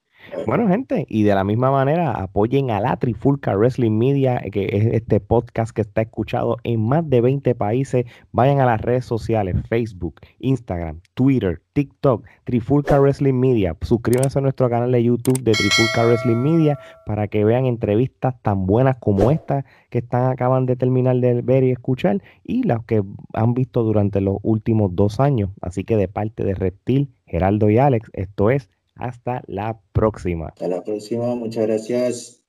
Bueno, 0.46 0.68
gente, 0.68 1.06
y 1.08 1.22
de 1.22 1.34
la 1.34 1.44
misma 1.44 1.70
manera 1.70 2.12
apoyen 2.12 2.70
a 2.70 2.80
la 2.80 2.96
Trifulca 2.96 3.56
Wrestling 3.56 3.96
Media, 3.96 4.42
que 4.52 4.68
es 4.72 4.86
este 4.92 5.20
podcast 5.20 5.74
que 5.74 5.80
está 5.80 6.02
escuchado 6.02 6.58
en 6.64 6.86
más 6.86 7.08
de 7.08 7.20
20 7.20 7.54
países. 7.54 8.04
Vayan 8.32 8.60
a 8.60 8.66
las 8.66 8.80
redes 8.80 9.04
sociales, 9.04 9.56
Facebook, 9.68 10.16
Instagram, 10.40 11.00
Twitter, 11.14 11.62
TikTok, 11.72 12.26
Trifulca 12.44 13.00
Wrestling 13.00 13.34
Media. 13.34 13.76
Suscríbanse 13.80 14.38
a 14.38 14.42
nuestro 14.42 14.68
canal 14.68 14.92
de 14.92 15.02
YouTube 15.02 15.42
de 15.42 15.52
Trifulca 15.52 16.06
Wrestling 16.06 16.36
Media 16.36 16.78
para 17.06 17.28
que 17.28 17.44
vean 17.44 17.64
entrevistas 17.66 18.34
tan 18.42 18.66
buenas 18.66 18.96
como 18.98 19.30
esta 19.30 19.64
que 19.90 19.98
están 19.98 20.30
acaban 20.30 20.66
de 20.66 20.76
terminar 20.76 21.16
de 21.16 21.40
ver 21.42 21.64
y 21.64 21.70
escuchar 21.70 22.22
y 22.42 22.64
las 22.64 22.84
que 22.84 23.02
han 23.32 23.54
visto 23.54 23.82
durante 23.82 24.20
los 24.20 24.38
últimos 24.42 24.94
dos 24.94 25.20
años. 25.20 25.50
Así 25.62 25.84
que 25.84 25.96
de 25.96 26.08
parte 26.08 26.44
de 26.44 26.54
Reptil, 26.54 27.14
Geraldo 27.26 27.70
y 27.70 27.78
Alex, 27.78 28.10
esto 28.12 28.50
es 28.50 28.68
hasta 28.94 29.42
la 29.46 29.80
próxima. 29.92 30.48
Hasta 30.48 30.68
la 30.68 30.82
próxima, 30.82 31.34
muchas 31.34 31.66
gracias. 31.66 32.43